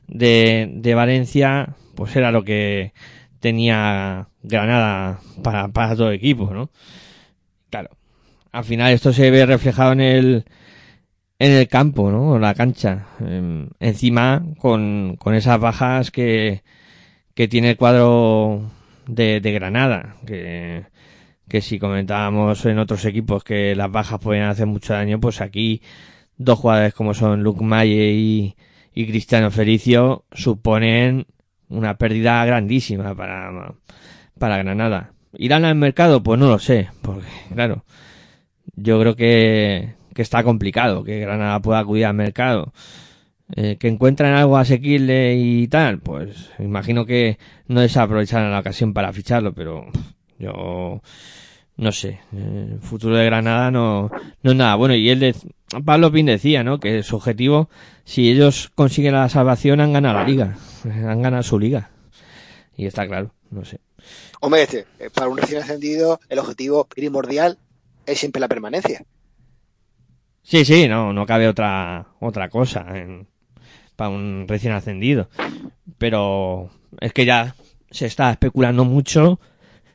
de, 0.07 0.71
de 0.75 0.95
Valencia 0.95 1.75
pues 1.95 2.15
era 2.17 2.33
lo 2.33 2.45
que 2.45 2.93
tenía 3.41 4.29
Granada 4.43 5.21
para, 5.43 5.69
para 5.69 5.97
todo 5.97 6.13
equipo, 6.13 6.53
¿no? 6.53 6.71
Claro, 7.71 7.91
al 8.53 8.65
final 8.65 8.93
esto 8.93 9.13
se 9.13 9.31
ve 9.31 9.47
reflejado 9.47 9.93
en 9.93 10.01
el 10.01 10.45
en 11.39 11.53
el 11.53 11.69
campo, 11.69 12.11
¿no? 12.11 12.37
En 12.37 12.43
la 12.43 12.55
cancha. 12.55 13.07
Em, 13.21 13.71
encima, 13.81 14.45
con, 14.59 15.17
con 15.19 15.35
esas 15.35 15.59
bajas 15.59 16.11
que, 16.11 16.63
que 17.35 17.49
tiene 17.49 17.71
el 17.71 17.77
cuadro 17.77 18.63
de, 19.07 19.41
Granada, 19.41 20.17
que, 20.27 20.85
que 21.49 21.61
si 21.61 21.79
comentábamos 21.79 22.65
en 22.67 22.79
otros 22.79 23.05
equipos 23.05 23.45
que 23.45 23.75
las 23.75 23.91
bajas 23.91 24.21
pueden 24.21 24.45
hacer 24.45 24.67
mucho 24.67 24.93
daño, 24.93 25.21
pues 25.21 25.41
aquí 25.41 25.83
dos 26.37 26.59
jugadores 26.59 26.95
como 26.95 27.15
son 27.15 27.43
Luke 27.43 27.65
Maye 27.65 28.13
y, 28.13 28.57
y 28.95 29.07
Cristiano 29.07 29.51
Felicio 29.51 30.25
suponen 30.33 31.27
una 31.69 31.97
pérdida 31.97 32.45
grandísima 32.45 33.15
para, 33.15 33.75
para 34.39 34.59
Granada. 34.59 35.13
¿Irán 35.35 35.65
al 35.65 35.77
mercado? 35.77 36.23
Pues 36.23 36.41
no 36.41 36.49
lo 36.49 36.59
sé, 36.59 36.89
porque 37.03 37.27
claro, 37.55 37.85
yo 38.75 39.01
creo 39.01 39.17
que, 39.17 39.95
que 40.15 40.23
está 40.23 40.43
complicado 40.43 41.05
que 41.05 41.21
Granada 41.21 41.61
pueda 41.61 41.79
acudir 41.79 42.07
al 42.07 42.15
mercado. 42.15 42.73
Eh, 43.57 43.77
que 43.79 43.89
encuentran 43.89 44.35
algo 44.35 44.57
asequible 44.57 45.35
y 45.35 45.67
tal, 45.67 45.99
pues 45.99 46.51
imagino 46.59 47.05
que 47.05 47.39
no 47.67 47.81
desaprovecharán 47.81 48.53
la 48.53 48.61
ocasión 48.61 48.95
para 48.95 49.13
ficharlo, 49.13 49.53
pero 49.53 49.87
yo 50.39 51.01
no 51.77 51.93
sé, 51.93 52.21
el 52.33 52.79
futuro 52.81 53.17
de 53.17 53.25
Granada 53.25 53.71
no, 53.71 54.11
no 54.43 54.51
es 54.51 54.57
nada 54.57 54.75
bueno. 54.75 54.95
Y 54.95 55.09
él, 55.09 55.19
de, 55.19 55.35
Pablo 55.85 56.13
Pin 56.13 56.27
decía, 56.27 56.63
¿no? 56.63 56.79
Que 56.79 57.03
su 57.03 57.17
objetivo, 57.17 57.71
si 58.05 58.31
ellos 58.31 58.71
consiguen 58.75 59.15
la 59.15 59.29
salvación, 59.29 59.81
han 59.81 59.95
ganado 59.95 60.19
la 60.19 60.25
liga, 60.25 60.57
han 60.85 61.23
ganado 61.23 61.43
su 61.43 61.59
liga. 61.59 61.91
Y 62.77 62.87
está 62.87 63.07
claro, 63.07 63.33
no 63.51 63.65
sé. 63.65 63.81
Hombre, 64.41 64.63
este, 64.63 64.87
eh, 64.99 65.11
para 65.13 65.29
un 65.29 65.39
recién 65.39 65.63
ascendido, 65.63 66.21
el 66.29 66.39
objetivo 66.39 66.85
primordial 66.85 67.59
es 68.07 68.19
siempre 68.19 68.41
la 68.41 68.49
permanencia. 68.49 69.03
Sí, 70.43 70.65
sí, 70.65 70.87
no, 70.87 71.13
no 71.13 71.27
cabe 71.27 71.49
otra, 71.49 72.07
otra 72.21 72.49
cosa 72.49 72.87
en- 72.95 73.30
para 74.01 74.09
un 74.09 74.47
recién 74.49 74.73
ascendido. 74.73 75.29
Pero 75.99 76.71
es 77.03 77.13
que 77.13 77.27
ya 77.27 77.55
se 77.91 78.07
está 78.07 78.31
especulando 78.31 78.87
mucho 78.87 79.39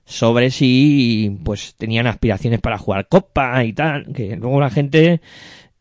sobre 0.06 0.52
si 0.52 1.40
pues 1.44 1.74
tenían 1.76 2.06
aspiraciones 2.06 2.62
para 2.62 2.78
jugar 2.78 3.08
copa 3.08 3.64
y 3.64 3.74
tal, 3.74 4.14
que 4.14 4.36
luego 4.36 4.62
la 4.62 4.70
gente 4.70 5.22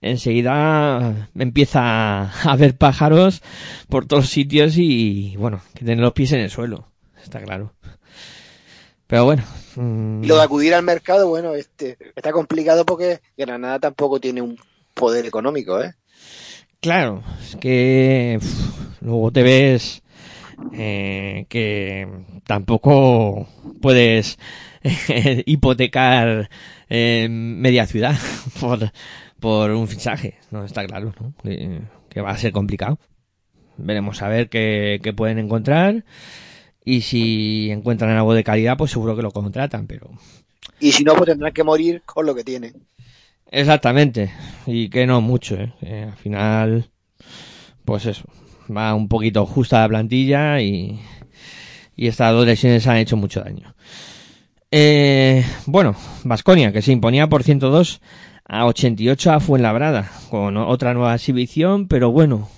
enseguida 0.00 1.28
empieza 1.38 2.30
a 2.50 2.56
ver 2.56 2.78
pájaros 2.78 3.42
por 3.90 4.06
todos 4.06 4.30
sitios 4.30 4.78
y 4.78 5.36
bueno, 5.36 5.60
que 5.74 5.84
tener 5.84 5.98
los 5.98 6.14
pies 6.14 6.32
en 6.32 6.40
el 6.40 6.50
suelo, 6.50 6.88
está 7.22 7.42
claro. 7.42 7.74
Pero 9.06 9.26
bueno, 9.26 9.42
mm, 9.76 10.24
Y 10.24 10.26
lo 10.28 10.36
de 10.36 10.44
acudir 10.44 10.72
al 10.72 10.82
mercado, 10.82 11.28
bueno, 11.28 11.54
este 11.54 11.98
está 12.16 12.32
complicado 12.32 12.86
porque 12.86 13.20
Granada 13.36 13.80
tampoco 13.80 14.18
tiene 14.18 14.40
un 14.40 14.58
poder 14.94 15.26
económico, 15.26 15.82
¿eh? 15.82 15.94
Claro, 16.84 17.22
es 17.40 17.56
que 17.56 18.38
luego 19.00 19.32
te 19.32 19.42
ves 19.42 20.02
eh, 20.74 21.46
que 21.48 22.06
tampoco 22.46 23.48
puedes 23.80 24.38
eh, 24.82 25.42
hipotecar 25.46 26.50
eh, 26.90 27.26
media 27.30 27.86
ciudad 27.86 28.18
por, 28.60 28.92
por 29.40 29.70
un 29.70 29.88
fichaje, 29.88 30.34
no 30.50 30.62
está 30.62 30.84
claro, 30.84 31.14
¿no? 31.18 31.32
Que, 31.42 31.80
que 32.10 32.20
va 32.20 32.32
a 32.32 32.36
ser 32.36 32.52
complicado. 32.52 32.98
Veremos 33.78 34.20
a 34.20 34.28
ver 34.28 34.50
qué, 34.50 35.00
qué 35.02 35.14
pueden 35.14 35.38
encontrar 35.38 36.04
y 36.84 37.00
si 37.00 37.70
encuentran 37.70 38.10
algo 38.10 38.34
de 38.34 38.44
calidad, 38.44 38.76
pues 38.76 38.90
seguro 38.90 39.16
que 39.16 39.22
lo 39.22 39.30
contratan, 39.30 39.86
pero 39.86 40.10
Y 40.80 40.92
si 40.92 41.02
no, 41.02 41.14
pues 41.14 41.30
tendrán 41.30 41.54
que 41.54 41.64
morir 41.64 42.02
con 42.04 42.26
lo 42.26 42.34
que 42.34 42.44
tienen. 42.44 42.74
Exactamente, 43.50 44.32
y 44.66 44.88
que 44.88 45.06
no 45.06 45.20
mucho, 45.20 45.54
¿eh? 45.56 45.72
Que 45.80 46.02
al 46.02 46.16
final, 46.16 46.90
pues 47.84 48.06
eso, 48.06 48.24
va 48.74 48.94
un 48.94 49.08
poquito 49.08 49.46
justa 49.46 49.80
la 49.80 49.88
plantilla 49.88 50.60
y, 50.60 51.00
y 51.96 52.08
estas 52.08 52.32
dos 52.32 52.46
lesiones 52.46 52.86
han 52.86 52.96
hecho 52.96 53.16
mucho 53.16 53.40
daño. 53.40 53.74
Eh, 54.70 55.44
bueno, 55.66 55.94
Vasconia, 56.24 56.72
que 56.72 56.82
se 56.82 56.90
imponía 56.90 57.28
por 57.28 57.44
102 57.44 58.00
a 58.44 58.66
88 58.66 59.32
a 59.32 59.40
Fuenlabrada, 59.40 60.10
con 60.30 60.56
otra 60.56 60.94
nueva 60.94 61.14
exhibición, 61.14 61.86
pero 61.86 62.10
bueno, 62.10 62.48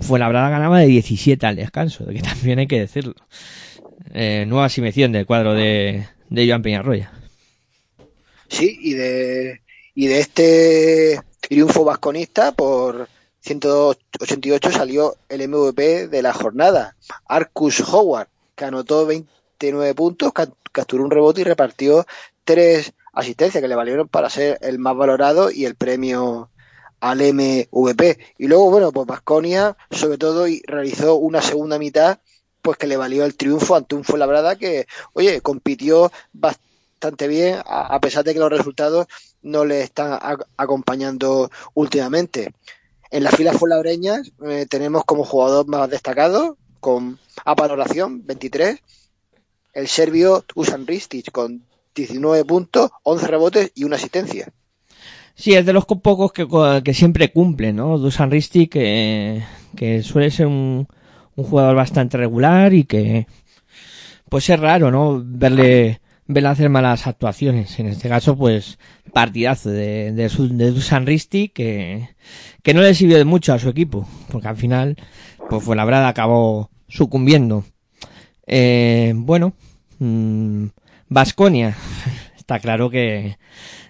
Fuenlabrada 0.00 0.48
ganaba 0.48 0.78
de 0.78 0.86
17 0.86 1.44
al 1.46 1.56
descanso, 1.56 2.06
que 2.06 2.22
también 2.22 2.58
hay 2.60 2.66
que 2.66 2.80
decirlo. 2.80 3.14
Eh, 4.14 4.44
nueva 4.48 4.66
exhibición 4.66 5.12
del 5.12 5.26
cuadro 5.26 5.52
de, 5.54 6.06
de 6.30 6.48
Joan 6.48 6.62
Peñarroya. 6.62 7.12
Sí, 8.48 8.78
y 8.80 8.94
de, 8.94 9.60
y 10.00 10.06
de 10.06 10.18
este 10.20 11.20
triunfo 11.40 11.84
vasconista 11.84 12.52
por 12.52 13.06
188 13.40 14.70
salió 14.72 15.16
el 15.28 15.42
MVP 15.42 16.08
de 16.08 16.22
la 16.22 16.32
jornada, 16.32 16.96
Arcus 17.26 17.80
Howard, 17.80 18.28
que 18.54 18.64
anotó 18.64 19.04
29 19.04 19.94
puntos, 19.94 20.32
ca- 20.32 20.48
capturó 20.72 21.04
un 21.04 21.10
rebote 21.10 21.42
y 21.42 21.44
repartió 21.44 22.06
tres 22.44 22.94
asistencias 23.12 23.60
que 23.60 23.68
le 23.68 23.74
valieron 23.74 24.08
para 24.08 24.30
ser 24.30 24.56
el 24.62 24.78
más 24.78 24.96
valorado 24.96 25.50
y 25.50 25.66
el 25.66 25.74
premio 25.74 26.50
al 27.00 27.20
MVP. 27.20 28.18
Y 28.38 28.46
luego, 28.46 28.70
bueno, 28.70 28.92
pues 28.92 29.06
Vasconia, 29.06 29.76
sobre 29.90 30.16
todo, 30.16 30.48
y 30.48 30.62
realizó 30.66 31.16
una 31.16 31.42
segunda 31.42 31.78
mitad, 31.78 32.20
pues 32.62 32.78
que 32.78 32.86
le 32.86 32.96
valió 32.96 33.24
el 33.26 33.36
triunfo 33.36 33.74
ante 33.76 33.94
un 33.96 34.04
Fuenlabrada 34.04 34.56
que, 34.56 34.86
oye, 35.12 35.40
compitió 35.42 36.10
bastante 36.32 36.69
bien, 37.28 37.58
a, 37.64 38.00
pesar 38.00 38.24
de 38.24 38.34
que 38.34 38.40
los 38.40 38.50
resultados 38.50 39.06
no 39.42 39.64
le 39.64 39.82
están 39.82 40.18
acompañando 40.56 41.50
últimamente. 41.74 42.52
En 43.10 43.24
las 43.24 43.34
filas 43.34 43.56
fuenlabreñas 43.56 44.30
eh, 44.46 44.66
tenemos 44.68 45.04
como 45.04 45.24
jugador 45.24 45.66
más 45.66 45.88
destacado, 45.90 46.56
con 46.78 47.18
a 47.44 47.54
valoración 47.54 48.24
23, 48.26 48.78
el 49.74 49.88
serbio 49.88 50.44
Usan 50.54 50.86
Ristic 50.86 51.30
con 51.32 51.62
19 51.94 52.44
puntos, 52.44 52.90
11 53.02 53.26
rebotes 53.26 53.72
y 53.74 53.84
una 53.84 53.96
asistencia. 53.96 54.48
Sí, 55.34 55.54
es 55.54 55.64
de 55.64 55.72
los 55.72 55.86
co- 55.86 56.00
pocos 56.00 56.32
que, 56.32 56.46
que 56.84 56.94
siempre 56.94 57.32
cumple, 57.32 57.72
¿no? 57.72 57.98
Dusan 57.98 58.30
Ristic, 58.30 58.72
que, 58.72 59.42
que 59.76 60.02
suele 60.02 60.30
ser 60.30 60.46
un, 60.46 60.86
un 61.36 61.44
jugador 61.44 61.76
bastante 61.76 62.16
regular 62.16 62.74
y 62.74 62.84
que, 62.84 63.26
pues 64.28 64.48
es 64.50 64.60
raro, 64.60 64.90
¿no? 64.90 65.20
Verle, 65.24 66.00
verle 66.32 66.48
hacer 66.48 66.68
malas 66.70 67.06
actuaciones. 67.06 67.78
En 67.80 67.86
este 67.86 68.08
caso, 68.08 68.36
pues, 68.36 68.78
partidazo 69.12 69.70
de, 69.70 70.12
de, 70.12 70.28
su- 70.28 70.56
de 70.56 70.70
Dusan 70.70 71.06
Ristic, 71.06 71.52
que, 71.52 72.08
que 72.62 72.74
no 72.74 72.80
le 72.82 72.94
sirvió 72.94 73.18
de 73.18 73.24
mucho 73.24 73.52
a 73.52 73.58
su 73.58 73.68
equipo, 73.68 74.06
porque 74.30 74.48
al 74.48 74.56
final, 74.56 74.96
pues 75.48 75.62
fue 75.64 75.76
la 75.76 76.08
acabó 76.08 76.70
sucumbiendo. 76.88 77.64
Eh, 78.46 79.12
bueno, 79.16 79.54
mm, 79.98 80.66
Vasconia, 81.08 81.76
está 82.36 82.58
claro 82.60 82.90
que, 82.90 83.36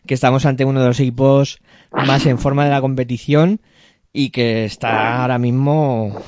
que 0.07 0.14
estamos 0.14 0.47
ante 0.47 0.64
uno 0.64 0.80
de 0.80 0.88
los 0.88 1.01
equipos 1.01 1.61
más 1.93 2.26
en 2.26 2.38
forma 2.38 2.64
de 2.64 2.70
la 2.70 2.80
competición 2.80 3.61
y 4.12 4.30
que 4.30 4.64
está 4.64 5.22
ahora 5.22 5.38
mismo 5.38 6.20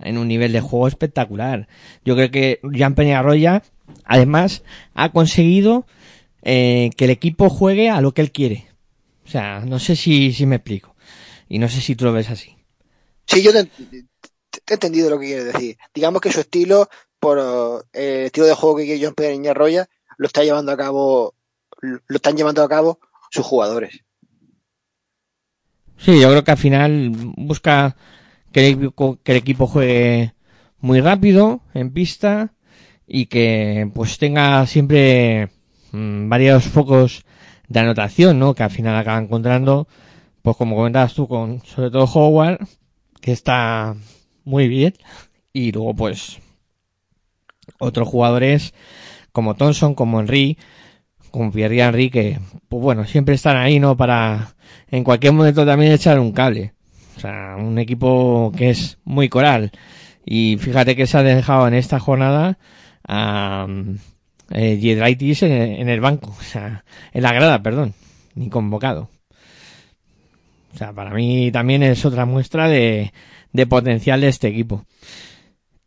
en 0.00 0.18
un 0.18 0.28
nivel 0.28 0.52
de 0.52 0.60
juego 0.60 0.88
espectacular. 0.88 1.68
Yo 2.04 2.14
creo 2.14 2.30
que 2.30 2.60
Jan 2.72 2.94
Peñarroya, 2.94 3.62
además, 4.04 4.62
ha 4.94 5.12
conseguido 5.12 5.86
eh, 6.42 6.90
que 6.96 7.04
el 7.04 7.10
equipo 7.10 7.50
juegue 7.50 7.90
a 7.90 8.00
lo 8.00 8.12
que 8.12 8.22
él 8.22 8.32
quiere. 8.32 8.68
O 9.24 9.28
sea, 9.28 9.60
no 9.60 9.78
sé 9.78 9.96
si, 9.96 10.32
si 10.32 10.46
me 10.46 10.56
explico. 10.56 10.94
Y 11.48 11.58
no 11.58 11.68
sé 11.68 11.80
si 11.80 11.96
tú 11.96 12.04
lo 12.04 12.12
ves 12.12 12.30
así. 12.30 12.56
Sí, 13.26 13.42
yo 13.42 13.52
te, 13.52 13.64
te 13.64 14.04
he 14.68 14.74
entendido 14.74 15.10
lo 15.10 15.18
que 15.18 15.26
quieres 15.26 15.52
decir. 15.52 15.76
Digamos 15.94 16.20
que 16.20 16.32
su 16.32 16.40
estilo, 16.40 16.88
por 17.18 17.38
eh, 17.92 18.20
el 18.20 18.26
estilo 18.26 18.46
de 18.46 18.54
juego 18.54 18.76
que 18.76 18.84
quiere 18.84 19.04
John 19.04 19.14
Pedro 19.14 19.32
Niña 19.32 19.54
Roya, 19.54 19.88
lo 20.18 20.26
está 20.26 20.44
llevando 20.44 20.72
a 20.72 20.76
cabo, 20.76 21.34
lo 21.80 22.16
están 22.16 22.36
llevando 22.36 22.62
a 22.62 22.68
cabo 22.68 23.00
sus 23.30 23.44
jugadores. 23.44 24.00
Sí, 25.98 26.20
yo 26.20 26.28
creo 26.28 26.44
que 26.44 26.50
al 26.50 26.58
final 26.58 27.10
busca 27.36 27.96
que 28.52 28.68
el, 28.68 28.92
que 29.24 29.32
el 29.32 29.38
equipo 29.38 29.66
juegue 29.66 30.34
muy 30.78 31.00
rápido 31.00 31.62
en 31.74 31.92
pista 31.92 32.52
y 33.06 33.26
que 33.26 33.90
pues 33.94 34.18
tenga 34.18 34.66
siempre 34.66 35.48
mm, 35.92 36.28
varios 36.28 36.64
focos 36.64 37.24
de 37.68 37.80
anotación, 37.80 38.38
¿no? 38.38 38.54
Que 38.54 38.62
al 38.62 38.70
final 38.70 38.96
acaba 38.96 39.18
encontrando, 39.18 39.88
pues 40.42 40.56
como 40.56 40.76
comentabas 40.76 41.14
tú, 41.14 41.28
con 41.28 41.62
sobre 41.64 41.90
todo 41.90 42.04
Howard, 42.04 42.66
que 43.20 43.32
está 43.32 43.94
muy 44.44 44.68
bien, 44.68 44.94
y 45.52 45.72
luego 45.72 45.94
pues 45.94 46.38
otros 47.78 48.08
jugadores 48.08 48.74
como 49.32 49.54
Thompson, 49.54 49.94
como 49.94 50.20
Henry, 50.20 50.58
como 51.30 51.52
Pierre 51.52 51.80
Henry, 51.80 52.10
que 52.10 52.38
pues 52.68 52.82
bueno, 52.82 53.04
siempre 53.04 53.34
están 53.34 53.56
ahí, 53.56 53.78
¿no? 53.78 53.96
Para 53.96 54.54
en 54.90 55.04
cualquier 55.04 55.32
momento 55.32 55.66
también 55.66 55.92
echar 55.92 56.18
un 56.18 56.32
cable. 56.32 56.72
O 57.16 57.20
sea, 57.20 57.56
un 57.58 57.78
equipo 57.78 58.52
que 58.56 58.70
es 58.70 58.98
muy 59.04 59.28
coral. 59.28 59.72
Y 60.24 60.56
fíjate 60.58 60.96
que 60.96 61.06
se 61.06 61.16
ha 61.18 61.22
dejado 61.22 61.66
en 61.68 61.74
esta 61.74 61.98
jornada 61.98 62.58
a 63.08 63.66
eh, 64.50 64.78
Giedraitis 64.80 65.42
en, 65.42 65.52
en 65.52 65.88
el 65.88 66.00
banco, 66.00 66.34
o 66.38 66.42
sea, 66.42 66.84
en 67.12 67.22
la 67.22 67.32
grada, 67.32 67.62
perdón, 67.62 67.94
ni 68.34 68.48
convocado. 68.48 69.08
O 70.74 70.78
sea, 70.78 70.92
para 70.92 71.10
mí 71.10 71.50
también 71.52 71.82
es 71.82 72.04
otra 72.04 72.26
muestra 72.26 72.68
de, 72.68 73.12
de 73.52 73.66
potencial 73.66 74.20
de 74.20 74.28
este 74.28 74.48
equipo. 74.48 74.84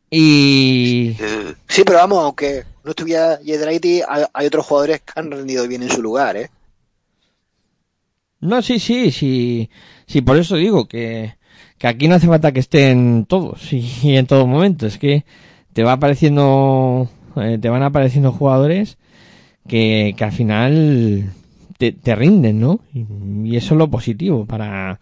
Y 0.09 1.15
Eh, 1.19 1.53
Sí, 1.67 1.83
pero 1.85 1.99
vamos, 1.99 2.23
aunque 2.23 2.63
no 2.83 2.91
estuviera 2.91 3.39
Yedraiti, 3.41 4.01
hay, 4.07 4.23
hay 4.33 4.47
otros 4.47 4.65
jugadores 4.65 5.01
que 5.01 5.13
han 5.15 5.29
rendido 5.29 5.67
bien 5.67 5.83
en 5.83 5.89
su 5.91 6.01
lugar, 6.01 6.35
¿eh? 6.35 6.49
no, 8.41 8.61
sí, 8.61 8.79
sí, 8.79 9.11
sí, 9.11 9.69
sí, 10.07 10.21
por 10.21 10.37
eso 10.37 10.55
digo 10.55 10.87
que, 10.87 11.35
que 11.77 11.87
aquí 11.87 12.07
no 12.07 12.15
hace 12.15 12.27
falta 12.27 12.51
que 12.51 12.61
estén 12.61 13.25
todos 13.25 13.71
y, 13.73 13.85
y 14.01 14.15
en 14.17 14.25
todo 14.25 14.47
momento. 14.47 14.87
Es 14.87 14.97
que 14.97 15.25
te 15.73 15.83
va 15.83 15.93
apareciendo, 15.93 17.09
eh, 17.35 17.57
te 17.61 17.69
van 17.69 17.83
apareciendo 17.83 18.31
jugadores 18.31 18.97
que, 19.67 20.13
que 20.17 20.23
al 20.23 20.31
final 20.31 21.31
te, 21.77 21.91
te 21.93 22.15
rinden, 22.15 22.59
¿no? 22.59 22.81
Y, 22.93 23.55
eso 23.55 23.73
es 23.73 23.77
lo 23.77 23.89
positivo 23.89 24.45
para, 24.45 24.99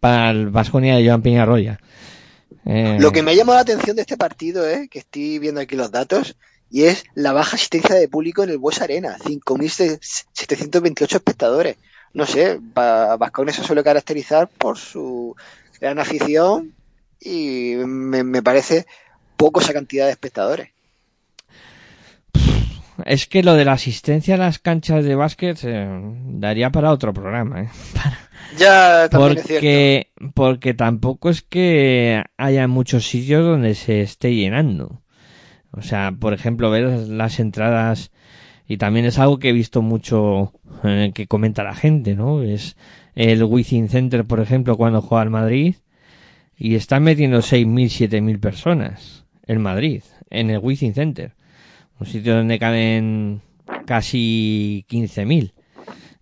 para 0.00 0.30
el 0.30 0.50
Vasconia 0.50 0.96
de 0.96 1.06
Joan 1.06 1.22
Peñarroya. 1.22 1.80
Eh, 2.66 2.98
Lo 3.00 3.12
que 3.12 3.22
me 3.22 3.30
ha 3.30 3.34
llamado 3.34 3.56
la 3.56 3.62
atención 3.62 3.96
de 3.96 4.02
este 4.02 4.16
partido, 4.16 4.68
¿eh? 4.68 4.88
que 4.90 4.98
estoy 4.98 5.38
viendo 5.38 5.60
aquí 5.60 5.76
los 5.76 5.90
datos, 5.90 6.36
y 6.70 6.84
es 6.84 7.04
la 7.14 7.32
baja 7.32 7.56
asistencia 7.56 7.94
de 7.94 8.08
público 8.08 8.42
en 8.42 8.50
el 8.50 8.58
Bues 8.58 8.82
Arena, 8.82 9.16
5.728 9.18 11.14
espectadores. 11.14 11.76
No 12.12 12.26
sé, 12.26 12.58
Vasconia 12.74 13.54
se 13.54 13.62
suele 13.62 13.84
caracterizar 13.84 14.48
por 14.48 14.76
su 14.76 15.36
gran 15.80 15.98
afición 15.98 16.74
y 17.20 17.74
me, 17.86 18.24
me 18.24 18.42
parece 18.42 18.86
poco 19.38 19.60
esa 19.60 19.72
cantidad 19.72 20.04
de 20.04 20.12
espectadores. 20.12 20.68
Es 23.04 23.26
que 23.26 23.44
lo 23.44 23.54
de 23.54 23.64
la 23.64 23.72
asistencia 23.72 24.34
a 24.34 24.38
las 24.38 24.58
canchas 24.58 25.04
de 25.04 25.14
básquet 25.14 25.58
eh, 25.62 25.88
daría 26.26 26.70
para 26.70 26.90
otro 26.90 27.14
programa, 27.14 27.62
¿eh? 27.62 27.68
Ya 28.58 29.08
también 29.08 29.38
es 29.38 29.44
cierto. 29.44 29.54
porque, 29.54 30.10
porque 30.34 30.74
tampoco 30.74 31.28
es 31.28 31.42
que 31.42 32.24
haya 32.36 32.66
muchos 32.66 33.06
sitios 33.06 33.44
donde 33.44 33.74
se 33.74 34.00
esté 34.00 34.34
llenando. 34.34 35.02
O 35.70 35.82
sea, 35.82 36.12
por 36.18 36.32
ejemplo, 36.32 36.70
ver 36.70 36.84
las 37.08 37.40
entradas, 37.40 38.10
y 38.66 38.78
también 38.78 39.04
es 39.04 39.18
algo 39.18 39.38
que 39.38 39.50
he 39.50 39.52
visto 39.52 39.82
mucho 39.82 40.52
eh, 40.82 41.12
que 41.14 41.26
comenta 41.26 41.62
la 41.62 41.74
gente, 41.74 42.14
¿no? 42.14 42.42
Es 42.42 42.76
el 43.14 43.44
Wizzing 43.44 43.88
Center, 43.90 44.24
por 44.24 44.40
ejemplo, 44.40 44.76
cuando 44.76 45.02
juega 45.02 45.22
al 45.22 45.30
Madrid, 45.30 45.76
y 46.56 46.74
están 46.74 47.02
metiendo 47.04 47.38
6.000, 47.38 48.08
7.000 48.08 48.40
personas 48.40 49.24
en 49.48 49.60
Madrid, 49.60 50.02
en 50.30 50.50
el 50.50 50.58
Wizzing 50.58 50.94
Center. 50.94 51.32
Un 51.98 52.06
sitio 52.06 52.36
donde 52.36 52.58
caben 52.58 53.40
casi 53.86 54.84
15.000. 54.88 55.52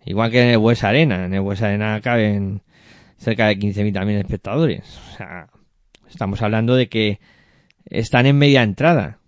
Igual 0.05 0.31
que 0.31 0.41
en 0.41 0.49
el 0.49 0.57
Bues 0.57 0.83
Arena. 0.83 1.25
En 1.25 1.33
el 1.33 1.41
Bues 1.41 1.61
Arena 1.61 2.01
caben 2.01 2.63
cerca 3.17 3.47
de 3.47 3.59
15.000 3.59 3.93
también 3.93 4.19
espectadores. 4.19 4.99
O 5.11 5.17
sea, 5.17 5.49
estamos 6.09 6.41
hablando 6.41 6.75
de 6.75 6.87
que 6.89 7.19
están 7.85 8.25
en 8.25 8.37
media 8.37 8.63
entrada. 8.63 9.19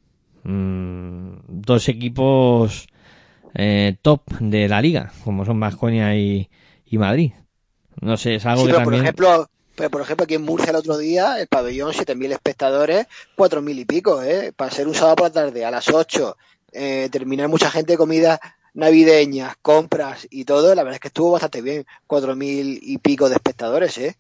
Mm, 0.44 1.34
dos 1.48 1.90
equipos 1.90 2.88
eh, 3.54 3.98
top 4.02 4.24
de 4.40 4.70
la 4.70 4.82
liga, 4.82 5.12
como 5.24 5.46
son 5.46 5.60
Vasconia 5.60 6.16
y, 6.16 6.50
y 6.86 6.98
Madrid. 6.98 7.34
No 8.00 8.16
sé, 8.16 8.36
es 8.36 8.46
algo 8.46 8.62
Sí, 8.62 8.68
que 8.68 8.74
pero 8.74 8.84
también... 8.84 9.02
por 9.02 9.04
ejemplo, 9.04 9.50
pero 9.80 9.90
por 9.90 10.02
ejemplo 10.02 10.26
aquí 10.26 10.34
en 10.34 10.42
Murcia 10.42 10.72
el 10.72 10.76
otro 10.76 10.98
día, 10.98 11.40
el 11.40 11.48
pabellón 11.48 11.94
7.000 11.94 12.34
espectadores, 12.34 13.08
4.000 13.38 13.80
y 13.80 13.86
pico, 13.86 14.22
¿eh? 14.22 14.52
Para 14.54 14.72
ser 14.72 14.90
un 14.90 14.94
sábado 14.94 15.16
por 15.16 15.28
la 15.28 15.32
tarde 15.32 15.64
a 15.64 15.72
las 15.72 15.88
8, 15.88 16.36
eh, 16.74 17.08
terminar 17.10 17.48
mucha 17.48 17.72
gente 17.72 17.96
comidas 17.96 18.42
navideñas, 18.74 19.56
compras 19.62 20.28
y 20.30 20.44
todo, 20.44 20.76
la 20.76 20.84
verdad 20.84 20.96
es 20.96 21.00
que 21.00 21.08
estuvo 21.08 21.32
bastante 21.32 21.62
bien, 21.62 21.86
4.000 22.08 22.78
y 22.82 22.98
pico 22.98 23.30
de 23.30 23.36
espectadores, 23.36 23.98
¿eh? 24.00 24.18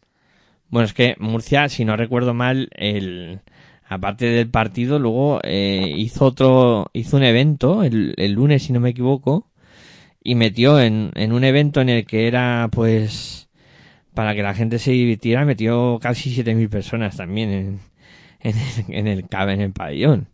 Bueno, 0.70 0.86
es 0.86 0.93
que 0.93 1.16
Murcia, 1.20 1.68
si 1.68 1.84
no 1.84 1.97
recuerdo 1.97 2.34
mal, 2.34 2.70
el 2.72 3.41
aparte 3.89 4.28
del 4.28 4.49
partido, 4.49 4.97
luego 4.97 5.41
eh, 5.43 5.93
hizo 5.97 6.24
otro, 6.24 6.89
hizo 6.93 7.18
un 7.18 7.24
evento 7.24 7.84
el, 7.84 8.14
el 8.16 8.32
lunes, 8.32 8.64
si 8.64 8.72
no 8.72 8.80
me 8.80 8.91
equivoco, 8.91 9.49
y 10.24 10.36
metió 10.36 10.80
en, 10.80 11.12
en 11.16 11.34
un 11.34 11.43
evento 11.43 11.82
en 11.82 11.89
el 11.89 12.05
que 12.05 12.30
era, 12.30 12.70
pues, 12.72 13.49
para 14.14 14.36
que 14.36 14.43
la 14.43 14.53
gente 14.53 14.80
se 14.80 14.91
divirtiera, 14.91 15.45
metió 15.45 15.99
casi 16.01 16.30
7.000 16.36 16.70
personas 16.70 17.18
también 17.18 17.49
en, 17.49 17.80
en, 18.41 18.55
el, 18.57 18.95
en 18.95 19.07
el 19.07 19.26
en 19.32 19.62
el 19.62 19.72
pabellón. 19.72 20.28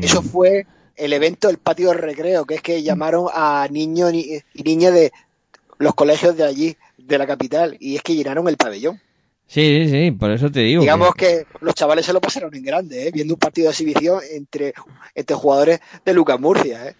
Eso 0.00 0.22
fue 0.22 0.66
el 0.96 1.12
evento 1.12 1.48
del 1.48 1.58
patio 1.58 1.88
de 1.88 1.94
recreo, 1.94 2.44
que 2.44 2.54
es 2.56 2.62
que 2.62 2.82
llamaron 2.82 3.26
a 3.34 3.66
niños 3.70 4.12
ni- 4.12 4.38
y 4.54 4.62
niñas 4.62 4.94
de 4.94 5.12
los 5.78 5.94
colegios 5.94 6.36
de 6.36 6.44
allí, 6.44 6.76
de 6.98 7.18
la 7.18 7.26
capital, 7.26 7.76
y 7.80 7.96
es 7.96 8.02
que 8.02 8.14
llenaron 8.14 8.46
el 8.48 8.56
pabellón. 8.56 9.00
Sí, 9.48 9.84
sí, 9.84 9.90
sí, 9.90 10.10
por 10.12 10.30
eso 10.30 10.50
te 10.50 10.60
digo. 10.60 10.82
Digamos 10.82 11.14
que- 11.14 11.44
que 11.44 11.46
los 11.60 11.74
chavales 11.74 12.06
se 12.06 12.12
lo 12.12 12.20
pasaron 12.20 12.54
en 12.54 12.62
grande, 12.62 13.08
¿eh? 13.08 13.10
viendo 13.12 13.34
un 13.34 13.40
partido 13.40 13.66
de 13.66 13.72
exhibición 13.72 14.20
entre, 14.32 14.72
entre 15.14 15.36
jugadores 15.36 15.80
de 16.04 16.14
Lucas 16.14 16.38
Murcia. 16.40 16.88
¿eh? 16.88 16.94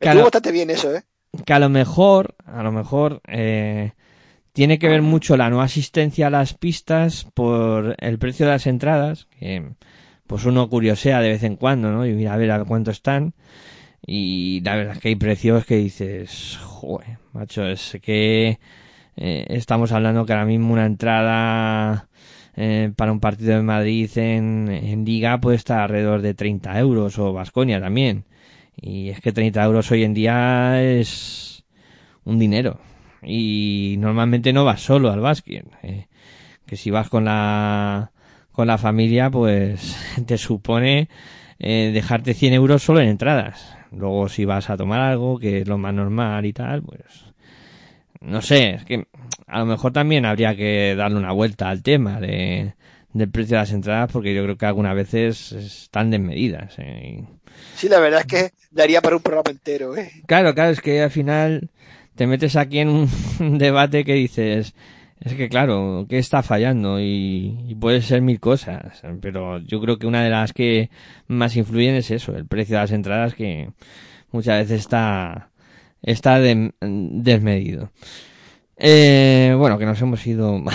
Estuvo 0.00 0.22
bastante 0.22 0.52
bien 0.52 0.70
eso, 0.70 0.94
¿eh? 0.94 1.02
que 1.44 1.52
a 1.52 1.58
lo 1.58 1.68
mejor, 1.68 2.36
a 2.46 2.62
lo 2.62 2.72
mejor, 2.72 3.20
eh, 3.28 3.92
tiene 4.58 4.80
que 4.80 4.88
ver 4.88 5.02
mucho 5.02 5.36
la 5.36 5.50
no 5.50 5.62
asistencia 5.62 6.26
a 6.26 6.30
las 6.30 6.52
pistas 6.52 7.28
por 7.32 7.94
el 8.00 8.18
precio 8.18 8.44
de 8.44 8.50
las 8.50 8.66
entradas, 8.66 9.28
que 9.38 9.70
pues 10.26 10.46
uno 10.46 10.68
curiosea 10.68 11.20
de 11.20 11.28
vez 11.28 11.44
en 11.44 11.54
cuando, 11.54 11.92
¿no? 11.92 12.04
Y 12.04 12.12
mira 12.12 12.34
a 12.34 12.36
ver 12.36 12.50
a 12.50 12.64
cuánto 12.64 12.90
están. 12.90 13.34
Y 14.04 14.60
la 14.64 14.74
verdad 14.74 14.96
es 14.96 15.00
que 15.00 15.10
hay 15.10 15.14
precios 15.14 15.64
que 15.64 15.76
dices, 15.76 16.58
joder, 16.60 17.18
macho, 17.32 17.68
es 17.68 17.98
que 18.02 18.58
eh, 19.16 19.46
estamos 19.48 19.92
hablando 19.92 20.26
que 20.26 20.32
ahora 20.32 20.44
mismo 20.44 20.72
una 20.72 20.86
entrada 20.86 22.08
eh, 22.56 22.90
para 22.96 23.12
un 23.12 23.20
partido 23.20 23.54
de 23.54 23.62
Madrid 23.62 24.10
en, 24.16 24.70
en 24.70 25.04
Liga 25.04 25.38
puede 25.38 25.56
estar 25.56 25.82
alrededor 25.82 26.20
de 26.20 26.34
30 26.34 26.76
euros 26.80 27.16
o 27.20 27.32
Vasconia 27.32 27.80
también. 27.80 28.24
Y 28.74 29.10
es 29.10 29.20
que 29.20 29.30
30 29.30 29.62
euros 29.62 29.88
hoy 29.92 30.02
en 30.02 30.14
día 30.14 30.82
es 30.82 31.64
un 32.24 32.40
dinero. 32.40 32.80
Y 33.22 33.96
normalmente 33.98 34.52
no 34.52 34.64
vas 34.64 34.80
solo 34.80 35.10
al 35.10 35.20
básquet. 35.20 35.66
eh, 35.82 36.06
que 36.66 36.76
si 36.76 36.90
vas 36.90 37.08
con 37.08 37.24
la, 37.24 38.12
con 38.52 38.66
la 38.66 38.78
familia, 38.78 39.30
pues 39.30 39.96
te 40.26 40.38
supone 40.38 41.08
eh, 41.58 41.90
dejarte 41.92 42.34
100 42.34 42.52
euros 42.52 42.82
solo 42.82 43.00
en 43.00 43.08
entradas. 43.08 43.74
Luego 43.90 44.28
si 44.28 44.44
vas 44.44 44.68
a 44.70 44.76
tomar 44.76 45.00
algo, 45.00 45.38
que 45.38 45.60
es 45.62 45.68
lo 45.68 45.78
más 45.78 45.94
normal 45.94 46.44
y 46.44 46.52
tal, 46.52 46.82
pues 46.82 47.02
no 48.20 48.42
sé, 48.42 48.74
es 48.74 48.84
que 48.84 49.06
a 49.46 49.60
lo 49.60 49.66
mejor 49.66 49.92
también 49.92 50.24
habría 50.26 50.54
que 50.56 50.94
darle 50.96 51.18
una 51.18 51.32
vuelta 51.32 51.68
al 51.70 51.82
tema 51.82 52.20
de, 52.20 52.74
del 53.12 53.30
precio 53.30 53.56
de 53.56 53.62
las 53.62 53.72
entradas 53.72 54.10
porque 54.12 54.34
yo 54.34 54.42
creo 54.42 54.56
que 54.58 54.66
algunas 54.66 54.94
veces 54.94 55.52
están 55.52 56.10
desmedidas. 56.10 56.74
eh, 56.78 57.24
Sí, 57.76 57.88
la 57.88 57.98
verdad 58.00 58.20
es 58.20 58.26
que 58.26 58.50
daría 58.70 59.00
para 59.00 59.16
un 59.16 59.22
programa 59.22 59.50
entero, 59.50 59.96
¿eh? 59.96 60.10
Claro, 60.26 60.54
claro, 60.54 60.70
es 60.70 60.80
que 60.80 61.00
al 61.00 61.10
final 61.10 61.70
te 62.18 62.26
metes 62.26 62.56
aquí 62.56 62.80
en 62.80 62.88
un 63.40 63.56
debate 63.58 64.04
que 64.04 64.12
dices, 64.14 64.74
es 65.20 65.34
que 65.34 65.48
claro, 65.48 66.04
¿qué 66.08 66.18
está 66.18 66.42
fallando? 66.42 67.00
Y, 67.00 67.56
y 67.68 67.74
puede 67.74 68.02
ser 68.02 68.20
mil 68.20 68.38
cosas, 68.40 69.00
pero 69.22 69.58
yo 69.60 69.80
creo 69.80 69.98
que 69.98 70.06
una 70.06 70.22
de 70.22 70.30
las 70.30 70.52
que 70.52 70.90
más 71.28 71.56
influyen 71.56 71.94
es 71.94 72.10
eso, 72.10 72.36
el 72.36 72.46
precio 72.46 72.76
de 72.76 72.82
las 72.82 72.92
entradas 72.92 73.34
que 73.34 73.70
muchas 74.32 74.58
veces 74.58 74.80
está, 74.80 75.48
está 76.02 76.38
de- 76.40 76.72
desmedido. 76.80 77.90
Eh, 78.80 79.54
bueno, 79.58 79.76
que 79.76 79.86
nos 79.86 80.00
hemos 80.02 80.24
ido 80.24 80.56
Nos 80.60 80.72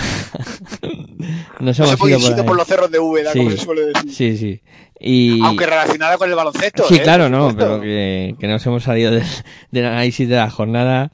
Nos 1.60 1.78
hemos 1.78 1.92
hemos 1.94 2.08
ido 2.10 2.18
ido 2.18 2.36
por, 2.36 2.44
por 2.44 2.50
ahí. 2.52 2.56
los 2.58 2.66
cerros 2.68 2.90
de 2.90 2.98
Úbeda, 2.98 3.32
Sí. 3.32 3.38
como 3.38 3.50
se 3.50 3.56
suele 3.56 3.86
decir. 3.86 4.10
Sí, 4.12 4.36
sí. 4.36 4.60
Y... 4.98 5.42
Aunque 5.42 5.66
relacionada 5.66 6.16
con 6.16 6.30
el 6.30 6.36
baloncesto. 6.36 6.84
Sí, 6.84 6.96
¿eh? 6.96 7.02
claro, 7.02 7.28
no, 7.28 7.54
pero 7.56 7.80
que, 7.80 8.36
que 8.38 8.46
nos 8.46 8.64
hemos 8.66 8.84
salido 8.84 9.10
del, 9.10 9.24
del 9.70 9.86
análisis 9.86 10.28
de 10.28 10.36
la 10.36 10.50
jornada 10.50 11.10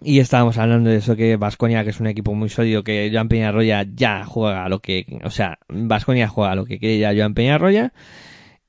y 0.00 0.20
estábamos 0.20 0.58
hablando 0.58 0.90
de 0.90 0.96
eso 0.96 1.16
que 1.16 1.36
Vasconia, 1.36 1.82
que 1.82 1.90
es 1.90 2.00
un 2.00 2.06
equipo 2.06 2.32
muy 2.34 2.48
sólido, 2.48 2.84
que 2.84 3.10
Joan 3.12 3.28
Peñarroya 3.28 3.84
ya 3.94 4.24
juega 4.24 4.64
a 4.64 4.68
lo 4.68 4.80
que, 4.80 5.18
o 5.24 5.30
sea, 5.30 5.58
Vasconia 5.68 6.28
juega 6.28 6.52
a 6.52 6.54
lo 6.54 6.66
que 6.66 6.78
quiere 6.78 6.98
ya 6.98 7.12
Joan 7.14 7.34
Peñarroya 7.34 7.92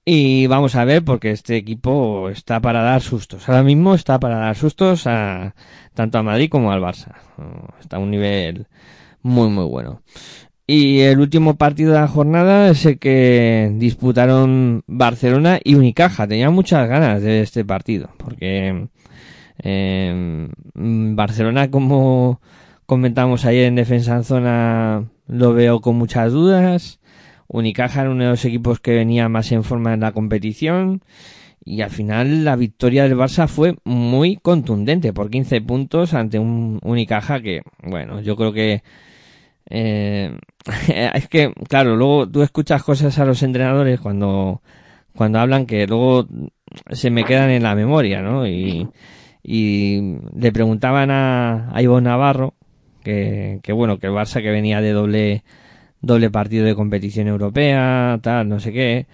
y 0.06 0.47
vamos 0.47 0.76
a 0.76 0.86
ver 0.86 1.04
porque 1.04 1.30
este 1.30 1.56
equipo 1.56 2.30
está 2.30 2.60
para 2.62 2.82
dar 2.82 3.02
sustos. 3.02 3.47
Ahora 3.47 3.62
mismo 3.62 3.93
está 3.93 4.20
para 4.20 4.38
dar 4.38 4.56
sustos 4.56 5.06
a 5.06 5.54
tanto 5.93 6.18
a 6.18 6.24
Madrid 6.24 6.50
como 6.50 6.72
al 6.72 6.82
Barça. 6.82 7.16
Está 7.80 7.97
a 7.97 8.00
un 8.00 8.10
nivel 8.10 8.68
muy 9.22 9.50
muy 9.50 9.66
bueno. 9.66 10.02
Y 10.72 11.00
el 11.00 11.20
último 11.20 11.56
partido 11.56 11.94
de 11.94 12.00
la 12.00 12.08
jornada 12.08 12.70
es 12.70 12.86
el 12.86 13.00
que 13.00 13.72
disputaron 13.74 14.84
Barcelona 14.86 15.60
y 15.64 15.74
Unicaja. 15.74 16.28
Tenía 16.28 16.52
muchas 16.52 16.88
ganas 16.88 17.24
de 17.24 17.42
este 17.42 17.66
partido, 17.66 18.12
porque 18.18 18.88
eh, 19.64 20.48
Barcelona, 20.76 21.72
como 21.72 22.40
comentamos 22.86 23.46
ayer 23.46 23.66
en 23.66 23.74
Defensa 23.74 24.16
en 24.16 24.24
Zona, 24.24 25.06
lo 25.26 25.56
veo 25.56 25.82
con 25.82 25.96
muchas 25.96 26.32
dudas. 26.34 27.00
Unicaja 27.48 28.02
era 28.02 28.12
uno 28.12 28.26
de 28.26 28.30
los 28.30 28.46
equipos 28.46 28.80
que 28.80 28.94
venía 28.94 29.28
más 29.28 29.52
en 29.52 29.64
forma 29.64 29.96
en 29.96 30.02
la 30.02 30.12
competición. 30.12 31.02
Y 31.66 31.82
al 31.82 31.90
final 31.90 32.46
la 32.46 32.56
victoria 32.56 33.06
del 33.06 33.18
Barça 33.18 33.48
fue 33.48 33.76
muy 33.86 34.36
contundente 34.36 35.14
por 35.14 35.32
15 35.32 35.62
puntos 35.62 36.14
ante 36.14 36.38
un 36.38 36.80
Unicaja 36.84 37.42
que, 37.42 37.64
bueno, 37.82 38.22
yo 38.22 38.36
creo 38.36 38.54
que 38.54 38.84
eh, 39.70 40.38
es 41.14 41.28
que, 41.28 41.54
claro, 41.68 41.96
luego 41.96 42.30
tú 42.30 42.42
escuchas 42.42 42.84
cosas 42.84 43.18
a 43.20 43.26
los 43.26 43.44
entrenadores 43.44 44.00
cuando, 44.00 44.62
cuando 45.16 45.40
hablan 45.40 45.66
que 45.66 45.88
luego 45.88 46.28
se 46.92 47.10
me 47.12 47.24
quedan 47.24 47.50
en 47.50 47.64
la 47.64 47.76
memoria, 47.76 48.22
¿no? 48.22 48.48
Y, 48.48 48.88
y 49.44 50.18
le 50.36 50.52
preguntaban 50.52 51.12
a, 51.12 51.76
a 51.76 51.82
Ivonne 51.82 52.10
Navarro 52.10 52.54
que, 53.04 53.60
que 53.64 53.72
bueno, 53.72 54.00
que 54.00 54.08
el 54.08 54.14
Barça 54.14 54.42
que 54.42 54.52
venía 54.52 54.82
de 54.82 54.92
doble, 54.92 55.44
doble 56.02 56.30
partido 56.30 56.66
de 56.66 56.76
competición 56.76 57.28
europea, 57.28 58.20
tal, 58.22 58.50
no 58.50 58.60
sé 58.60 58.74
qué, 58.74 59.08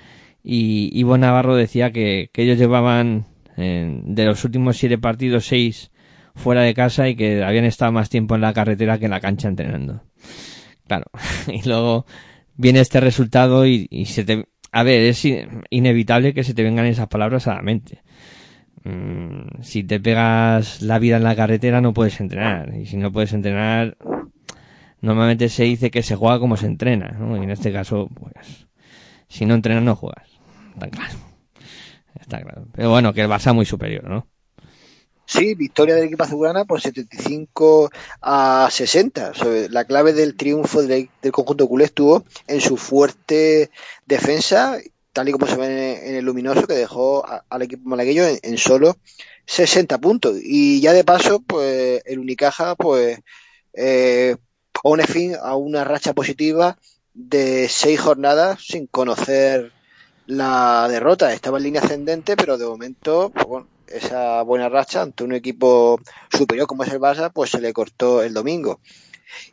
y 0.43 0.89
Ivonne 0.93 1.27
Navarro 1.27 1.55
decía 1.55 1.91
que, 1.91 2.29
que 2.31 2.43
ellos 2.43 2.57
llevaban 2.57 3.25
eh, 3.57 4.01
de 4.03 4.25
los 4.25 4.43
últimos 4.43 4.77
siete 4.77 4.97
partidos 4.97 5.47
seis 5.47 5.91
fuera 6.35 6.61
de 6.61 6.73
casa 6.73 7.07
y 7.07 7.15
que 7.15 7.43
habían 7.43 7.65
estado 7.65 7.91
más 7.91 8.09
tiempo 8.09 8.35
en 8.35 8.41
la 8.41 8.53
carretera 8.53 8.99
que 8.99 9.05
en 9.05 9.11
la 9.11 9.21
cancha 9.21 9.47
entrenando. 9.47 10.01
Claro, 10.87 11.05
y 11.47 11.67
luego 11.67 12.05
viene 12.55 12.79
este 12.79 12.99
resultado 12.99 13.65
y, 13.65 13.87
se 14.05 14.23
te... 14.23 14.47
A 14.71 14.83
ver, 14.83 15.01
es 15.01 15.23
in- 15.25 15.63
inevitable 15.69 16.33
que 16.33 16.43
se 16.43 16.53
te 16.53 16.63
vengan 16.63 16.85
esas 16.85 17.07
palabras 17.07 17.47
a 17.47 17.55
la 17.55 17.61
mente. 17.61 18.01
Mm, 18.83 19.61
si 19.61 19.83
te 19.83 19.99
pegas 19.99 20.81
la 20.81 20.99
vida 20.99 21.17
en 21.17 21.23
la 21.23 21.35
carretera 21.35 21.81
no 21.81 21.93
puedes 21.93 22.19
entrenar. 22.19 22.73
Y 22.75 22.85
si 22.85 22.97
no 22.97 23.11
puedes 23.11 23.33
entrenar, 23.33 23.97
normalmente 25.01 25.49
se 25.49 25.63
dice 25.63 25.91
que 25.91 26.03
se 26.03 26.15
juega 26.15 26.39
como 26.39 26.57
se 26.57 26.67
entrena, 26.67 27.15
¿no? 27.19 27.37
Y 27.37 27.43
en 27.43 27.51
este 27.51 27.71
caso, 27.71 28.09
pues, 28.13 28.67
si 29.27 29.45
no 29.45 29.55
entrenas 29.55 29.83
no 29.83 29.95
juegas. 29.95 30.29
Está 30.73 30.89
claro. 30.89 31.15
Está 32.19 32.41
claro. 32.41 32.67
Pero 32.73 32.89
bueno, 32.89 33.13
que 33.13 33.21
el 33.21 33.29
Barça 33.29 33.53
muy 33.53 33.65
superior, 33.65 34.03
¿no? 34.09 34.27
Sí, 35.25 35.55
victoria 35.55 35.95
del 35.95 36.05
equipo 36.05 36.23
azulgrana 36.23 36.65
por 36.65 36.81
75 36.81 37.89
a 38.21 38.67
60. 38.71 39.33
Sobre 39.33 39.69
la 39.69 39.85
clave 39.85 40.13
del 40.13 40.35
triunfo 40.35 40.83
del, 40.83 41.09
conjunto 41.31 41.67
culé 41.67 41.85
estuvo 41.85 42.25
en 42.47 42.61
su 42.61 42.77
fuerte 42.77 43.71
defensa, 44.05 44.77
tal 45.13 45.29
y 45.29 45.31
como 45.31 45.47
se 45.47 45.55
ve 45.55 46.09
en, 46.09 46.15
el 46.15 46.25
luminoso, 46.25 46.67
que 46.67 46.75
dejó 46.75 47.25
al 47.49 47.61
equipo 47.61 47.89
malagueño 47.89 48.23
en, 48.23 48.39
en 48.43 48.57
solo 48.57 48.97
60 49.45 49.97
puntos. 49.99 50.37
Y 50.41 50.81
ya 50.81 50.93
de 50.93 51.03
paso, 51.03 51.41
pues 51.41 52.01
el 52.05 52.19
Unicaja, 52.19 52.75
pues 52.75 53.19
eh, 53.73 54.35
pone 54.83 55.05
fin 55.07 55.35
a 55.41 55.55
una 55.55 55.83
racha 55.83 56.13
positiva 56.13 56.77
de 57.13 57.67
seis 57.69 57.99
jornadas 57.99 58.63
sin 58.63 58.87
conocer 58.87 59.71
la 60.27 60.87
derrota. 60.89 61.33
Estaba 61.33 61.57
en 61.57 61.63
línea 61.63 61.81
ascendente, 61.81 62.35
pero 62.35 62.57
de 62.57 62.65
momento, 62.65 63.31
pues, 63.33 63.45
bueno, 63.45 63.67
esa 63.87 64.41
buena 64.43 64.69
racha 64.69 65.01
ante 65.01 65.23
un 65.23 65.33
equipo 65.33 65.99
superior 66.31 66.67
como 66.67 66.83
es 66.83 66.91
el 66.91 66.99
Barça, 66.99 67.31
pues 67.31 67.51
se 67.51 67.61
le 67.61 67.73
cortó 67.73 68.23
el 68.23 68.33
domingo. 68.33 68.79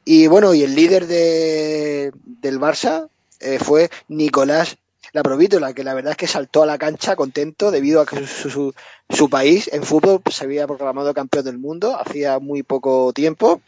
Y 0.05 0.27
bueno, 0.27 0.55
y 0.55 0.63
el 0.63 0.75
líder 0.75 1.07
de, 1.07 2.13
del 2.25 2.59
Barça 2.61 3.09
eh, 3.41 3.59
fue 3.59 3.91
Nicolás 4.09 4.77
Laprovítola, 5.13 5.75
que 5.75 5.85
la 5.85 5.95
verdad 5.95 6.13
es 6.13 6.17
que 6.17 6.27
saltó 6.27 6.63
a 6.63 6.67
la 6.67 6.79
cancha 6.79 7.17
contento 7.17 7.71
debido 7.71 8.01
a 8.01 8.07
que 8.07 8.27
su, 8.27 8.73
país 9.31 9.69
en 9.73 9.83
fútbol 9.83 10.21
pues, 10.23 10.37
se 10.37 10.45
había 10.45 10.67
proclamado 10.67 11.13
campeón 11.13 11.45
del 11.45 11.59
mundo 11.59 11.99
hacía 11.99 12.39
muy 12.39 12.63
poco 12.63 13.13
tiempo 13.13 13.61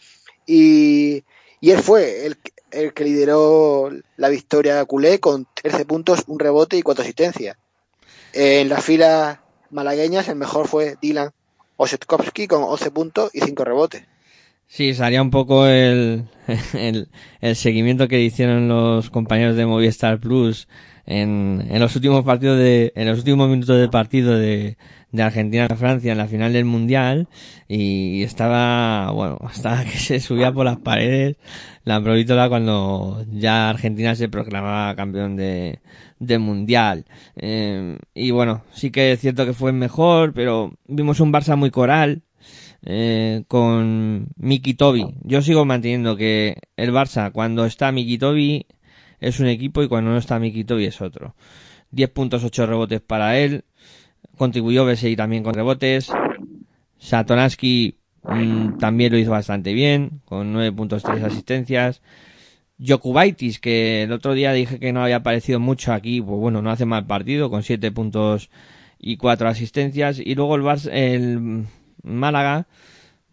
y, 0.47 1.25
y 1.61 1.71
él 1.71 1.83
fue 1.83 2.27
el, 2.27 2.39
el 2.71 2.95
que 2.95 3.05
lideró 3.05 3.91
la 4.17 4.29
victoria 4.29 4.85
culé 4.85 5.21
con 5.21 5.47
13 5.55 5.85
puntos, 5.85 6.25
un 6.27 6.39
rebote 6.39 6.77
y 6.77 6.83
cuatro 6.83 7.03
asistencias. 7.03 7.57
En 8.33 8.69
las 8.69 8.85
filas 8.85 9.39
malagueñas 9.75 10.29
el 10.29 10.37
mejor 10.37 10.69
fue 10.69 10.97
Dylan 11.03 11.33
Osetkowski 11.77 12.47
con 12.47 12.63
11 12.63 12.91
puntos 12.93 13.31
y 13.35 13.41
5 13.41 13.65
rebotes. 13.65 14.07
Sí, 14.67 14.95
salía 14.95 15.23
un 15.23 15.31
poco 15.31 15.67
el, 15.67 16.25
el, 16.75 17.09
el 17.41 17.57
seguimiento 17.57 18.09
que 18.09 18.23
hicieron 18.23 18.69
los 18.69 19.11
compañeros 19.11 19.57
de 19.57 19.67
Movistar 19.67 20.19
Plus 20.19 20.69
en, 21.07 21.65
en 21.69 21.81
los 21.81 21.95
últimos 21.97 22.25
partidos 22.25 22.59
de, 22.59 22.93
en 22.97 23.07
los 23.09 23.19
últimos 23.19 23.49
minutos 23.49 23.77
del 23.77 23.91
partido 23.91 24.37
de, 24.37 24.77
de 25.13 25.23
Argentina 25.23 25.67
a 25.71 25.77
Francia 25.77 26.13
en 26.13 26.19
la 26.19 26.27
final 26.27 26.53
del 26.53 26.65
Mundial 26.65 27.29
y 27.69 28.23
estaba, 28.23 29.11
bueno, 29.13 29.39
estaba 29.53 29.85
que 29.85 29.99
se 29.99 30.19
subía 30.21 30.53
por 30.53 30.65
las 30.65 30.79
paredes 30.79 31.37
la 31.85 32.03
provítola 32.03 32.49
cuando 32.49 33.25
ya 33.31 33.71
Argentina 33.71 34.15
se 34.15 34.29
proclamaba 34.29 34.97
campeón 34.97 35.37
de, 35.37 35.81
de 36.19 36.39
Mundial. 36.39 37.05
Eh, 37.37 37.99
y 38.15 38.31
bueno, 38.33 38.65
sí 38.73 38.91
que 38.91 39.13
es 39.13 39.21
cierto 39.21 39.47
que 39.47 39.53
fue 39.53 39.73
mejor, 39.73 40.33
pero 40.33 40.73
vimos 40.89 41.21
un 41.21 41.33
Barça 41.33 41.57
muy 41.57 41.71
coral, 41.71 42.23
eh, 42.85 43.45
con 43.49 44.29
Miki 44.37 44.75
Tobi. 44.75 45.15
Yo 45.23 45.43
sigo 45.43 45.65
manteniendo 45.65 46.17
que 46.17 46.57
el 46.77 46.93
Barça, 46.93 47.33
cuando 47.33 47.65
está 47.65 47.93
Miki 47.93 48.19
Tobi, 48.19 48.67
es 49.21 49.41
un 49.41 49.47
equipo 49.47 49.83
y 49.83 49.89
cuando 49.89 50.11
no 50.11 50.19
está 50.19 50.39
Miki 50.39 50.65
Tobi 50.65 50.85
es 50.85 51.01
otro. 51.01 51.35
10 51.93 52.11
puntos, 52.11 52.45
8 52.45 52.67
rebotes 52.67 53.01
para 53.01 53.39
él. 53.39 53.65
Contribuyó 54.37 54.85
Besey 54.85 55.17
también 55.17 55.43
con 55.43 55.55
rebotes. 55.55 56.11
Satoransky 56.99 57.99
mm, 58.23 58.79
también 58.79 59.13
lo 59.13 59.19
hizo 59.19 59.31
bastante 59.31 59.73
bien, 59.73 60.21
con 60.25 60.53
9 60.53 60.73
puntos, 60.73 61.03
3 61.03 61.23
asistencias. 61.23 62.03
Jokubaitis, 62.79 63.61
que 63.61 64.03
el 64.03 64.13
otro 64.13 64.35
día 64.35 64.53
dije 64.53 64.79
que 64.79 64.93
no 64.93 65.03
había 65.03 65.17
aparecido 65.17 65.61
mucho 65.61 65.93
aquí, 65.93 66.21
pues 66.21 66.39
bueno, 66.39 66.61
no 66.61 66.71
hace 66.71 66.85
mal 66.85 67.07
partido, 67.07 67.49
con 67.49 67.63
7 67.63 67.93
puntos 67.93 68.51
y 68.99 69.17
4 69.17 69.49
asistencias. 69.49 70.19
Y 70.19 70.35
luego 70.35 70.57
el, 70.57 70.63
Barça, 70.63 70.91
el 70.93 71.67
Málaga, 72.05 72.67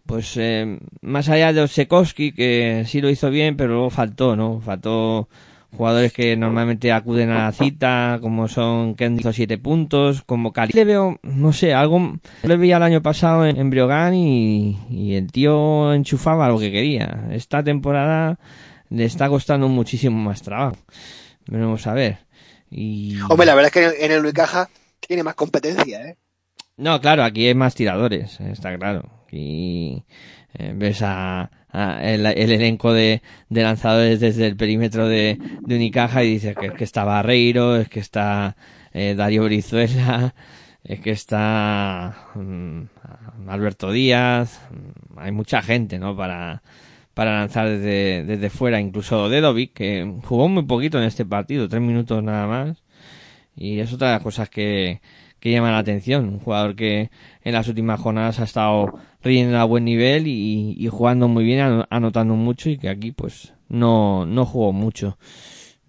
pues 0.05 0.36
eh, 0.38 0.80
más 1.01 1.30
allá 1.30 1.53
de 1.53 1.61
Osekowski, 1.61 2.34
que 2.34 2.84
sí 2.88 3.01
lo 3.01 3.09
hizo 3.09 3.30
bien, 3.30 3.55
pero 3.55 3.74
luego 3.74 3.89
faltó, 3.89 4.36
¿no? 4.36 4.59
Faltó 4.59 5.30
jugadores 5.76 6.11
que 6.11 6.36
normalmente 6.36 6.91
acuden 6.91 7.30
a 7.30 7.45
la 7.45 7.51
cita, 7.51 8.19
como 8.22 8.47
son 8.47 8.95
Ken 8.95 9.19
hizo 9.19 9.32
7 9.32 9.57
puntos, 9.57 10.22
como 10.24 10.51
Cali. 10.51 10.74
Le 10.74 10.86
veo, 10.86 11.19
no 11.24 11.53
sé, 11.53 11.74
algo, 11.74 12.17
le 12.43 12.57
veía 12.57 12.78
el 12.78 12.84
año 12.84 13.01
pasado 13.01 13.45
en, 13.45 13.57
en 13.57 13.69
Briogán 13.69 14.13
y, 14.13 15.15
el 15.15 15.32
tío 15.32 15.93
enchufaba 15.93 16.49
lo 16.49 16.59
que 16.59 16.72
quería. 16.72 17.28
Esta 17.32 17.63
temporada 17.63 18.39
le 18.89 19.05
está 19.05 19.30
costando 19.30 19.67
muchísimo 19.69 20.17
más 20.17 20.41
trabajo. 20.41 20.78
Veremos 21.47 21.88
a 21.88 21.93
ver. 21.93 22.19
Y... 22.69 23.19
Hombre, 23.30 23.45
la 23.45 23.55
verdad 23.55 23.67
es 23.67 23.74
que 23.74 23.84
en 23.84 23.86
el, 23.86 23.95
en 24.05 24.11
el 24.11 24.19
Unicaja 24.22 24.69
tiene 24.99 25.24
más 25.24 25.36
competencia, 25.36 26.01
¿eh? 26.05 26.17
No, 26.82 26.99
claro, 26.99 27.23
aquí 27.23 27.45
hay 27.45 27.53
más 27.53 27.75
tiradores, 27.75 28.39
está 28.41 28.75
claro. 28.75 29.07
Y 29.32 30.03
eh, 30.55 30.73
ves 30.75 31.03
a, 31.03 31.51
el, 32.01 32.25
el, 32.25 32.51
elenco 32.51 32.91
de, 32.91 33.21
de, 33.49 33.61
lanzadores 33.61 34.19
desde 34.19 34.47
el 34.47 34.55
perímetro 34.57 35.07
de, 35.07 35.38
de 35.61 35.75
Unicaja 35.75 36.23
y 36.23 36.32
dices 36.32 36.55
que 36.57 36.71
que 36.71 36.84
está 36.84 37.03
Barreiro, 37.03 37.75
es 37.75 37.88
que 37.88 37.99
está 37.99 38.55
eh, 38.93 39.13
Darío 39.15 39.43
Brizuela, 39.43 40.34
es 40.84 40.99
que 41.01 41.11
está 41.11 42.29
um, 42.34 42.88
Alberto 43.47 43.91
Díaz, 43.91 44.59
hay 45.17 45.32
mucha 45.32 45.61
gente, 45.61 45.99
¿no? 45.99 46.17
Para, 46.17 46.63
para 47.13 47.41
lanzar 47.41 47.69
desde, 47.69 48.23
desde 48.25 48.49
fuera, 48.49 48.79
incluso 48.79 49.29
Dedovic, 49.29 49.73
que 49.73 50.15
jugó 50.23 50.47
muy 50.47 50.63
poquito 50.63 50.97
en 50.97 51.03
este 51.03 51.25
partido, 51.25 51.69
tres 51.69 51.82
minutos 51.84 52.23
nada 52.23 52.47
más. 52.47 52.84
Y 53.55 53.79
es 53.82 53.93
otra 53.93 54.07
de 54.07 54.13
las 54.15 54.23
cosas 54.23 54.49
que, 54.49 55.01
que 55.41 55.51
llama 55.51 55.71
la 55.71 55.79
atención. 55.79 56.29
Un 56.29 56.39
jugador 56.39 56.75
que 56.77 57.09
en 57.43 57.53
las 57.53 57.67
últimas 57.67 57.99
jornadas 57.99 58.39
ha 58.39 58.45
estado 58.45 58.93
rindiendo 59.21 59.57
a 59.57 59.65
buen 59.65 59.83
nivel 59.83 60.27
y, 60.27 60.87
jugando 60.89 61.27
muy 61.27 61.43
bien, 61.43 61.59
ano- 61.59 61.87
anotando 61.89 62.35
mucho 62.35 62.69
y 62.69 62.77
que 62.77 62.87
aquí 62.87 63.11
pues 63.11 63.53
no, 63.67 64.25
no 64.25 64.45
jugó 64.45 64.71
mucho. 64.71 65.17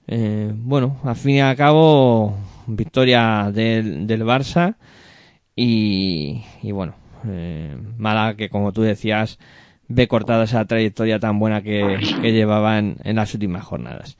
Eh, 0.08 0.52
bueno, 0.56 0.98
al 1.04 1.16
fin 1.16 1.36
y 1.36 1.40
al 1.40 1.54
cabo, 1.56 2.34
victoria 2.66 3.50
del, 3.54 4.06
del 4.06 4.22
Barça 4.24 4.76
y, 5.54 6.42
y 6.62 6.72
bueno, 6.72 6.94
eh, 7.28 7.76
mala 7.98 8.34
que 8.36 8.48
como 8.48 8.72
tú 8.72 8.82
decías, 8.82 9.38
ve 9.88 10.08
cortada 10.08 10.44
esa 10.44 10.64
trayectoria 10.64 11.18
tan 11.20 11.38
buena 11.38 11.62
que, 11.62 11.98
que 12.20 12.32
llevaban 12.32 12.96
en 13.04 13.16
las 13.16 13.34
últimas 13.34 13.64
jornadas. 13.64 14.16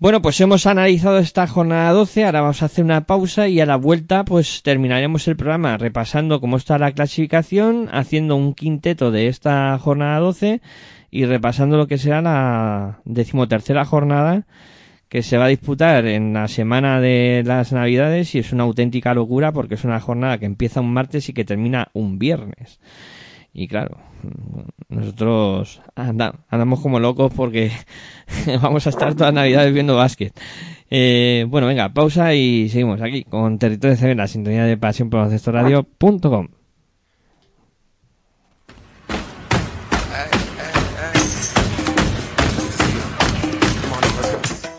Bueno, 0.00 0.22
pues 0.22 0.40
hemos 0.40 0.66
analizado 0.66 1.18
esta 1.18 1.48
jornada 1.48 1.90
12, 1.90 2.24
ahora 2.24 2.42
vamos 2.42 2.62
a 2.62 2.66
hacer 2.66 2.84
una 2.84 3.00
pausa 3.00 3.48
y 3.48 3.58
a 3.58 3.66
la 3.66 3.74
vuelta 3.74 4.24
pues 4.24 4.62
terminaremos 4.62 5.26
el 5.26 5.34
programa 5.34 5.76
repasando 5.76 6.40
cómo 6.40 6.56
está 6.56 6.78
la 6.78 6.92
clasificación, 6.92 7.88
haciendo 7.90 8.36
un 8.36 8.54
quinteto 8.54 9.10
de 9.10 9.26
esta 9.26 9.76
jornada 9.80 10.20
12 10.20 10.60
y 11.10 11.24
repasando 11.24 11.76
lo 11.76 11.88
que 11.88 11.98
será 11.98 12.22
la 12.22 13.00
decimotercera 13.06 13.84
jornada 13.84 14.46
que 15.08 15.22
se 15.22 15.36
va 15.36 15.46
a 15.46 15.48
disputar 15.48 16.06
en 16.06 16.32
la 16.32 16.46
semana 16.46 17.00
de 17.00 17.42
las 17.44 17.72
navidades 17.72 18.36
y 18.36 18.38
es 18.38 18.52
una 18.52 18.62
auténtica 18.62 19.14
locura 19.14 19.50
porque 19.50 19.74
es 19.74 19.82
una 19.82 19.98
jornada 19.98 20.38
que 20.38 20.46
empieza 20.46 20.80
un 20.80 20.92
martes 20.92 21.28
y 21.28 21.32
que 21.32 21.44
termina 21.44 21.88
un 21.92 22.20
viernes. 22.20 22.78
Y 23.60 23.66
claro, 23.66 23.96
nosotros 24.88 25.80
anda- 25.96 26.32
andamos 26.48 26.78
como 26.80 27.00
locos 27.00 27.32
porque 27.34 27.72
vamos 28.62 28.86
a 28.86 28.90
estar 28.90 29.16
todas 29.16 29.34
navidades 29.34 29.74
viendo 29.74 29.96
básquet. 29.96 30.32
Eh, 30.90 31.44
bueno, 31.48 31.66
venga, 31.66 31.88
pausa 31.92 32.34
y 32.34 32.68
seguimos 32.68 33.00
aquí 33.02 33.24
con 33.24 33.58
Territorio 33.58 33.96
CB, 33.96 34.14
la 34.14 34.28
sintonía 34.28 34.64
de 34.64 34.76
pasión 34.76 35.10
por 35.10 35.28
radio.com. 35.28 36.48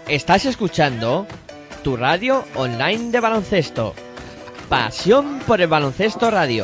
Estás 0.08 0.46
escuchando 0.46 1.28
tu 1.84 1.96
radio 1.96 2.44
online 2.56 3.12
de 3.12 3.20
baloncesto. 3.20 3.94
Pasión 4.68 5.40
por 5.46 5.62
el 5.62 5.68
baloncesto 5.68 6.32
radio. 6.32 6.64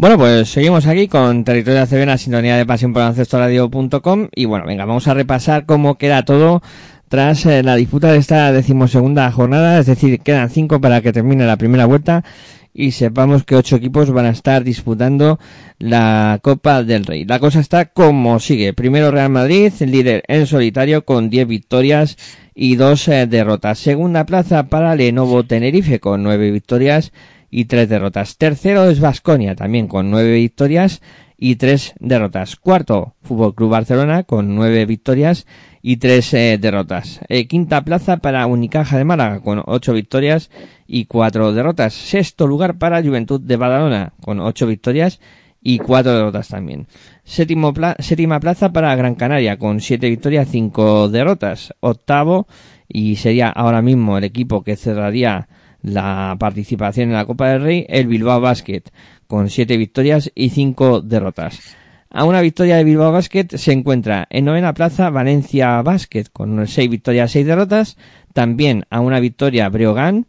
Bueno, 0.00 0.16
pues 0.16 0.48
seguimos 0.48 0.86
aquí 0.86 1.08
con 1.08 1.44
Territorio 1.44 1.82
ACB 1.82 1.96
en 1.96 2.08
la 2.08 2.16
sintonía 2.16 2.56
de 2.56 2.64
pasión 2.64 2.94
por 2.94 3.02
radio.com 3.02 4.28
y 4.34 4.46
bueno, 4.46 4.64
venga, 4.64 4.86
vamos 4.86 5.06
a 5.08 5.12
repasar 5.12 5.66
cómo 5.66 5.98
queda 5.98 6.24
todo 6.24 6.62
tras 7.10 7.44
eh, 7.44 7.62
la 7.62 7.76
disputa 7.76 8.10
de 8.10 8.16
esta 8.16 8.50
decimosegunda 8.50 9.30
jornada, 9.30 9.78
es 9.78 9.84
decir, 9.84 10.20
quedan 10.20 10.48
cinco 10.48 10.80
para 10.80 11.02
que 11.02 11.12
termine 11.12 11.44
la 11.44 11.58
primera 11.58 11.84
vuelta 11.84 12.24
y 12.72 12.92
sepamos 12.92 13.44
que 13.44 13.56
ocho 13.56 13.76
equipos 13.76 14.10
van 14.10 14.24
a 14.24 14.30
estar 14.30 14.64
disputando 14.64 15.38
la 15.78 16.38
Copa 16.40 16.82
del 16.82 17.04
Rey. 17.04 17.26
La 17.26 17.38
cosa 17.38 17.60
está 17.60 17.84
como 17.84 18.40
sigue. 18.40 18.72
Primero 18.72 19.10
Real 19.10 19.28
Madrid, 19.28 19.70
líder 19.80 20.22
en 20.28 20.46
solitario 20.46 21.04
con 21.04 21.28
10 21.28 21.46
victorias 21.46 22.16
y 22.54 22.76
dos 22.76 23.06
eh, 23.08 23.26
derrotas. 23.26 23.78
Segunda 23.78 24.24
plaza 24.24 24.68
para 24.68 24.94
Lenovo 24.94 25.44
Tenerife 25.44 26.00
con 26.00 26.22
nueve 26.22 26.50
victorias 26.50 27.12
y 27.50 27.66
tres 27.66 27.88
derrotas. 27.88 28.36
Tercero 28.36 28.88
es 28.88 29.00
Vasconia 29.00 29.54
también 29.54 29.88
con 29.88 30.10
nueve 30.10 30.34
victorias 30.34 31.02
y 31.36 31.56
tres 31.56 31.94
derrotas. 31.98 32.56
Cuarto, 32.56 33.14
Fútbol 33.22 33.54
Club 33.54 33.70
Barcelona 33.70 34.24
con 34.24 34.54
nueve 34.54 34.84
victorias 34.86 35.46
y 35.82 35.96
tres 35.96 36.32
eh, 36.34 36.58
derrotas. 36.60 37.20
Eh, 37.28 37.48
quinta 37.48 37.82
plaza 37.82 38.18
para 38.18 38.46
Unicaja 38.46 38.98
de 38.98 39.04
Málaga 39.04 39.40
con 39.40 39.62
ocho 39.66 39.94
victorias 39.94 40.50
y 40.86 41.06
cuatro 41.06 41.52
derrotas. 41.52 41.94
Sexto 41.94 42.46
lugar 42.46 42.78
para 42.78 43.02
Juventud 43.02 43.40
de 43.40 43.56
Badalona 43.56 44.12
con 44.20 44.40
ocho 44.40 44.66
victorias 44.66 45.20
y 45.62 45.78
cuatro 45.78 46.14
derrotas 46.14 46.48
también. 46.48 46.86
Séptimo 47.24 47.72
séptima 47.98 48.40
plaza 48.40 48.72
para 48.72 48.94
Gran 48.94 49.14
Canaria 49.14 49.58
con 49.58 49.80
siete 49.80 50.08
victorias, 50.08 50.48
cinco 50.50 51.08
derrotas. 51.08 51.74
Octavo 51.80 52.46
y 52.86 53.16
sería 53.16 53.48
ahora 53.48 53.82
mismo 53.82 54.18
el 54.18 54.24
equipo 54.24 54.62
que 54.62 54.76
cerraría 54.76 55.48
la 55.82 56.36
participación 56.38 57.10
en 57.10 57.16
la 57.16 57.26
Copa 57.26 57.48
del 57.48 57.62
Rey 57.62 57.86
el 57.88 58.06
Bilbao 58.06 58.40
Basket 58.40 58.82
con 59.26 59.48
siete 59.50 59.76
victorias 59.76 60.30
y 60.34 60.50
cinco 60.50 61.00
derrotas. 61.00 61.76
A 62.12 62.24
una 62.24 62.40
victoria 62.40 62.76
de 62.76 62.82
Bilbao 62.82 63.12
Basket 63.12 63.46
se 63.56 63.70
encuentra 63.70 64.26
en 64.30 64.44
novena 64.44 64.74
plaza 64.74 65.10
Valencia 65.10 65.80
Basket 65.82 66.24
con 66.32 66.66
seis 66.66 66.90
victorias, 66.90 67.30
seis 67.30 67.46
derrotas. 67.46 67.96
También 68.32 68.84
a 68.90 68.98
una 68.98 69.20
victoria 69.20 69.68
Breogán, 69.68 70.26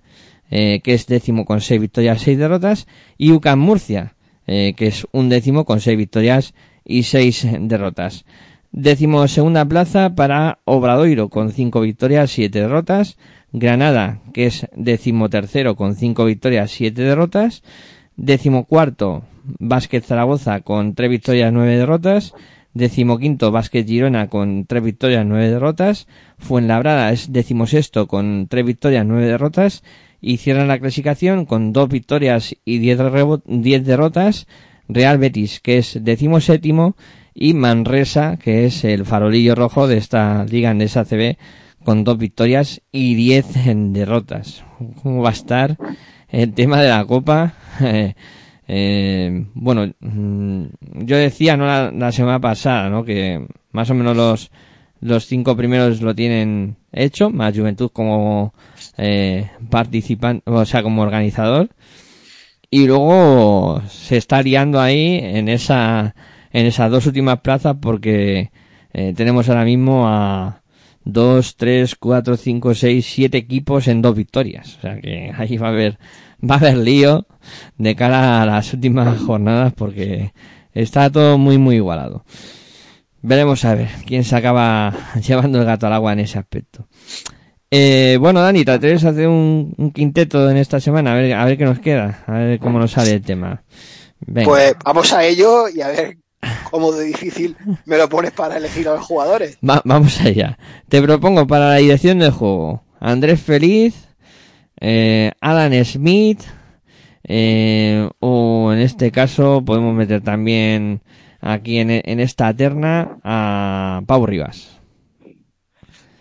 eh, 0.51 0.81
que 0.83 0.93
es 0.93 1.07
décimo 1.07 1.43
con 1.43 1.59
seis 1.59 1.81
victorias, 1.81 2.21
seis 2.21 2.37
derrotas. 2.37 2.85
Y 3.17 3.31
UCAM 3.31 3.59
Murcia, 3.59 4.13
eh, 4.45 4.75
que 4.77 4.87
es 4.87 5.07
un 5.11 5.29
décimo 5.29 5.65
con 5.65 5.81
seis 5.81 5.97
victorias 5.97 6.53
y 6.85 7.01
seis 7.01 7.47
derrotas. 7.61 8.25
Décimo 8.71 9.27
segunda 9.27 9.65
plaza 9.65 10.13
para 10.13 10.59
Obradoiro 10.65 11.29
con 11.29 11.51
cinco 11.51 11.81
victorias, 11.81 12.29
siete 12.29 12.61
derrotas. 12.61 13.17
Granada, 13.53 14.19
que 14.33 14.45
es 14.45 14.67
décimo 14.75 15.29
tercero 15.29 15.75
con 15.75 15.95
cinco 15.95 16.25
victorias, 16.25 16.71
siete 16.71 17.01
derrotas. 17.01 17.63
Décimo 18.15 18.65
cuarto, 18.65 19.23
Básquet 19.59 20.03
Zaragoza 20.03 20.61
con 20.61 20.95
tres 20.95 21.09
victorias, 21.09 21.51
nueve 21.51 21.77
derrotas. 21.77 22.33
Décimo 22.73 23.17
quinto, 23.17 23.51
Básquet 23.51 23.85
Girona 23.85 24.29
con 24.29 24.65
tres 24.65 24.83
victorias, 24.83 25.25
nueve 25.25 25.49
derrotas. 25.49 26.07
Fuenlabrada 26.37 27.11
es 27.11 27.33
decimosexto 27.33 28.07
con 28.07 28.47
tres 28.47 28.65
victorias, 28.65 29.05
nueve 29.05 29.27
derrotas. 29.27 29.83
Y 30.21 30.37
cierran 30.37 30.67
la 30.67 30.79
clasificación 30.79 31.45
con 31.45 31.73
dos 31.73 31.89
victorias 31.89 32.55
y 32.63 32.77
diez, 32.77 32.97
derrotas. 33.85 34.47
Real 34.87 35.17
Betis, 35.17 35.59
que 35.59 35.79
es 35.79 35.99
decimoséptimo. 36.01 36.95
Y 37.33 37.53
Manresa, 37.53 38.37
que 38.37 38.65
es 38.65 38.83
el 38.85 39.05
farolillo 39.05 39.55
rojo 39.55 39.87
de 39.87 39.97
esta 39.97 40.45
liga 40.45 40.69
andesa 40.69 41.05
CB, 41.05 41.37
con 41.83 42.03
dos 42.03 42.17
victorias 42.17 42.81
y 42.91 43.15
diez 43.15 43.55
en 43.67 43.93
derrotas. 43.93 44.63
¿Cómo 45.01 45.21
va 45.21 45.29
a 45.29 45.33
estar 45.33 45.77
el 46.29 46.53
tema 46.53 46.81
de 46.81 46.89
la 46.89 47.05
Copa? 47.05 47.53
Eh, 47.83 48.15
eh, 48.67 49.47
bueno, 49.53 49.91
mm, 49.99 50.65
yo 51.03 51.17
decía 51.17 51.57
no 51.57 51.65
la, 51.65 51.91
la 51.91 52.11
semana 52.11 52.39
pasada, 52.39 52.89
¿no? 52.89 53.03
Que 53.03 53.45
más 53.71 53.89
o 53.89 53.93
menos 53.93 54.15
los 54.15 54.51
los 55.01 55.25
cinco 55.25 55.57
primeros 55.57 56.01
lo 56.01 56.15
tienen 56.15 56.77
hecho, 56.93 57.29
más 57.29 57.57
Juventud 57.57 57.89
como 57.91 58.53
eh, 58.97 59.49
participante, 59.69 60.43
o 60.49 60.63
sea, 60.65 60.83
como 60.83 61.01
organizador. 61.01 61.69
Y 62.69 62.87
luego 62.87 63.81
se 63.89 64.17
está 64.17 64.41
liando 64.41 64.79
ahí 64.79 65.19
en 65.21 65.49
esa 65.49 66.15
en 66.53 66.65
esas 66.65 66.91
dos 66.91 67.05
últimas 67.07 67.41
plazas 67.41 67.77
porque 67.81 68.51
eh, 68.93 69.13
tenemos 69.15 69.49
ahora 69.49 69.65
mismo 69.65 70.07
a 70.07 70.60
dos, 71.03 71.55
tres, 71.55 71.95
cuatro, 71.95 72.37
cinco, 72.37 72.73
seis, 72.73 73.05
siete 73.05 73.37
equipos 73.37 73.87
en 73.87 74.01
dos 74.01 74.15
victorias. 74.15 74.77
O 74.77 74.81
sea 74.81 74.99
que 74.99 75.31
ahí 75.37 75.57
va 75.57 75.67
a 75.67 75.71
haber 75.71 75.97
va 76.43 76.55
a 76.55 76.57
haber 76.57 76.77
lío 76.77 77.27
de 77.77 77.95
cara 77.95 78.41
a 78.41 78.45
las 78.45 78.73
últimas 78.73 79.19
jornadas 79.25 79.73
porque 79.73 80.33
está 80.73 81.09
todo 81.09 81.37
muy 81.37 81.57
muy 81.57 81.75
igualado. 81.77 82.23
Veremos 83.23 83.63
a 83.65 83.75
ver 83.75 83.89
quién 84.05 84.23
se 84.23 84.35
acaba 84.35 84.93
llevando 85.27 85.59
el 85.59 85.65
gato 85.65 85.87
al 85.87 85.93
agua 85.93 86.13
en 86.13 86.19
ese 86.19 86.39
aspecto. 86.39 86.87
Eh, 87.73 88.17
bueno, 88.19 88.41
Dani, 88.41 88.65
¿te 88.65 88.71
atreves 88.71 89.05
hacer 89.05 89.29
un, 89.29 89.93
quinteto 89.95 90.49
en 90.49 90.57
esta 90.57 90.81
semana? 90.81 91.13
A 91.13 91.15
ver, 91.15 91.33
a 91.33 91.45
ver 91.45 91.57
qué 91.57 91.63
nos 91.63 91.79
queda, 91.79 92.23
a 92.27 92.33
ver 92.33 92.59
cómo 92.59 92.79
nos 92.79 92.91
sale 92.91 93.11
el 93.11 93.21
tema. 93.21 93.63
Pues 94.43 94.75
vamos 94.83 95.13
a 95.13 95.23
ello 95.23 95.69
y 95.69 95.81
a 95.81 95.87
ver 95.87 96.17
cómo 96.69 96.91
de 96.91 97.05
difícil 97.05 97.55
me 97.85 97.97
lo 97.97 98.07
pones 98.09 98.31
para 98.31 98.57
elegir 98.57 98.87
a 98.87 98.95
los 98.95 99.05
jugadores. 99.05 99.57
Va- 99.67 99.81
vamos 99.85 100.19
allá. 100.21 100.57
Te 100.89 101.01
propongo 101.01 101.45
para 101.47 101.69
la 101.69 101.75
dirección 101.75 102.19
del 102.19 102.31
juego 102.31 102.83
Andrés 102.99 103.41
Feliz, 103.41 104.07
eh, 104.79 105.31
Alan 105.41 105.73
Smith, 105.85 106.41
eh, 107.23 108.09
o 108.19 108.71
en 108.73 108.79
este 108.79 109.11
caso 109.11 109.63
podemos 109.63 109.93
meter 109.93 110.21
también 110.21 111.01
aquí 111.39 111.77
en, 111.79 111.89
en 111.91 112.19
esta 112.19 112.53
terna 112.55 113.17
a 113.23 114.01
Pau 114.05 114.25
Rivas. 114.25 114.79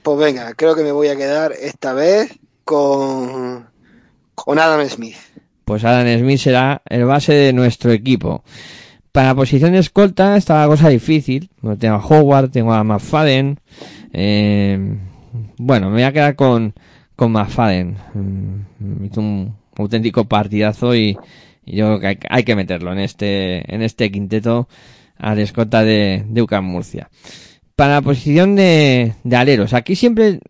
Pues 0.02 0.18
venga, 0.18 0.54
creo 0.54 0.74
que 0.74 0.82
me 0.82 0.92
voy 0.92 1.08
a 1.08 1.16
quedar 1.16 1.52
esta 1.52 1.92
vez 1.92 2.38
con, 2.64 3.66
con 4.34 4.58
Adam 4.58 4.86
Smith. 4.88 5.16
Pues 5.64 5.84
Alan 5.84 6.18
Smith 6.18 6.38
será 6.40 6.82
el 6.88 7.04
base 7.04 7.32
de 7.34 7.52
nuestro 7.52 7.92
equipo. 7.92 8.42
Para 9.12 9.28
la 9.28 9.34
posición 9.34 9.72
de 9.72 9.78
escolta 9.78 10.36
está 10.36 10.61
la 10.61 10.66
cosa 10.68 10.88
difícil. 10.88 11.50
Tengo 11.78 11.96
a 11.96 12.06
Howard, 12.06 12.50
tengo 12.50 12.72
a 12.72 12.84
McFadden. 12.84 13.58
Eh, 14.12 14.96
bueno, 15.58 15.88
me 15.88 15.94
voy 15.94 16.02
a 16.02 16.12
quedar 16.12 16.36
con, 16.36 16.74
con 17.16 17.32
McFadden. 17.32 17.96
Mm, 18.14 19.04
Hizo 19.04 19.20
un 19.20 19.54
auténtico 19.76 20.24
partidazo 20.26 20.94
y, 20.94 21.16
yo 21.66 21.86
creo 21.86 22.00
que 22.00 22.06
hay, 22.06 22.18
hay 22.28 22.42
que 22.44 22.54
meterlo 22.56 22.92
en 22.92 22.98
este, 23.00 23.72
en 23.74 23.82
este 23.82 24.11
quinteto 24.11 24.68
al 25.18 25.38
escolta 25.38 25.84
de, 25.84 26.24
de 26.28 26.42
UCAM 26.42 26.64
Murcia. 26.64 27.08
Para 27.76 27.94
la 27.94 28.02
posición 28.02 28.56
de, 28.56 29.14
de 29.24 29.36
aleros, 29.36 29.72
aquí 29.74 29.96
siempre, 29.96 30.40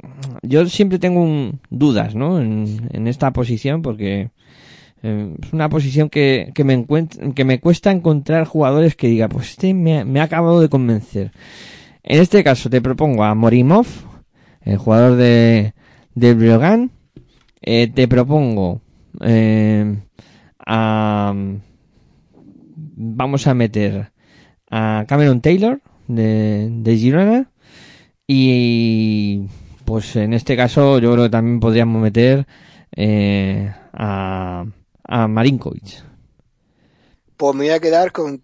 yo 0.43 0.67
siempre 0.67 0.99
tengo 0.99 1.23
un- 1.23 1.61
dudas, 1.71 2.15
¿no? 2.15 2.41
En, 2.41 2.89
en 2.93 3.07
esta 3.07 3.33
posición 3.33 3.83
porque 3.83 4.31
eh, 5.03 5.35
es 5.43 5.53
una 5.53 5.69
posición 5.69 6.09
que, 6.11 6.51
que 6.55 6.65
me 6.65 6.87
que 7.35 7.45
me 7.45 7.61
cuesta 7.61 7.91
encontrar 7.91 8.45
jugadores 8.47 8.97
que 8.97 9.09
diga, 9.09 9.29
pues 9.29 9.51
este 9.51 9.75
me, 9.75 10.21
ha- 10.21 10.23
acabado 10.23 10.61
de 10.61 10.69
convencer. 10.69 11.33
En 12.03 12.21
este 12.21 12.43
caso 12.45 12.71
te 12.71 12.81
propongo 12.81 13.25
a 13.25 13.35
Morimov, 13.35 13.87
el 14.63 14.77
jugador 14.79 15.17
de, 15.17 15.73
Breogán. 16.15 16.91
Eh, 17.63 17.89
te 17.89 18.09
propongo 18.09 18.81
eh, 19.21 19.99
a... 20.67 21.35
Vamos 23.03 23.47
a 23.47 23.55
meter 23.55 24.13
a 24.71 25.05
Cameron 25.09 25.41
Taylor 25.41 25.81
de, 26.09 26.69
de 26.71 26.97
Girona. 26.97 27.51
Y 28.27 29.47
pues 29.85 30.15
en 30.17 30.35
este 30.35 30.57
caso 30.57 30.99
yo 31.01 31.13
creo 31.13 31.25
que 31.25 31.31
también 31.31 31.61
podríamos 31.61 32.01
meter 32.01 32.47
eh, 32.95 33.73
a, 33.93 34.65
a 35.11 35.27
Marinkovic. 35.27 36.05
Pues 37.37 37.55
me 37.55 37.65
voy 37.65 37.75
a 37.75 37.81
quedar 37.81 38.13
con 38.13 38.41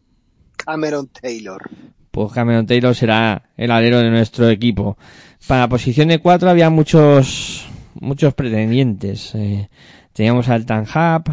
Cameron 0.57 1.09
Taylor. 1.09 1.63
Pues 2.11 2.33
Cameron 2.33 2.67
Taylor 2.67 2.95
será 2.95 3.51
el 3.57 3.71
alero 3.71 4.01
de 4.01 4.11
nuestro 4.11 4.49
equipo. 4.51 4.99
Para 5.47 5.61
la 5.63 5.69
posición 5.69 6.09
de 6.09 6.19
cuatro 6.19 6.51
había 6.51 6.69
muchos 6.69 7.69
muchos 8.01 8.35
pretendientes. 8.35 9.35
Eh, 9.37 9.71
teníamos 10.13 10.49
al 10.49 10.67
Tanhab, 10.67 11.25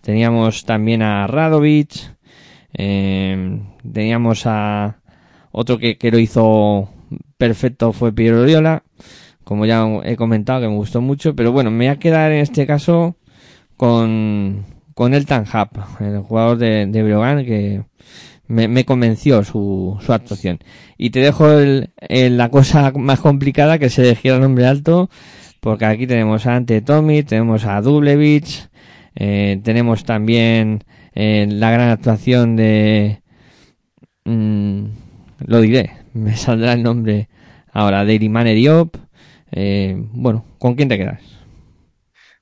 teníamos 0.00 0.64
también 0.64 1.02
a 1.02 1.26
Radovic, 1.28 2.16
eh, 2.74 3.60
teníamos 3.92 4.42
a 4.44 5.00
otro 5.52 5.78
que, 5.78 5.98
que 5.98 6.10
lo 6.10 6.18
hizo 6.18 6.90
perfecto 7.36 7.92
fue 7.92 8.12
Piero 8.12 8.42
Oriola, 8.42 8.82
como 9.44 9.66
ya 9.66 9.86
he 10.04 10.16
comentado 10.16 10.62
que 10.62 10.68
me 10.68 10.74
gustó 10.74 11.00
mucho, 11.00 11.36
pero 11.36 11.52
bueno, 11.52 11.70
me 11.70 11.86
voy 11.86 11.94
a 11.94 11.98
quedar 11.98 12.32
en 12.32 12.40
este 12.40 12.66
caso 12.66 13.16
con, 13.78 14.66
con 14.94 15.14
el 15.14 15.24
Tanhab, 15.24 15.70
el 16.00 16.18
jugador 16.20 16.58
de, 16.58 16.86
de 16.86 17.02
Breogán 17.02 17.46
que 17.46 17.84
me, 18.46 18.84
convenció 18.84 19.44
su, 19.44 19.96
su 20.04 20.12
actuación. 20.12 20.58
Y 20.98 21.10
te 21.10 21.20
dejo 21.20 21.50
el, 21.52 21.90
el- 21.98 22.36
la 22.36 22.50
cosa 22.50 22.92
más 22.92 23.20
complicada 23.20 23.78
que 23.78 23.88
se 23.90 24.02
elegir 24.02 24.32
el 24.32 24.40
nombre 24.40 24.66
alto, 24.66 25.08
porque 25.60 25.86
aquí 25.86 26.06
tenemos 26.06 26.46
a 26.46 26.56
Ante 26.56 26.82
Tommy, 26.82 27.22
tenemos 27.22 27.64
a 27.64 27.80
Dublevich, 27.80 28.68
eh, 29.16 29.60
tenemos 29.64 30.04
también 30.04 30.84
eh, 31.14 31.46
la 31.50 31.70
gran 31.70 31.90
actuación 31.90 32.56
de... 32.56 33.22
mm, 34.24 34.84
lo 35.46 35.60
diré, 35.60 35.90
me 36.14 36.36
saldrá 36.36 36.72
el 36.72 36.82
nombre 36.82 37.28
ahora, 37.72 38.04
de 38.04 38.14
Irimane 38.14 38.54
Diop. 38.54 38.96
Eh, 39.52 39.96
bueno, 40.12 40.44
¿con 40.58 40.74
quién 40.74 40.88
te 40.88 40.98
quedas? 40.98 41.37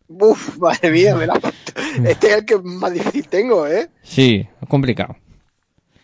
Uf, 0.08 0.56
madre 0.58 0.90
mía, 0.90 1.14
me 1.16 1.26
la. 1.26 1.34
Este 2.04 2.28
es 2.28 2.34
el 2.38 2.44
que 2.44 2.58
más 2.58 2.92
difícil 2.92 3.26
tengo, 3.28 3.66
¿eh? 3.66 3.88
Sí, 4.02 4.46
complicado. 4.68 5.16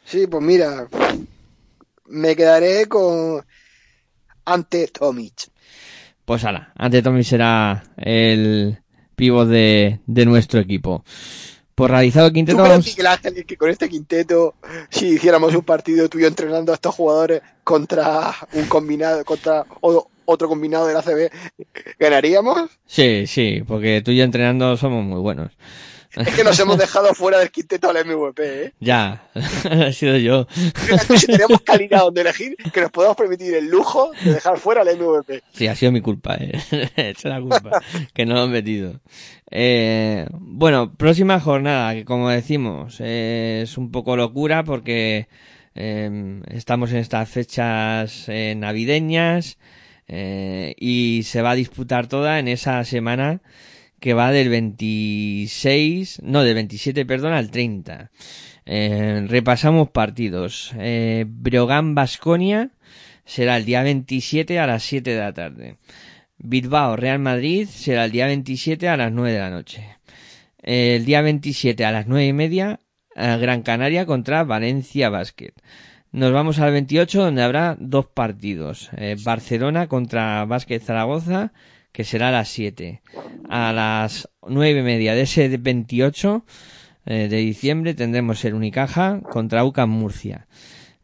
Sí, 0.04 0.26
pues 0.26 0.42
mira, 0.42 0.88
me 2.06 2.34
quedaré 2.36 2.86
con 2.86 3.44
ante 4.44 4.88
Tomic. 4.88 5.50
Pues 6.24 6.44
ala, 6.44 6.72
ante 6.76 7.02
Tommy 7.02 7.24
será 7.24 7.82
el 7.96 8.78
pívot 9.16 9.48
de, 9.48 10.00
de 10.06 10.26
nuestro 10.26 10.60
equipo. 10.60 11.04
Por 11.74 11.90
realizado 11.90 12.26
el 12.26 12.32
¿Tú 12.32 12.34
quinteto, 12.34 12.58
vamos- 12.58 12.86
Miguel 12.86 13.06
Ángel, 13.06 13.46
que 13.46 13.56
con 13.56 13.70
este 13.70 13.88
quinteto, 13.88 14.54
si 14.90 15.14
hiciéramos 15.14 15.54
un 15.54 15.62
partido 15.62 16.08
tuyo 16.08 16.26
entrenando 16.26 16.72
a 16.72 16.74
estos 16.74 16.94
jugadores 16.94 17.40
contra 17.64 18.34
un 18.52 18.66
combinado, 18.66 19.24
contra 19.24 19.64
o- 19.80 20.08
otro 20.24 20.48
combinado 20.48 20.86
de 20.86 20.94
la 20.94 21.02
CB, 21.02 21.30
ganaríamos? 21.98 22.70
Sí, 22.86 23.26
sí, 23.26 23.62
porque 23.66 24.02
tú 24.02 24.10
y 24.10 24.16
yo 24.18 24.24
entrenando 24.24 24.76
somos 24.76 25.04
muy 25.04 25.20
buenos. 25.20 25.52
es 26.14 26.34
que 26.34 26.44
nos 26.44 26.58
hemos 26.60 26.76
dejado 26.76 27.14
fuera 27.14 27.38
del 27.38 27.50
quinteto 27.50 27.88
al 27.88 28.04
MVP, 28.04 28.64
¿eh? 28.64 28.72
Ya, 28.80 29.28
ha 29.70 29.92
sido 29.92 30.16
yo. 30.16 30.46
Si 31.16 31.26
tenemos 31.26 31.62
calidad 31.62 32.00
donde 32.00 32.20
elegir, 32.20 32.56
que 32.72 32.80
nos 32.80 32.90
podemos 32.90 33.16
permitir 33.16 33.54
el 33.54 33.68
lujo 33.68 34.10
de 34.24 34.34
dejar 34.34 34.58
fuera 34.58 34.82
al 34.82 34.96
MVP. 34.96 35.42
Sí, 35.52 35.66
ha 35.66 35.74
sido 35.74 35.92
mi 35.92 36.00
culpa, 36.00 36.36
eh. 36.38 36.52
es 36.96 37.24
la 37.24 37.40
culpa, 37.40 37.80
que 38.12 38.26
no 38.26 38.34
lo 38.34 38.44
he 38.44 38.48
metido. 38.48 39.00
Eh, 39.50 40.26
bueno, 40.32 40.94
próxima 40.94 41.40
jornada, 41.40 41.94
que 41.94 42.04
como 42.04 42.30
decimos, 42.30 42.96
eh, 43.00 43.60
es 43.64 43.76
un 43.76 43.90
poco 43.90 44.16
locura 44.16 44.64
porque 44.64 45.28
eh, 45.74 46.42
estamos 46.48 46.90
en 46.92 46.98
estas 46.98 47.28
fechas 47.28 48.28
eh, 48.28 48.54
navideñas 48.56 49.58
eh, 50.14 50.74
y 50.78 51.22
se 51.24 51.40
va 51.40 51.52
a 51.52 51.54
disputar 51.54 52.06
toda 52.06 52.38
en 52.38 52.46
esa 52.46 52.84
semana 52.84 53.40
que 53.98 54.12
va 54.12 54.30
del 54.30 54.50
26, 54.50 56.20
no, 56.22 56.44
del 56.44 56.54
27, 56.54 57.06
perdón, 57.06 57.32
al 57.32 57.50
30. 57.50 58.10
Eh, 58.66 59.24
repasamos 59.26 59.88
partidos. 59.88 60.74
Eh, 60.78 61.24
Breogán 61.26 61.94
Basconia 61.94 62.72
será 63.24 63.56
el 63.56 63.64
día 63.64 63.82
27 63.82 64.58
a 64.58 64.66
las 64.66 64.82
7 64.82 65.12
de 65.14 65.18
la 65.18 65.32
tarde. 65.32 65.78
Bilbao 66.36 66.94
Real 66.96 67.18
Madrid 67.18 67.66
será 67.66 68.04
el 68.04 68.12
día 68.12 68.26
27 68.26 68.90
a 68.90 68.98
las 68.98 69.12
9 69.12 69.32
de 69.32 69.38
la 69.38 69.50
noche. 69.50 69.96
El 70.62 71.06
día 71.06 71.22
27 71.22 71.86
a 71.86 71.92
las 71.92 72.06
9 72.06 72.26
y 72.26 72.32
media, 72.34 72.80
eh, 73.16 73.38
Gran 73.40 73.62
Canaria 73.62 74.04
contra 74.04 74.44
Valencia 74.44 75.08
Basket. 75.08 75.54
Nos 76.12 76.30
vamos 76.30 76.58
al 76.58 76.72
28 76.72 77.22
donde 77.22 77.42
habrá 77.42 77.74
dos 77.80 78.04
partidos. 78.04 78.90
Eh, 78.98 79.16
Barcelona 79.24 79.86
contra 79.86 80.44
Basket 80.44 80.78
Zaragoza, 80.78 81.54
que 81.90 82.04
será 82.04 82.28
a 82.28 82.32
las 82.32 82.48
7. 82.48 83.00
A 83.48 83.72
las 83.72 84.28
9 84.46 84.80
y 84.80 84.82
media 84.82 85.14
de 85.14 85.22
ese 85.22 85.56
28 85.56 86.44
eh, 87.06 87.28
de 87.30 87.36
diciembre 87.38 87.94
tendremos 87.94 88.44
el 88.44 88.52
Unicaja 88.52 89.20
contra 89.22 89.64
UCAM 89.64 89.88
Murcia. 89.88 90.46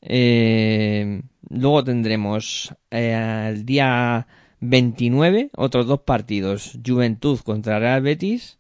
Eh, 0.03 1.23
luego 1.49 1.85
tendremos 1.85 2.75
el 2.91 3.65
día 3.65 4.27
29 4.61 5.49
otros 5.57 5.87
dos 5.87 6.01
partidos. 6.01 6.79
Juventud 6.87 7.41
contra 7.41 7.79
Real 7.79 8.03
Betis 8.03 8.59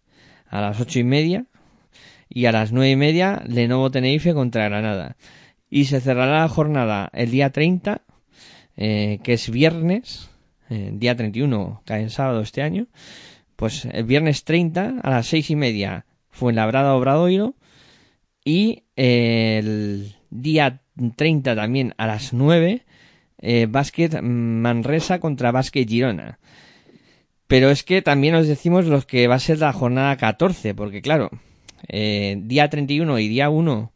a 0.48 0.62
las 0.62 0.80
ocho 0.80 0.98
y 0.98 1.04
media 1.04 1.44
y 2.30 2.46
a 2.46 2.52
las 2.52 2.72
nueve 2.72 2.92
y 2.92 2.96
media 2.96 3.42
Lenovo 3.46 3.90
Tenerife 3.90 4.32
contra 4.32 4.64
Granada. 4.64 5.16
Y 5.70 5.84
se 5.86 6.00
cerrará 6.00 6.40
la 6.40 6.48
jornada 6.48 7.10
el 7.12 7.30
día 7.30 7.50
30, 7.50 8.02
eh, 8.76 9.20
que 9.22 9.34
es 9.34 9.50
viernes, 9.50 10.30
eh, 10.70 10.90
día 10.94 11.16
31 11.16 11.82
cae 11.84 12.02
en 12.02 12.10
sábado 12.10 12.40
este 12.40 12.62
año, 12.62 12.86
pues 13.56 13.84
el 13.86 14.04
viernes 14.04 14.44
30 14.44 15.00
a 15.02 15.10
las 15.10 15.26
seis 15.26 15.50
y 15.50 15.56
media 15.56 16.06
Fuenlabrada 16.30 16.94
Obradoiro 16.94 17.56
y 18.44 18.84
eh, 18.96 19.58
el 19.58 20.16
día 20.30 20.82
30 21.16 21.56
también 21.56 21.94
a 21.98 22.06
las 22.06 22.32
9 22.32 22.84
eh, 23.40 23.66
Básquet 23.68 24.20
Manresa 24.22 25.20
contra 25.20 25.52
Básquet 25.52 25.88
Girona. 25.88 26.38
Pero 27.46 27.70
es 27.70 27.82
que 27.82 28.02
también 28.02 28.34
os 28.34 28.46
decimos 28.46 28.86
los 28.86 29.06
que 29.06 29.26
va 29.26 29.36
a 29.36 29.40
ser 29.40 29.58
la 29.58 29.72
jornada 29.72 30.16
14, 30.16 30.74
porque 30.74 31.00
claro, 31.00 31.30
eh, 31.88 32.36
día 32.40 32.68
31 32.68 33.18
y 33.18 33.28
día 33.28 33.48
1 33.48 33.92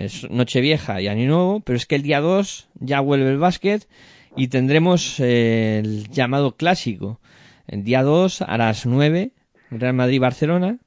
es 0.00 0.28
Nochevieja 0.30 1.00
y 1.00 1.08
Año 1.08 1.26
Nuevo, 1.26 1.60
pero 1.60 1.76
es 1.76 1.84
que 1.84 1.94
el 1.94 2.02
día 2.02 2.20
2 2.20 2.68
ya 2.80 3.00
vuelve 3.00 3.28
el 3.28 3.38
básquet 3.38 3.86
y 4.34 4.48
tendremos 4.48 5.20
eh, 5.20 5.80
el 5.84 6.08
llamado 6.08 6.56
clásico. 6.56 7.20
El 7.68 7.84
día 7.84 8.02
2 8.02 8.42
a 8.42 8.56
las 8.56 8.86
9, 8.86 9.32
Real 9.70 9.94
Madrid-Barcelona, 9.94 10.78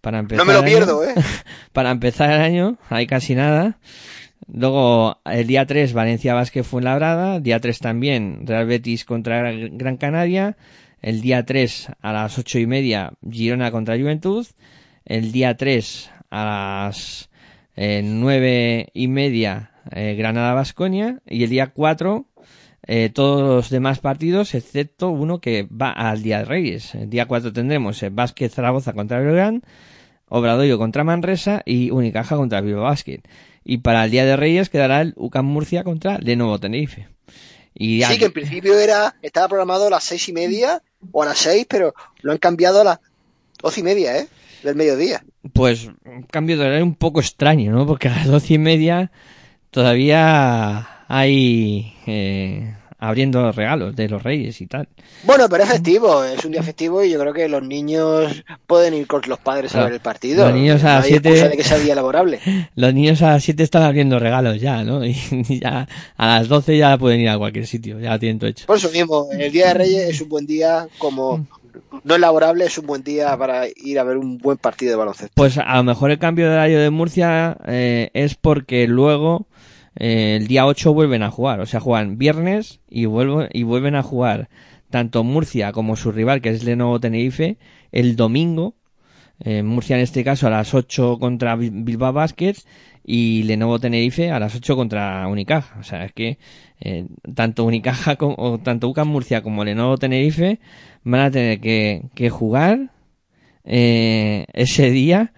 para 0.00 0.20
empezar 0.20 0.46
No 0.46 0.52
me 0.52 0.52
lo 0.52 0.60
el 0.60 0.64
año. 0.66 0.76
pierdo, 0.76 1.04
¿eh? 1.04 1.14
para 1.72 1.90
empezar 1.90 2.30
el 2.30 2.40
año, 2.40 2.78
hay 2.88 3.06
casi 3.06 3.34
nada. 3.34 3.78
Luego, 4.46 5.18
el 5.24 5.46
día 5.46 5.66
3, 5.66 5.92
Valencia 5.92 6.34
Vázquez 6.34 6.66
Fuenlabrada. 6.66 7.40
Día 7.40 7.58
3 7.58 7.78
también, 7.80 8.46
Real 8.46 8.66
Betis 8.66 9.04
contra 9.04 9.50
Gran 9.52 9.96
Canaria. 9.96 10.56
El 11.00 11.20
día 11.20 11.44
3, 11.44 11.88
a 12.00 12.12
las 12.12 12.38
ocho 12.38 12.60
y 12.60 12.66
media, 12.66 13.12
Girona 13.28 13.72
contra 13.72 13.98
Juventud. 13.98 14.46
El 15.04 15.32
día 15.32 15.56
3, 15.56 16.10
a 16.30 16.44
las 16.44 17.28
eh, 17.76 18.02
nueve 18.04 18.88
y 18.94 19.08
media, 19.08 19.72
eh, 19.90 20.14
Granada 20.16 20.54
Vasconia. 20.54 21.20
Y 21.26 21.44
el 21.44 21.50
día 21.50 21.68
4, 21.68 22.26
eh, 22.86 23.10
todos 23.12 23.42
los 23.42 23.70
demás 23.70 24.00
partidos, 24.00 24.54
excepto 24.54 25.10
uno 25.10 25.40
que 25.40 25.64
va 25.64 25.90
al 25.90 26.22
Día 26.22 26.38
de 26.38 26.44
Reyes. 26.44 26.94
El 26.94 27.10
día 27.10 27.26
4 27.26 27.52
tendremos 27.52 28.02
el 28.02 28.10
Vázquez 28.10 28.54
Zaragoza 28.54 28.92
contra 28.92 29.20
Breogán. 29.20 29.62
Obradoiro 30.34 30.78
contra 30.78 31.04
Manresa 31.04 31.60
y 31.66 31.90
Unicaja 31.90 32.36
contra 32.36 32.62
Bilbao 32.62 32.84
Basket. 32.84 33.20
Y 33.64 33.78
para 33.78 34.04
el 34.06 34.10
Día 34.10 34.24
de 34.24 34.36
Reyes 34.36 34.70
quedará 34.70 35.02
el 35.02 35.12
UCAM 35.16 35.44
Murcia 35.44 35.84
contra 35.84 36.16
Lenovo 36.18 36.58
Tenerife. 36.58 37.08
Y 37.74 38.02
Sí, 38.02 38.18
que 38.18 38.26
en 38.26 38.32
principio 38.32 38.78
era, 38.78 39.14
estaba 39.20 39.48
programado 39.48 39.88
a 39.88 39.90
las 39.90 40.04
seis 40.04 40.26
y 40.28 40.32
media 40.32 40.82
o 41.10 41.22
a 41.22 41.26
las 41.26 41.38
seis, 41.38 41.66
pero 41.68 41.94
lo 42.22 42.32
han 42.32 42.38
cambiado 42.38 42.80
a 42.80 42.84
las 42.84 43.00
doce 43.60 43.80
y 43.80 43.82
media, 43.82 44.18
¿eh? 44.18 44.28
Del 44.62 44.76
mediodía. 44.76 45.24
pues 45.52 45.88
un 46.04 46.22
cambio 46.22 46.56
de 46.56 46.66
horario 46.66 46.84
un 46.84 46.94
poco 46.94 47.20
extraño, 47.20 47.72
¿no? 47.72 47.86
Porque 47.86 48.08
a 48.08 48.16
las 48.16 48.26
doce 48.26 48.54
y 48.54 48.58
media 48.58 49.10
todavía 49.70 51.04
hay 51.08 51.94
eh, 52.06 52.74
abriendo 52.98 53.50
regalos 53.50 53.96
de 53.96 54.08
los 54.08 54.22
reyes 54.22 54.60
y 54.60 54.68
tal. 54.68 54.88
Bueno, 55.24 55.48
pero 55.48 55.64
es 55.64 55.70
festivo, 55.70 56.22
es 56.22 56.44
un 56.44 56.52
día 56.52 56.62
festivo 56.62 57.02
y 57.02 57.10
yo 57.10 57.18
creo 57.18 57.32
que 57.32 57.48
los 57.48 57.62
niños 57.62 58.44
pueden 58.68 58.94
ir 58.94 59.08
con 59.08 59.22
los 59.26 59.40
padres 59.40 59.74
a 59.74 59.82
ver 59.82 59.94
el 59.94 60.00
partido. 60.00 60.44
Los 60.44 60.54
niños 60.54 60.84
a 60.84 60.94
No 60.94 61.00
las 61.00 61.10
excusa 61.10 61.48
de 61.48 61.56
que 61.56 61.64
sea 61.64 61.78
día 61.78 61.96
laborable. 61.96 62.38
Los 62.76 62.94
niños 62.94 63.20
a 63.22 63.32
las 63.32 63.42
7 63.42 63.60
están 63.60 63.82
abriendo 63.82 64.20
regalos 64.20 64.60
ya, 64.60 64.84
¿no? 64.84 65.04
Y 65.06 65.14
ya 65.58 65.88
a 66.16 66.26
las 66.26 66.46
12 66.46 66.78
ya 66.78 66.96
pueden 66.96 67.20
ir 67.20 67.28
a 67.28 67.38
cualquier 67.38 67.66
sitio, 67.66 67.98
ya 67.98 68.12
lo 68.12 68.18
tienen 68.20 68.38
todo 68.38 68.50
hecho. 68.50 68.66
Por 68.66 68.76
eso 68.76 68.90
mismo, 68.90 69.26
el 69.32 69.50
Día 69.50 69.68
de 69.68 69.74
Reyes 69.74 70.08
es 70.10 70.20
un 70.20 70.28
buen 70.28 70.46
día, 70.46 70.86
como 70.98 71.44
no 72.04 72.14
es 72.14 72.20
laborable, 72.20 72.64
es 72.64 72.78
un 72.78 72.86
buen 72.86 73.02
día 73.02 73.36
para 73.36 73.66
ir 73.76 73.98
a 73.98 74.04
ver 74.04 74.16
un 74.16 74.38
buen 74.38 74.58
partido 74.58 74.90
de 74.90 74.96
baloncesto. 74.96 75.32
Pues 75.34 75.58
a 75.58 75.76
lo 75.76 75.82
mejor 75.84 76.10
el 76.10 76.18
cambio 76.18 76.46
de 76.46 76.52
horario 76.52 76.80
de 76.80 76.90
Murcia 76.90 77.56
eh, 77.66 78.10
es 78.14 78.34
porque 78.34 78.86
luego 78.86 79.46
eh, 79.96 80.36
el 80.40 80.46
día 80.46 80.66
8 80.66 80.92
vuelven 80.94 81.22
a 81.22 81.30
jugar. 81.30 81.60
O 81.60 81.66
sea, 81.66 81.80
juegan 81.80 82.18
viernes 82.18 82.80
y, 82.88 83.06
vuelvo, 83.06 83.44
y 83.52 83.62
vuelven 83.62 83.94
a 83.94 84.02
jugar 84.02 84.48
tanto 84.90 85.24
Murcia 85.24 85.72
como 85.72 85.96
su 85.96 86.12
rival, 86.12 86.40
que 86.40 86.50
es 86.50 86.64
Lenovo 86.64 87.00
Tenerife, 87.00 87.58
el 87.92 88.16
domingo. 88.16 88.74
Eh, 89.44 89.62
Murcia 89.62 89.96
en 89.96 90.02
este 90.02 90.22
caso 90.22 90.46
a 90.46 90.50
las 90.50 90.72
8 90.72 91.18
contra 91.18 91.56
Bil- 91.56 91.84
Bilbao 91.84 92.12
Basket 92.12 92.54
y 93.04 93.42
Lenovo 93.42 93.80
Tenerife 93.80 94.30
a 94.30 94.38
las 94.38 94.54
8 94.54 94.76
contra 94.76 95.26
Unicaja. 95.26 95.78
O 95.80 95.82
sea, 95.82 96.04
es 96.04 96.12
que 96.12 96.38
eh, 96.80 97.06
tanto 97.34 97.64
Unicaja 97.64 98.16
como, 98.16 98.36
o 98.38 98.58
tanto 98.58 98.88
UCAM 98.88 99.08
Murcia 99.08 99.42
como 99.42 99.64
Lenovo 99.64 99.98
Tenerife 99.98 100.60
van 101.02 101.20
a 101.22 101.30
tener 101.30 101.60
que, 101.60 102.30
jugar 102.30 102.90
eh, 103.64 104.46
ese 104.52 104.90
día 104.90 105.32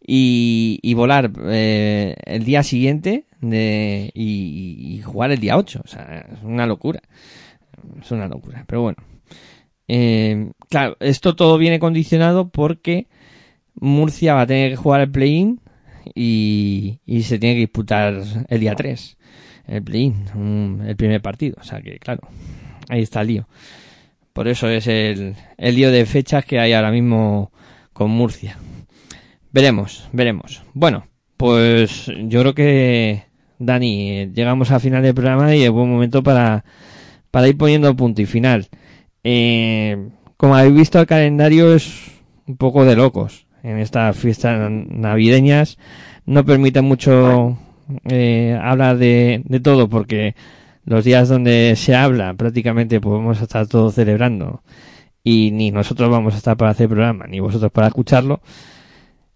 y, 0.00 0.94
volar 0.94 1.30
el 1.46 2.44
día 2.44 2.62
siguiente 2.62 3.26
de, 3.40 4.10
y, 4.14 4.96
y 4.98 5.02
jugar 5.02 5.32
el 5.32 5.40
día 5.40 5.56
8. 5.56 5.82
O 5.84 5.88
sea, 5.88 6.26
es 6.32 6.42
una 6.44 6.66
locura. 6.66 7.02
Es 8.00 8.10
una 8.12 8.28
locura. 8.28 8.64
Pero 8.66 8.82
bueno. 8.82 8.96
Claro, 10.70 10.96
esto 11.00 11.34
todo 11.34 11.58
viene 11.58 11.78
condicionado 11.78 12.50
porque 12.50 13.08
Murcia 13.80 14.34
va 14.34 14.42
a 14.42 14.46
tener 14.46 14.70
que 14.70 14.76
jugar 14.76 15.00
el 15.02 15.10
play-in 15.10 15.60
y, 16.14 17.00
y 17.06 17.22
se 17.22 17.38
tiene 17.38 17.54
que 17.56 17.60
disputar 17.60 18.22
el 18.48 18.60
día 18.60 18.74
3. 18.74 19.16
El 19.66 19.82
play-in, 19.82 20.82
el 20.86 20.96
primer 20.96 21.20
partido. 21.20 21.56
O 21.60 21.64
sea 21.64 21.80
que, 21.80 21.98
claro, 21.98 22.28
ahí 22.88 23.02
está 23.02 23.20
el 23.20 23.28
lío. 23.28 23.48
Por 24.32 24.48
eso 24.48 24.68
es 24.68 24.86
el, 24.86 25.34
el 25.56 25.74
lío 25.74 25.90
de 25.90 26.06
fechas 26.06 26.44
que 26.44 26.60
hay 26.60 26.72
ahora 26.72 26.90
mismo 26.90 27.50
con 27.92 28.10
Murcia. 28.10 28.56
Veremos, 29.50 30.08
veremos. 30.12 30.62
Bueno, 30.74 31.08
pues 31.36 32.06
yo 32.26 32.40
creo 32.42 32.54
que, 32.54 33.24
Dani, 33.58 34.30
llegamos 34.32 34.70
al 34.70 34.80
final 34.80 35.02
del 35.02 35.14
programa 35.14 35.54
y 35.56 35.64
es 35.64 35.70
buen 35.70 35.90
momento 35.90 36.22
para, 36.22 36.64
para 37.30 37.48
ir 37.48 37.56
poniendo 37.56 37.96
punto 37.96 38.22
y 38.22 38.26
final. 38.26 38.68
Eh, 39.24 40.08
como 40.36 40.54
habéis 40.54 40.74
visto, 40.74 41.00
el 41.00 41.06
calendario 41.06 41.74
es 41.74 42.12
un 42.46 42.56
poco 42.56 42.84
de 42.84 42.94
locos. 42.94 43.47
En 43.68 43.78
estas 43.78 44.16
fiestas 44.16 44.70
navideñas 44.70 45.76
no 46.24 46.42
permite 46.46 46.80
mucho 46.80 47.58
eh, 48.08 48.58
hablar 48.62 48.96
de, 48.96 49.42
todo 49.62 49.90
porque 49.90 50.34
los 50.86 51.04
días 51.04 51.28
donde 51.28 51.74
se 51.76 51.94
habla 51.94 52.32
prácticamente 52.32 52.98
podemos 52.98 53.42
estar 53.42 53.66
todos 53.66 53.94
celebrando 53.94 54.62
y 55.22 55.50
ni 55.50 55.70
nosotros 55.70 56.08
vamos 56.08 56.32
a 56.32 56.38
estar 56.38 56.56
para 56.56 56.70
hacer 56.70 56.88
programa 56.88 57.26
ni 57.26 57.40
vosotros 57.40 57.70
para 57.70 57.88
escucharlo. 57.88 58.40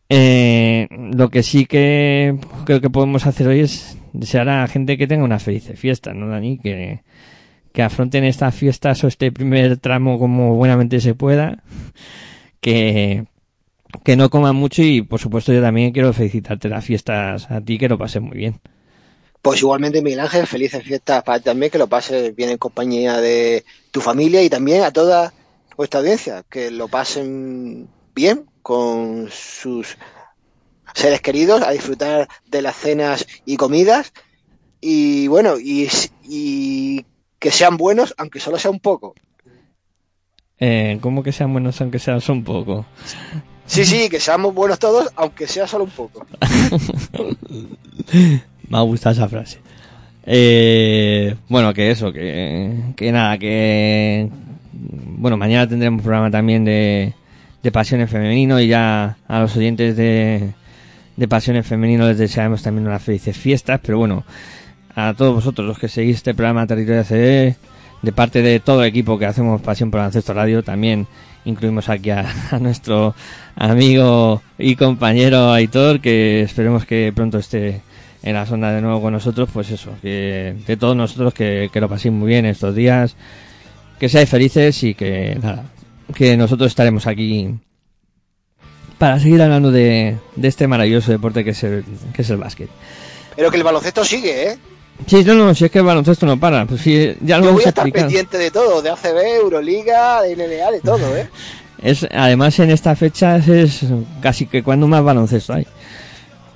Eh, 0.09 0.88
lo 0.90 1.28
que 1.28 1.42
sí 1.42 1.66
que 1.66 2.38
creo 2.64 2.80
que 2.80 2.88
podemos 2.88 3.26
hacer 3.26 3.48
hoy 3.48 3.60
es 3.60 3.98
desear 4.14 4.48
a 4.48 4.62
la 4.62 4.66
gente 4.68 4.96
que 4.96 5.06
tenga 5.06 5.24
una 5.24 5.40
feliz 5.40 5.70
fiesta, 5.74 6.14
¿no, 6.14 6.28
Dani? 6.28 6.56
Que, 6.56 7.02
que 7.74 7.82
afronten 7.82 8.24
estas 8.24 8.54
fiestas 8.54 9.04
o 9.04 9.09
este 9.09 9.30
primer 9.30 9.76
tramo 9.76 10.18
como 10.18 10.54
buenamente 10.54 11.00
se 11.00 11.14
pueda. 11.14 11.62
Que, 12.62 13.24
que 14.05 14.16
no 14.16 14.31
coman 14.31 14.56
mucho 14.56 14.82
y 14.82 15.02
por 15.02 15.20
supuesto 15.20 15.52
yo 15.52 15.60
también 15.60 15.93
quiero 15.93 16.12
felicitarte 16.12 16.69
las 16.69 16.85
fiestas 16.85 17.51
a 17.51 17.60
ti, 17.60 17.78
que 17.78 17.89
lo 17.89 17.98
pases 17.98 18.23
muy 18.23 18.36
bien. 18.36 18.60
Pues 19.40 19.60
igualmente, 19.60 20.02
Miguel 20.02 20.20
Ángel, 20.20 20.47
felices 20.47 20.85
fiestas 20.85 21.24
para 21.24 21.39
ti 21.39 21.47
también, 21.47 21.70
que 21.70 21.78
lo 21.78 21.89
pases 21.89 22.35
bien 22.35 22.51
en 22.51 22.59
compañía 22.59 23.20
de 23.20 23.64
tu 23.90 24.01
familia 24.01 24.43
y 24.43 24.48
también 24.48 24.82
a 24.82 24.93
toda 24.93 25.32
vuestra 25.77 26.01
audiencia, 26.01 26.44
que 26.48 26.70
lo 26.70 26.89
pasen 26.89 27.89
bien 28.14 28.47
con 28.62 29.28
sus 29.31 29.97
seres 30.94 31.20
queridos, 31.20 31.62
a 31.62 31.73
disfrutar 31.73 32.28
de 32.47 32.62
las 32.62 32.77
cenas 32.77 33.27
y 33.44 33.56
comidas 33.56 34.12
y 34.81 35.28
bueno, 35.28 35.59
y, 35.59 35.89
y 36.24 37.05
que 37.39 37.51
sean 37.51 37.77
buenos, 37.77 38.14
aunque 38.19 38.40
solo 38.40 38.59
sea 38.59 38.70
un 38.70 38.81
poco. 38.81 39.14
Eh, 40.59 40.98
¿Cómo 41.01 41.24
que 41.24 41.32
sean 41.32 41.52
buenos 41.52 41.81
aunque 41.81 41.98
sean 41.98 42.20
un 42.28 42.44
poco? 42.44 42.86
Sí, 43.73 43.86
sí, 43.86 44.11
que 44.11 44.20
seamos 44.20 44.55
buenos 44.55 44.78
todos, 44.78 45.11
aunque 45.16 45.47
sea 45.47 45.66
solo 45.66 45.85
un 45.85 45.90
poco. 45.90 46.27
Me 48.69 48.77
ha 48.77 48.82
gustado 48.82 49.15
esa 49.15 49.31
frase. 49.31 49.61
Eh, 50.27 51.35
bueno, 51.49 51.73
que 51.73 51.90
eso, 51.90 52.12
que, 52.12 52.93
que 52.94 53.12
nada, 53.12 53.39
que... 53.39 54.28
Bueno, 54.73 55.39
mañana 55.39 55.66
tendremos 55.66 56.03
programa 56.03 56.31
también 56.31 56.66
de, 56.66 57.15
de 57.62 57.73
Pasiones 57.73 58.11
Femenino 58.11 58.61
y 58.61 58.69
ya 58.69 59.16
a 59.27 59.40
los 59.40 59.57
oyentes 59.57 59.97
de, 59.97 60.51
de 61.16 61.28
Pasiones 61.28 61.66
Femenino 61.66 62.07
les 62.07 62.19
deseamos 62.19 62.62
también 62.62 62.86
unas 62.86 63.03
felices 63.03 63.39
fiestas, 63.39 63.81
pero 63.82 63.97
bueno, 63.97 64.23
a 64.94 65.15
todos 65.15 65.35
vosotros 65.35 65.66
los 65.66 65.78
que 65.78 65.89
seguís 65.89 66.16
este 66.16 66.35
programa 66.35 66.66
Territorio 66.66 67.05
CD, 67.05 67.57
de 68.03 68.12
parte 68.12 68.43
de 68.43 68.61
todo 68.61 68.83
el 68.83 68.89
equipo 68.89 69.19
que 69.19 69.27
hacemos 69.27 69.61
Pasión 69.62 69.91
por 69.91 70.01
Ancestro 70.01 70.35
Radio, 70.35 70.62
también 70.62 71.07
incluimos 71.45 71.89
aquí 71.89 72.11
a, 72.11 72.27
a 72.51 72.59
nuestro 72.59 73.15
amigo 73.57 74.43
y 74.59 74.77
compañero 74.77 75.53
Aitor, 75.53 76.01
que 76.01 76.43
esperemos 76.43 76.85
que 76.85 77.12
pronto 77.15 77.39
esté 77.39 77.81
en 78.23 78.35
la 78.35 78.47
zona 78.47 78.73
de 78.73 78.81
nuevo 78.81 79.01
con 79.03 79.12
nosotros, 79.12 79.49
pues 79.53 79.70
eso, 79.70 79.91
que 80.01 80.55
de 80.66 80.77
todos 80.77 80.97
nosotros 80.97 81.35
que, 81.35 81.70
que 81.73 81.81
lo 81.81 81.89
paséis 81.89 82.15
muy 82.15 82.29
bien 82.29 82.47
estos 82.47 82.74
días, 82.74 83.16
que 83.99 84.09
seáis 84.09 84.29
felices 84.29 84.83
y 84.83 84.95
que 84.95 85.37
nada, 85.43 85.65
que 86.15 86.37
nosotros 86.37 86.69
estaremos 86.69 87.07
aquí 87.07 87.55
para 88.99 89.19
seguir 89.19 89.43
hablando 89.43 89.73
de, 89.73 90.16
de 90.37 90.49
este 90.49 90.69
maravilloso 90.69 91.11
deporte 91.11 91.43
que 91.43 91.51
es 91.51 91.62
el, 91.65 91.85
que 92.12 92.23
es 92.23 92.31
el 92.31 92.37
básquet. 92.37 92.70
Pero 93.35 93.51
que 93.51 93.57
el 93.57 93.65
baloncesto 93.65 94.05
sigue, 94.05 94.51
¿eh? 94.51 94.59
Sí, 95.07 95.24
no, 95.24 95.35
no, 95.35 95.55
si 95.55 95.65
es 95.65 95.70
que 95.70 95.79
el 95.79 95.85
baloncesto 95.85 96.27
no 96.27 96.39
para, 96.39 96.65
pues 96.66 96.81
sí, 96.81 97.15
ya 97.20 97.39
lo 97.39 97.45
Yo 97.47 97.53
voy 97.53 97.65
a 97.65 97.69
estar 97.69 97.87
explicado. 97.87 98.07
pendiente 98.07 98.39
de 98.39 98.51
todo, 98.51 98.83
de 98.83 98.91
ACB, 98.91 99.19
Euroliga, 99.41 100.23
de 100.23 100.37
NBA, 100.37 100.70
de 100.70 100.81
todo, 100.81 101.16
¿eh? 101.16 101.29
Es, 101.83 102.07
además 102.12 102.57
en 102.61 102.70
estas 102.70 102.97
fechas 102.97 103.49
es 103.49 103.85
casi 104.20 104.47
que 104.47 104.62
cuando 104.62 104.87
más 104.87 105.03
baloncesto 105.03 105.55
hay. 105.55 105.66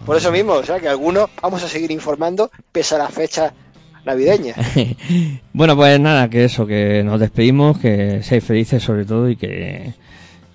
Por 0.04 0.16
eso 0.16 0.30
mismo, 0.30 0.52
o 0.52 0.62
sea, 0.62 0.78
que 0.78 0.88
algunos 0.88 1.28
vamos 1.42 1.64
a 1.64 1.68
seguir 1.68 1.90
informando 1.90 2.48
pese 2.70 2.94
a 2.94 2.98
las 2.98 3.12
fechas 3.12 3.52
navideñas. 4.04 4.56
bueno, 5.52 5.74
pues 5.74 5.98
nada, 5.98 6.30
que 6.30 6.44
eso, 6.44 6.64
que 6.64 7.02
nos 7.02 7.18
despedimos, 7.18 7.76
que 7.78 8.22
seáis 8.22 8.44
felices 8.44 8.84
sobre 8.84 9.04
todo 9.04 9.28
y 9.28 9.34
que, 9.34 9.94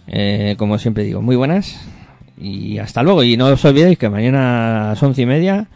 eh, 0.08 0.56
como 0.58 0.80
siempre 0.80 1.04
digo, 1.04 1.22
muy 1.22 1.36
buenas 1.36 1.82
y 2.38 2.80
hasta 2.80 3.04
luego. 3.04 3.24
Y 3.24 3.36
no 3.36 3.48
os 3.48 3.66
olvidéis 3.66 3.98
que 3.98 4.10
mañana 4.10 4.86
a 4.86 4.88
las 4.90 5.04
once 5.04 5.22
y 5.22 5.26
media, 5.26 5.68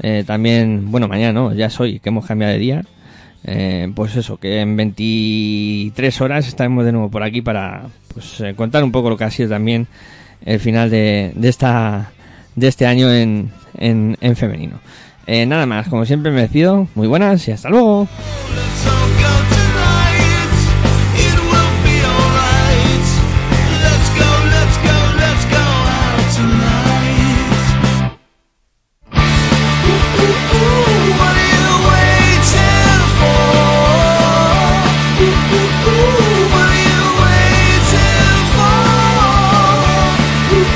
eh, 0.00 0.24
también, 0.26 0.90
bueno, 0.90 1.08
mañana 1.08 1.32
no, 1.32 1.54
ya 1.54 1.70
soy, 1.70 2.00
que 2.00 2.08
hemos 2.08 2.26
cambiado 2.26 2.52
de 2.52 2.58
día. 2.58 2.84
Eh, 3.44 3.90
pues 3.94 4.16
eso, 4.16 4.38
que 4.38 4.60
en 4.60 4.76
23 4.76 6.20
horas 6.20 6.48
estaremos 6.48 6.84
de 6.84 6.92
nuevo 6.92 7.10
por 7.10 7.22
aquí 7.22 7.42
para 7.42 7.86
pues, 8.12 8.40
eh, 8.40 8.54
contar 8.56 8.82
un 8.82 8.90
poco 8.90 9.08
lo 9.08 9.16
que 9.16 9.24
ha 9.24 9.30
sido 9.30 9.50
también 9.50 9.86
el 10.44 10.58
final 10.58 10.90
de, 10.90 11.32
de 11.36 11.48
esta 11.48 12.10
de 12.56 12.66
este 12.68 12.86
año 12.86 13.12
en, 13.12 13.50
en, 13.78 14.16
en 14.20 14.36
femenino. 14.36 14.80
Nada 15.28 15.66
más, 15.66 15.88
como 15.88 16.04
siempre 16.04 16.30
me 16.30 16.42
despido, 16.42 16.88
muy 16.94 17.08
buenas 17.08 17.46
y 17.48 17.52
hasta 17.52 17.68
luego. 17.68 18.08